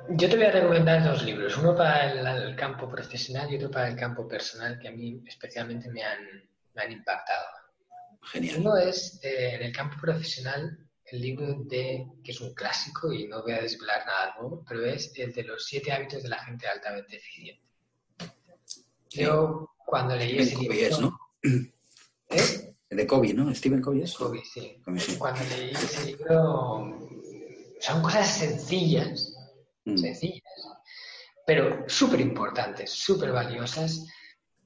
Yo 0.09 0.29
te 0.29 0.37
voy 0.37 0.45
a 0.47 0.51
recomendar 0.51 1.05
dos 1.05 1.23
libros, 1.25 1.57
uno 1.57 1.75
para 1.77 2.13
el, 2.13 2.49
el 2.49 2.57
campo 2.57 2.89
profesional 2.89 3.51
y 3.53 3.57
otro 3.57 3.71
para 3.71 3.89
el 3.89 3.97
campo 3.97 4.27
personal, 4.27 4.79
que 4.79 4.89
a 4.89 4.93
mí 4.93 5.23
especialmente 5.27 5.89
me 5.91 6.03
han, 6.03 6.19
me 6.75 6.83
han 6.83 6.93
impactado. 6.93 7.47
Genial. 8.23 8.61
Uno 8.61 8.77
es, 8.77 9.21
eh, 9.23 9.55
en 9.55 9.63
el 9.63 9.73
campo 9.73 9.97
profesional, 10.01 10.79
el 11.05 11.21
libro 11.21 11.55
de, 11.65 12.07
que 12.23 12.33
es 12.33 12.41
un 12.41 12.55
clásico 12.55 13.13
y 13.13 13.29
no 13.29 13.43
voy 13.43 13.53
a 13.53 13.61
desvelar 13.61 14.05
nada 14.07 14.35
nuevo, 14.39 14.65
pero 14.67 14.85
es 14.85 15.13
el 15.17 15.33
de 15.33 15.45
los 15.45 15.67
siete 15.67 15.93
hábitos 15.93 16.23
de 16.23 16.29
la 16.31 16.43
gente 16.45 16.67
altamente 16.67 17.17
eficiente. 17.17 17.63
Yo 19.11 19.74
cuando 19.85 20.17
leí 20.17 20.39
ese 20.39 20.55
Stephen 20.57 20.67
Covey 20.67 20.81
libro... 20.81 20.95
es, 20.95 21.01
¿no? 21.01 21.19
¿Eh? 22.31 22.75
De 22.91 23.07
Kobe, 23.07 23.35
¿no? 23.35 23.55
Stephen 23.55 23.81
Covey 23.83 24.03
es. 24.03 24.15
Covey, 24.15 24.43
sí. 24.45 24.81
Covey, 24.85 25.01
sí. 25.01 25.17
Cuando 25.17 25.41
leí 25.57 25.71
ese 25.71 26.07
libro, 26.07 26.99
son 27.81 28.03
cosas 28.03 28.29
sencillas, 28.29 29.35
Mm. 29.87 29.99
sencillas, 29.99 30.43
pero 31.47 31.85
súper 31.89 32.21
importantes, 32.21 32.91
súper 32.91 33.33
valiosas, 33.33 34.07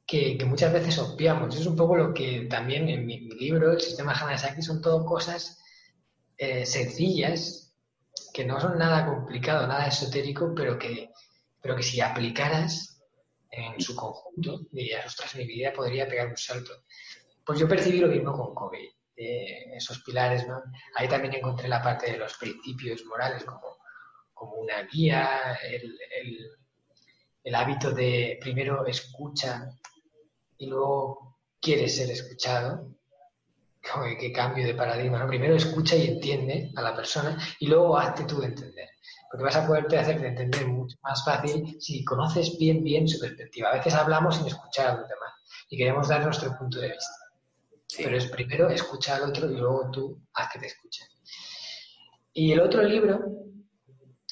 que, 0.06 0.38
que 0.38 0.44
muchas 0.44 0.72
veces 0.72 0.98
obviamos. 0.98 1.56
Es 1.56 1.66
un 1.66 1.76
poco 1.76 1.96
lo 1.96 2.14
que 2.14 2.46
también 2.48 2.88
en 2.88 3.04
mi, 3.04 3.20
mi 3.22 3.34
libro, 3.34 3.72
el 3.72 3.80
sistema 3.80 4.12
Hanasaki, 4.12 4.62
son 4.62 4.80
todo 4.80 5.04
cosas 5.04 5.58
eh, 6.36 6.64
sencillas, 6.64 7.74
que 8.32 8.44
no 8.44 8.60
son 8.60 8.78
nada 8.78 9.06
complicado, 9.06 9.66
nada 9.66 9.88
esotérico, 9.88 10.54
pero 10.54 10.78
que, 10.78 11.10
pero 11.60 11.74
que 11.74 11.82
si 11.82 12.00
aplicaras 12.00 12.97
en 13.50 13.80
su 13.80 13.94
conjunto, 13.96 14.60
dirías, 14.70 15.06
ostras, 15.06 15.34
mi 15.36 15.46
vida 15.46 15.72
podría 15.72 16.06
pegar 16.08 16.28
un 16.28 16.36
salto. 16.36 16.72
Pues 17.44 17.58
yo 17.58 17.68
percibí 17.68 17.98
lo 17.98 18.08
mismo 18.08 18.32
con 18.32 18.54
Kobe, 18.54 18.96
eh, 19.16 19.74
esos 19.74 20.02
pilares, 20.02 20.46
¿no? 20.46 20.62
Ahí 20.96 21.08
también 21.08 21.34
encontré 21.34 21.68
la 21.68 21.82
parte 21.82 22.12
de 22.12 22.18
los 22.18 22.36
principios 22.36 23.04
morales 23.06 23.44
como, 23.44 23.78
como 24.34 24.52
una 24.56 24.82
guía, 24.84 25.58
el, 25.62 25.98
el- 27.44 27.54
hábito 27.54 27.90
de 27.92 28.38
primero 28.40 28.86
escucha 28.86 29.68
y 30.58 30.66
luego 30.66 31.38
quiere 31.60 31.88
ser 31.88 32.10
escuchado. 32.10 32.90
Qué 34.20 34.30
cambio 34.32 34.66
de 34.66 34.74
paradigma, 34.74 35.18
¿no? 35.18 35.26
Primero 35.26 35.54
escucha 35.56 35.96
y 35.96 36.08
entiende 36.08 36.70
a 36.76 36.82
la 36.82 36.94
persona 36.94 37.38
y 37.58 37.66
luego 37.68 37.96
hazte 37.96 38.24
tú 38.24 38.38
de 38.40 38.48
entender. 38.48 38.90
Porque 39.30 39.44
vas 39.44 39.56
a 39.56 39.66
poderte 39.66 39.98
hacer 39.98 40.20
de 40.20 40.28
entender 40.28 40.66
mucho 40.66 40.96
más 41.02 41.24
fácil 41.24 41.76
si 41.80 42.04
conoces 42.04 42.56
bien, 42.58 42.82
bien 42.82 43.06
su 43.06 43.20
perspectiva. 43.20 43.70
A 43.70 43.76
veces 43.76 43.94
hablamos 43.94 44.36
sin 44.36 44.46
escuchar 44.46 44.86
a 44.88 44.94
los 44.94 45.08
demás 45.08 45.32
y 45.68 45.76
queremos 45.76 46.08
dar 46.08 46.24
nuestro 46.24 46.56
punto 46.56 46.80
de 46.80 46.88
vista. 46.88 47.14
Sí. 47.86 48.02
Pero 48.04 48.16
es 48.16 48.26
primero 48.26 48.68
escucha 48.68 49.16
al 49.16 49.24
otro 49.24 49.50
y 49.50 49.56
luego 49.56 49.90
tú 49.90 50.22
haz 50.34 50.52
que 50.52 50.58
te 50.58 50.66
escuchen. 50.66 51.06
Y 52.32 52.52
el 52.52 52.60
otro 52.60 52.82
libro 52.82 53.20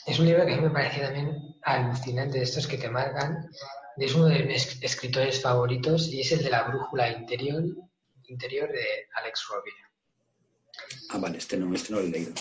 es 0.06 0.18
un 0.18 0.26
libro 0.26 0.46
que 0.46 0.54
a 0.54 0.56
mí 0.56 0.62
me 0.62 0.70
parece 0.70 1.00
también 1.00 1.56
alucinante, 1.62 2.38
de 2.38 2.44
estos 2.44 2.66
que 2.66 2.78
te 2.78 2.88
marcan. 2.88 3.50
Es 3.96 4.14
uno 4.14 4.26
de 4.26 4.44
mis 4.44 4.80
escritores 4.82 5.42
favoritos 5.42 6.08
y 6.08 6.20
es 6.20 6.30
el 6.32 6.44
de 6.44 6.50
la 6.50 6.62
brújula 6.62 7.10
interior, 7.10 7.64
interior 8.24 8.70
de 8.70 9.08
Alex 9.14 9.46
Rovira. 9.48 9.90
Ah, 11.10 11.18
vale, 11.18 11.38
este 11.38 11.56
no, 11.56 11.74
este 11.74 11.92
no 11.92 12.00
lo 12.00 12.06
he 12.06 12.10
leído. 12.10 12.32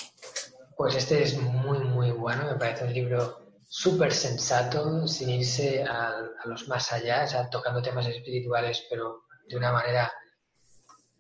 Pues 0.78 0.96
este 0.96 1.24
es 1.24 1.38
muy, 1.38 1.80
muy 1.80 2.12
bueno. 2.12 2.46
Me 2.46 2.56
parece 2.56 2.84
un 2.84 2.94
libro 2.94 3.46
súper 3.68 4.14
sensato, 4.14 5.08
sin 5.08 5.30
irse 5.30 5.84
a, 5.84 6.22
los 6.46 6.68
más 6.68 6.92
allá, 6.92 7.26
tocando 7.50 7.82
temas 7.82 8.08
espirituales, 8.08 8.86
pero 8.90 9.24
de 9.48 9.58
una 9.58 9.72
manera 9.72 10.12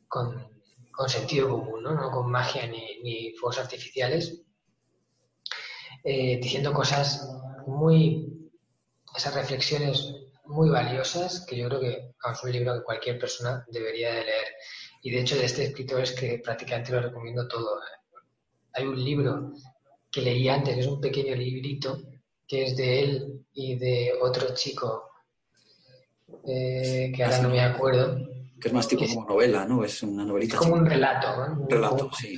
con, 0.08 0.53
sentido 1.08 1.49
común, 1.49 1.84
¿no? 1.84 2.12
Con 2.12 2.30
magia 2.30 2.68
ni, 2.68 3.34
fuegos 3.39 3.60
artificiales, 3.60 4.41
eh, 6.03 6.39
diciendo 6.41 6.74
cosas 6.74 7.28
muy, 7.66 8.49
esas 9.16 9.34
reflexiones 9.36 10.16
muy 10.45 10.70
valiosas 10.70 11.45
que 11.45 11.58
yo 11.58 11.68
creo 11.68 11.80
que 11.80 12.16
es 12.32 12.43
un 12.43 12.51
libro 12.51 12.76
que 12.76 12.84
cualquier 12.84 13.20
persona 13.20 13.66
debería 13.70 14.14
de 14.14 14.26
leer. 14.26 14.47
Y 15.01 15.12
de 15.12 15.22
hecho 15.22 15.36
de 15.36 15.45
este 15.45 15.66
escritor 15.66 16.01
es 16.01 16.12
que 16.12 16.39
prácticamente 16.43 16.91
lo 16.91 17.01
recomiendo 17.01 17.47
todo. 17.47 17.80
Hay 18.76 18.86
un 18.86 19.03
libro 19.03 19.53
que 20.11 20.21
leí 20.21 20.47
antes, 20.49 20.76
que 20.76 20.82
es 20.82 20.88
un 20.88 20.99
pequeño 21.01 21.36
librito, 21.36 22.01
que 22.47 22.65
es 22.65 22.78
de 22.78 22.99
él 23.03 23.45
y 23.53 23.76
de 23.76 24.13
otro 24.21 24.53
chico, 24.53 25.09
eh, 26.47 27.11
que 27.15 27.23
ahora 27.23 27.41
no 27.41 27.49
me 27.49 27.61
acuerdo, 27.61 28.17
Que 28.59 28.67
es 28.69 28.73
más 28.73 28.88
tipo 28.88 29.05
como 29.05 29.26
novela, 29.28 29.65
¿no? 29.65 29.84
Es 29.84 30.01
una 30.03 30.23
novelita. 30.26 30.55
es 30.55 30.59
como 30.61 30.76
un 30.76 30.86
relato, 30.86 31.28
¿no? 31.47 31.61
Un- 31.63 31.69
relato, 31.69 32.09
sí. 32.17 32.36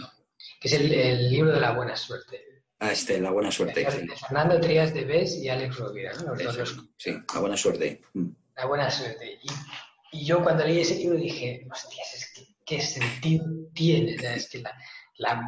que 0.60 0.68
es 0.68 0.74
el, 0.74 0.92
el 0.94 1.30
libro 1.30 1.52
de 1.54 1.60
la 1.62 1.74
buena 1.74 1.96
suerte. 1.96 2.42
Ah, 2.80 2.92
este, 2.92 3.20
la 3.20 3.32
buena 3.32 3.52
suerte. 3.52 3.84
De 3.84 3.92
Sí, 3.92 4.08
Fernando 4.28 4.60
Trías 4.60 4.94
de 4.94 5.04
Bes 5.06 5.36
y 5.38 5.50
Alex 5.50 5.78
Rovira, 5.78 6.14
¿no? 6.14 6.36
Los 6.36 6.44
dos 6.44 6.58
los 6.58 6.86
sí, 6.98 7.12
la 7.34 7.40
buena 7.40 7.58
suerte. 7.58 8.02
Mm. 8.14 8.28
La 8.56 8.66
buena 8.66 8.90
suerte. 8.92 9.40
Y, 9.42 10.18
y 10.20 10.26
yo 10.26 10.44
cuando 10.44 10.64
leí 10.64 10.80
ese 10.82 10.96
libro 10.96 11.18
dije, 11.18 11.66
hostias, 11.72 12.14
es 12.14 12.34
que 12.34 12.56
qué 12.66 12.82
sentido 12.82 13.46
tiene. 13.74 14.16
O 14.16 14.20
sea, 14.20 14.36
es 14.36 14.50
que 14.50 14.60
la, 14.60 14.72
la 15.18 15.42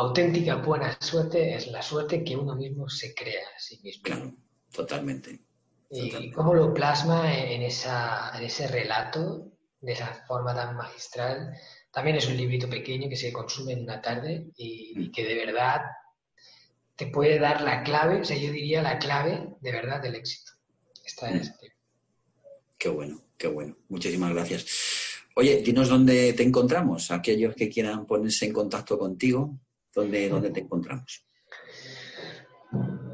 auténtica 0.00 0.56
buena 0.56 0.96
suerte 1.00 1.54
es 1.54 1.68
la 1.68 1.82
suerte 1.82 2.22
que 2.24 2.36
uno 2.36 2.54
mismo 2.54 2.88
se 2.88 3.14
crea 3.14 3.42
a 3.56 3.58
sí 3.58 3.80
mismo. 3.82 4.02
Claro, 4.02 4.34
totalmente. 4.72 5.40
Y 5.90 6.06
totalmente. 6.06 6.36
cómo 6.36 6.54
lo 6.54 6.74
plasma 6.74 7.34
en, 7.34 7.62
esa, 7.62 8.32
en 8.36 8.44
ese 8.44 8.68
relato, 8.68 9.52
de 9.80 9.92
esa 9.92 10.24
forma 10.26 10.54
tan 10.54 10.76
magistral. 10.76 11.54
También 11.90 12.16
es 12.16 12.26
un 12.28 12.36
librito 12.36 12.68
pequeño 12.68 13.08
que 13.08 13.16
se 13.16 13.32
consume 13.32 13.72
en 13.72 13.82
una 13.82 14.00
tarde 14.02 14.46
y, 14.56 14.92
y 14.96 15.10
que 15.10 15.24
de 15.24 15.34
verdad 15.34 15.82
te 16.96 17.06
puede 17.06 17.38
dar 17.38 17.60
la 17.62 17.82
clave, 17.82 18.20
o 18.20 18.24
sea, 18.24 18.36
yo 18.36 18.50
diría 18.52 18.82
la 18.82 18.98
clave 18.98 19.48
de 19.60 19.72
verdad 19.72 20.02
del 20.02 20.16
éxito. 20.16 20.52
Está 21.04 21.30
en 21.30 21.36
Mm. 21.36 21.40
ese 21.40 21.52
libro. 21.62 21.76
Qué 22.76 22.88
bueno, 22.88 23.20
qué 23.36 23.48
bueno. 23.48 23.76
Muchísimas 23.88 24.32
gracias. 24.32 24.66
Oye, 25.34 25.62
dinos 25.62 25.88
dónde 25.88 26.32
te 26.32 26.42
encontramos. 26.42 27.10
Aquellos 27.10 27.54
que 27.54 27.68
quieran 27.68 28.06
ponerse 28.06 28.46
en 28.46 28.52
contacto 28.52 28.98
contigo, 28.98 29.56
¿dónde, 29.94 30.28
dónde 30.28 30.50
te 30.50 30.60
encontramos? 30.60 31.24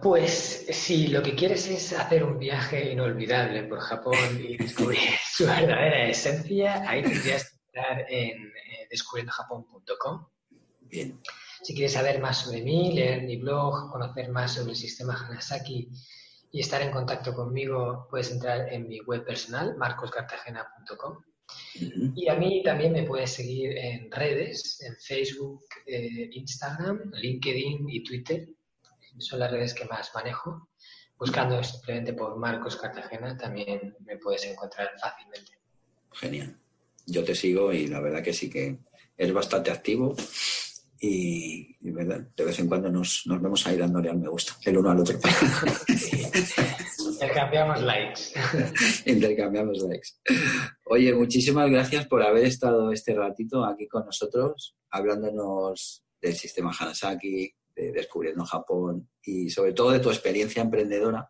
Pues 0.02 0.66
si 0.70 1.06
lo 1.08 1.22
que 1.22 1.34
quieres 1.34 1.66
es 1.68 1.92
hacer 1.94 2.24
un 2.24 2.38
viaje 2.38 2.92
inolvidable 2.92 3.62
por 3.64 3.80
Japón 3.80 4.18
y 4.38 4.56
descubrir 4.56 4.98
su 5.32 5.46
verdadera 5.46 6.08
esencia, 6.08 6.88
ahí 6.88 7.02
tendrías 7.02 7.50
que 7.50 7.56
entrar 7.66 8.06
en 8.10 8.46
eh, 8.48 8.86
descubriendojapón.com. 8.90 10.26
Bien, 10.82 11.20
Si 11.62 11.74
quieres 11.74 11.94
saber 11.94 12.20
más 12.20 12.42
sobre 12.42 12.62
mí, 12.62 12.92
leer 12.92 13.22
mi 13.22 13.38
blog, 13.38 13.90
conocer 13.90 14.30
más 14.30 14.52
sobre 14.52 14.72
el 14.72 14.76
sistema 14.76 15.14
Hanasaki 15.14 15.88
y 16.52 16.60
estar 16.60 16.82
en 16.82 16.90
contacto 16.90 17.34
conmigo, 17.34 18.06
puedes 18.10 18.30
entrar 18.30 18.72
en 18.72 18.86
mi 18.86 19.00
web 19.00 19.24
personal, 19.24 19.76
marcoscartagena.com. 19.76 21.24
Y 21.74 22.28
a 22.28 22.34
mí 22.34 22.62
también 22.62 22.92
me 22.92 23.02
puedes 23.02 23.32
seguir 23.32 23.76
en 23.76 24.10
redes, 24.10 24.80
en 24.80 24.96
Facebook, 24.96 25.64
eh, 25.86 26.28
Instagram, 26.32 27.10
LinkedIn 27.12 27.88
y 27.88 28.02
Twitter. 28.04 28.48
Son 29.18 29.38
las 29.38 29.50
redes 29.50 29.74
que 29.74 29.84
más 29.84 30.10
manejo. 30.14 30.68
Buscando 31.18 31.62
simplemente 31.62 32.12
por 32.12 32.36
Marcos 32.36 32.76
Cartagena 32.76 33.36
también 33.36 33.96
me 34.04 34.18
puedes 34.18 34.44
encontrar 34.44 34.90
fácilmente. 35.00 35.52
genial. 36.12 36.56
Yo 37.06 37.22
te 37.22 37.34
sigo 37.34 37.72
y 37.72 37.86
la 37.86 38.00
verdad 38.00 38.22
que 38.22 38.32
sí 38.32 38.48
que 38.48 38.78
eres 39.16 39.32
bastante 39.32 39.70
activo 39.70 40.16
y, 41.00 41.76
y 41.80 41.90
verdad, 41.90 42.26
de 42.36 42.44
vez 42.44 42.58
en 42.58 42.68
cuando 42.68 42.88
nos, 42.88 43.24
nos 43.26 43.42
vemos 43.42 43.66
ahí 43.66 43.76
dándole 43.76 44.08
al 44.08 44.18
me 44.18 44.28
gusta, 44.28 44.56
el 44.64 44.78
uno 44.78 44.90
al 44.90 45.00
otro. 45.00 45.18
Intercambiamos 47.12 47.82
likes. 47.82 48.22
Intercambiamos 49.06 49.78
likes. 49.82 50.08
Oye, 50.94 51.12
muchísimas 51.12 51.68
gracias 51.68 52.06
por 52.06 52.22
haber 52.22 52.44
estado 52.44 52.92
este 52.92 53.14
ratito 53.14 53.64
aquí 53.64 53.88
con 53.88 54.06
nosotros, 54.06 54.76
hablándonos 54.90 56.04
del 56.22 56.34
sistema 56.36 56.70
Hanasaki, 56.70 57.52
de 57.74 57.90
Descubriendo 57.90 58.44
Japón 58.44 59.10
y 59.20 59.50
sobre 59.50 59.72
todo 59.72 59.90
de 59.90 59.98
tu 59.98 60.10
experiencia 60.10 60.62
emprendedora, 60.62 61.28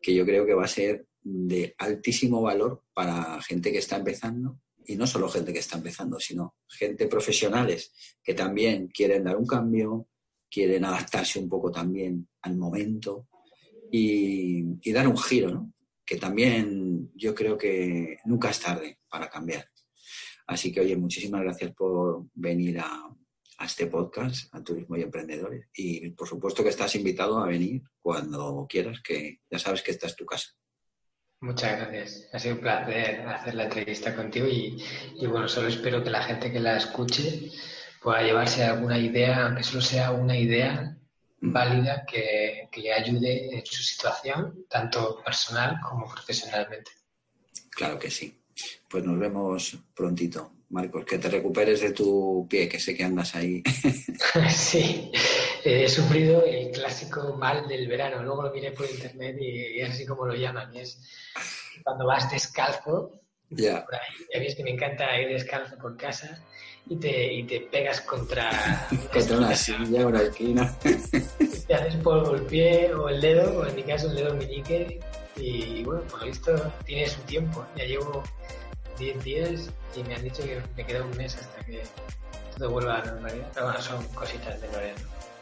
que 0.00 0.14
yo 0.14 0.24
creo 0.24 0.46
que 0.46 0.54
va 0.54 0.64
a 0.64 0.68
ser 0.68 1.06
de 1.20 1.74
altísimo 1.76 2.40
valor 2.40 2.84
para 2.94 3.42
gente 3.42 3.70
que 3.70 3.76
está 3.76 3.96
empezando 3.96 4.58
y 4.86 4.96
no 4.96 5.06
solo 5.06 5.28
gente 5.28 5.52
que 5.52 5.58
está 5.58 5.76
empezando, 5.76 6.18
sino 6.18 6.54
gente 6.66 7.08
profesionales 7.08 7.92
que 8.22 8.32
también 8.32 8.88
quieren 8.88 9.24
dar 9.24 9.36
un 9.36 9.46
cambio, 9.46 10.08
quieren 10.50 10.86
adaptarse 10.86 11.38
un 11.38 11.50
poco 11.50 11.70
también 11.70 12.26
al 12.40 12.56
momento 12.56 13.28
y, 13.92 14.64
y 14.80 14.92
dar 14.92 15.06
un 15.06 15.18
giro, 15.18 15.50
¿no? 15.50 15.74
Que 16.08 16.16
también 16.16 17.12
yo 17.14 17.34
creo 17.34 17.58
que 17.58 18.16
nunca 18.24 18.48
es 18.48 18.60
tarde 18.60 18.98
para 19.10 19.28
cambiar. 19.28 19.68
Así 20.46 20.72
que, 20.72 20.80
oye, 20.80 20.96
muchísimas 20.96 21.42
gracias 21.42 21.74
por 21.74 22.24
venir 22.32 22.80
a, 22.80 23.14
a 23.58 23.64
este 23.66 23.88
podcast, 23.88 24.52
a 24.54 24.64
Turismo 24.64 24.96
y 24.96 25.02
Emprendedores. 25.02 25.66
Y 25.74 26.08
por 26.12 26.26
supuesto 26.26 26.62
que 26.62 26.70
estás 26.70 26.94
invitado 26.94 27.38
a 27.38 27.46
venir 27.46 27.82
cuando 28.00 28.66
quieras, 28.66 29.02
que 29.02 29.40
ya 29.50 29.58
sabes 29.58 29.82
que 29.82 29.90
esta 29.90 30.06
es 30.06 30.16
tu 30.16 30.24
casa. 30.24 30.48
Muchas 31.40 31.78
gracias. 31.78 32.30
Ha 32.32 32.38
sido 32.38 32.54
un 32.54 32.62
placer 32.62 33.20
hacer 33.28 33.54
la 33.54 33.64
entrevista 33.64 34.16
contigo 34.16 34.46
y, 34.46 34.82
y, 35.20 35.26
bueno, 35.26 35.46
solo 35.46 35.68
espero 35.68 36.02
que 36.02 36.08
la 36.08 36.22
gente 36.22 36.50
que 36.50 36.58
la 36.58 36.78
escuche 36.78 37.50
pueda 38.00 38.22
llevarse 38.22 38.64
alguna 38.64 38.98
idea, 38.98 39.44
aunque 39.44 39.62
solo 39.62 39.82
sea 39.82 40.12
una 40.12 40.38
idea 40.38 40.97
válida 41.40 42.04
que, 42.04 42.68
que 42.70 42.80
le 42.80 42.92
ayude 42.92 43.58
en 43.58 43.64
su 43.64 43.82
situación, 43.82 44.66
tanto 44.68 45.22
personal 45.24 45.78
como 45.80 46.08
profesionalmente. 46.08 46.90
Claro 47.70 47.98
que 47.98 48.10
sí. 48.10 48.34
Pues 48.88 49.04
nos 49.04 49.18
vemos 49.18 49.78
prontito, 49.94 50.50
Marcos. 50.70 51.04
Que 51.04 51.18
te 51.18 51.28
recuperes 51.28 51.80
de 51.80 51.92
tu 51.92 52.46
pie, 52.48 52.68
que 52.68 52.80
sé 52.80 52.96
que 52.96 53.04
andas 53.04 53.34
ahí. 53.34 53.62
Sí, 54.50 55.12
he 55.64 55.88
sufrido 55.88 56.44
el 56.44 56.70
clásico 56.70 57.36
mal 57.36 57.68
del 57.68 57.86
verano. 57.88 58.22
Luego 58.22 58.42
lo 58.42 58.52
miré 58.52 58.72
por 58.72 58.90
internet 58.90 59.36
y 59.40 59.80
es 59.80 59.90
así 59.90 60.06
como 60.06 60.26
lo 60.26 60.34
llaman. 60.34 60.74
y 60.74 60.80
es 60.80 61.00
cuando 61.84 62.06
vas 62.06 62.30
descalzo 62.30 63.20
ya. 63.50 63.84
por 63.84 63.94
ahí. 63.94 64.00
Ya 64.32 64.40
ves 64.40 64.54
que 64.54 64.64
me 64.64 64.70
encanta 64.70 65.20
ir 65.20 65.28
descalzo 65.28 65.76
por 65.78 65.96
casa 65.96 66.40
y 66.86 66.96
te, 66.96 67.32
y 67.32 67.44
te 67.44 67.60
pegas 67.60 68.00
contra, 68.02 68.50
Contra 69.12 69.36
una 69.38 69.54
silla, 69.54 70.06
una 70.06 70.22
esquina. 70.22 70.74
te 71.66 71.74
haces 71.74 71.96
polvo 71.96 72.34
el 72.34 72.42
pie 72.42 72.92
o 72.94 73.08
el 73.08 73.20
dedo, 73.20 73.60
o 73.60 73.66
en 73.66 73.74
mi 73.74 73.82
caso 73.82 74.08
el 74.08 74.16
dedo 74.16 74.34
meñique. 74.34 75.00
Y 75.36 75.84
bueno, 75.84 76.02
por 76.02 76.20
lo 76.20 76.26
visto 76.26 76.72
tiene 76.84 77.06
su 77.06 77.20
tiempo. 77.22 77.64
Ya 77.76 77.84
llevo 77.84 78.22
10 78.98 79.24
días 79.24 79.70
y 79.94 80.02
me 80.02 80.14
han 80.16 80.22
dicho 80.22 80.42
que 80.42 80.60
me 80.76 80.84
queda 80.84 81.04
un 81.04 81.16
mes 81.16 81.36
hasta 81.36 81.64
que 81.64 81.82
todo 82.56 82.70
vuelva 82.70 82.96
a 82.96 83.04
la 83.04 83.12
normalidad. 83.12 83.46
Pero 83.54 83.66
bueno, 83.66 83.80
son 83.82 84.04
cositas 84.08 84.60
de 84.60 84.66
Lorena. 84.72 85.00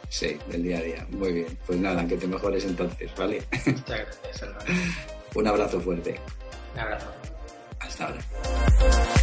Sí, 0.09 0.37
del 0.47 0.63
día 0.63 0.77
a 0.77 0.81
día. 0.81 1.07
Muy 1.09 1.33
bien. 1.33 1.57
Pues 1.65 1.79
nada, 1.79 2.07
que 2.07 2.15
te 2.17 2.27
mejores 2.27 2.63
entonces, 2.63 3.11
¿vale? 3.17 3.43
Muchas 3.65 3.87
gracias, 3.87 4.43
Álvaro. 4.43 4.65
Un 5.35 5.47
abrazo 5.47 5.81
fuerte. 5.81 6.19
Un 6.73 6.79
abrazo. 6.79 7.07
Hasta 7.79 8.05
ahora. 8.05 9.16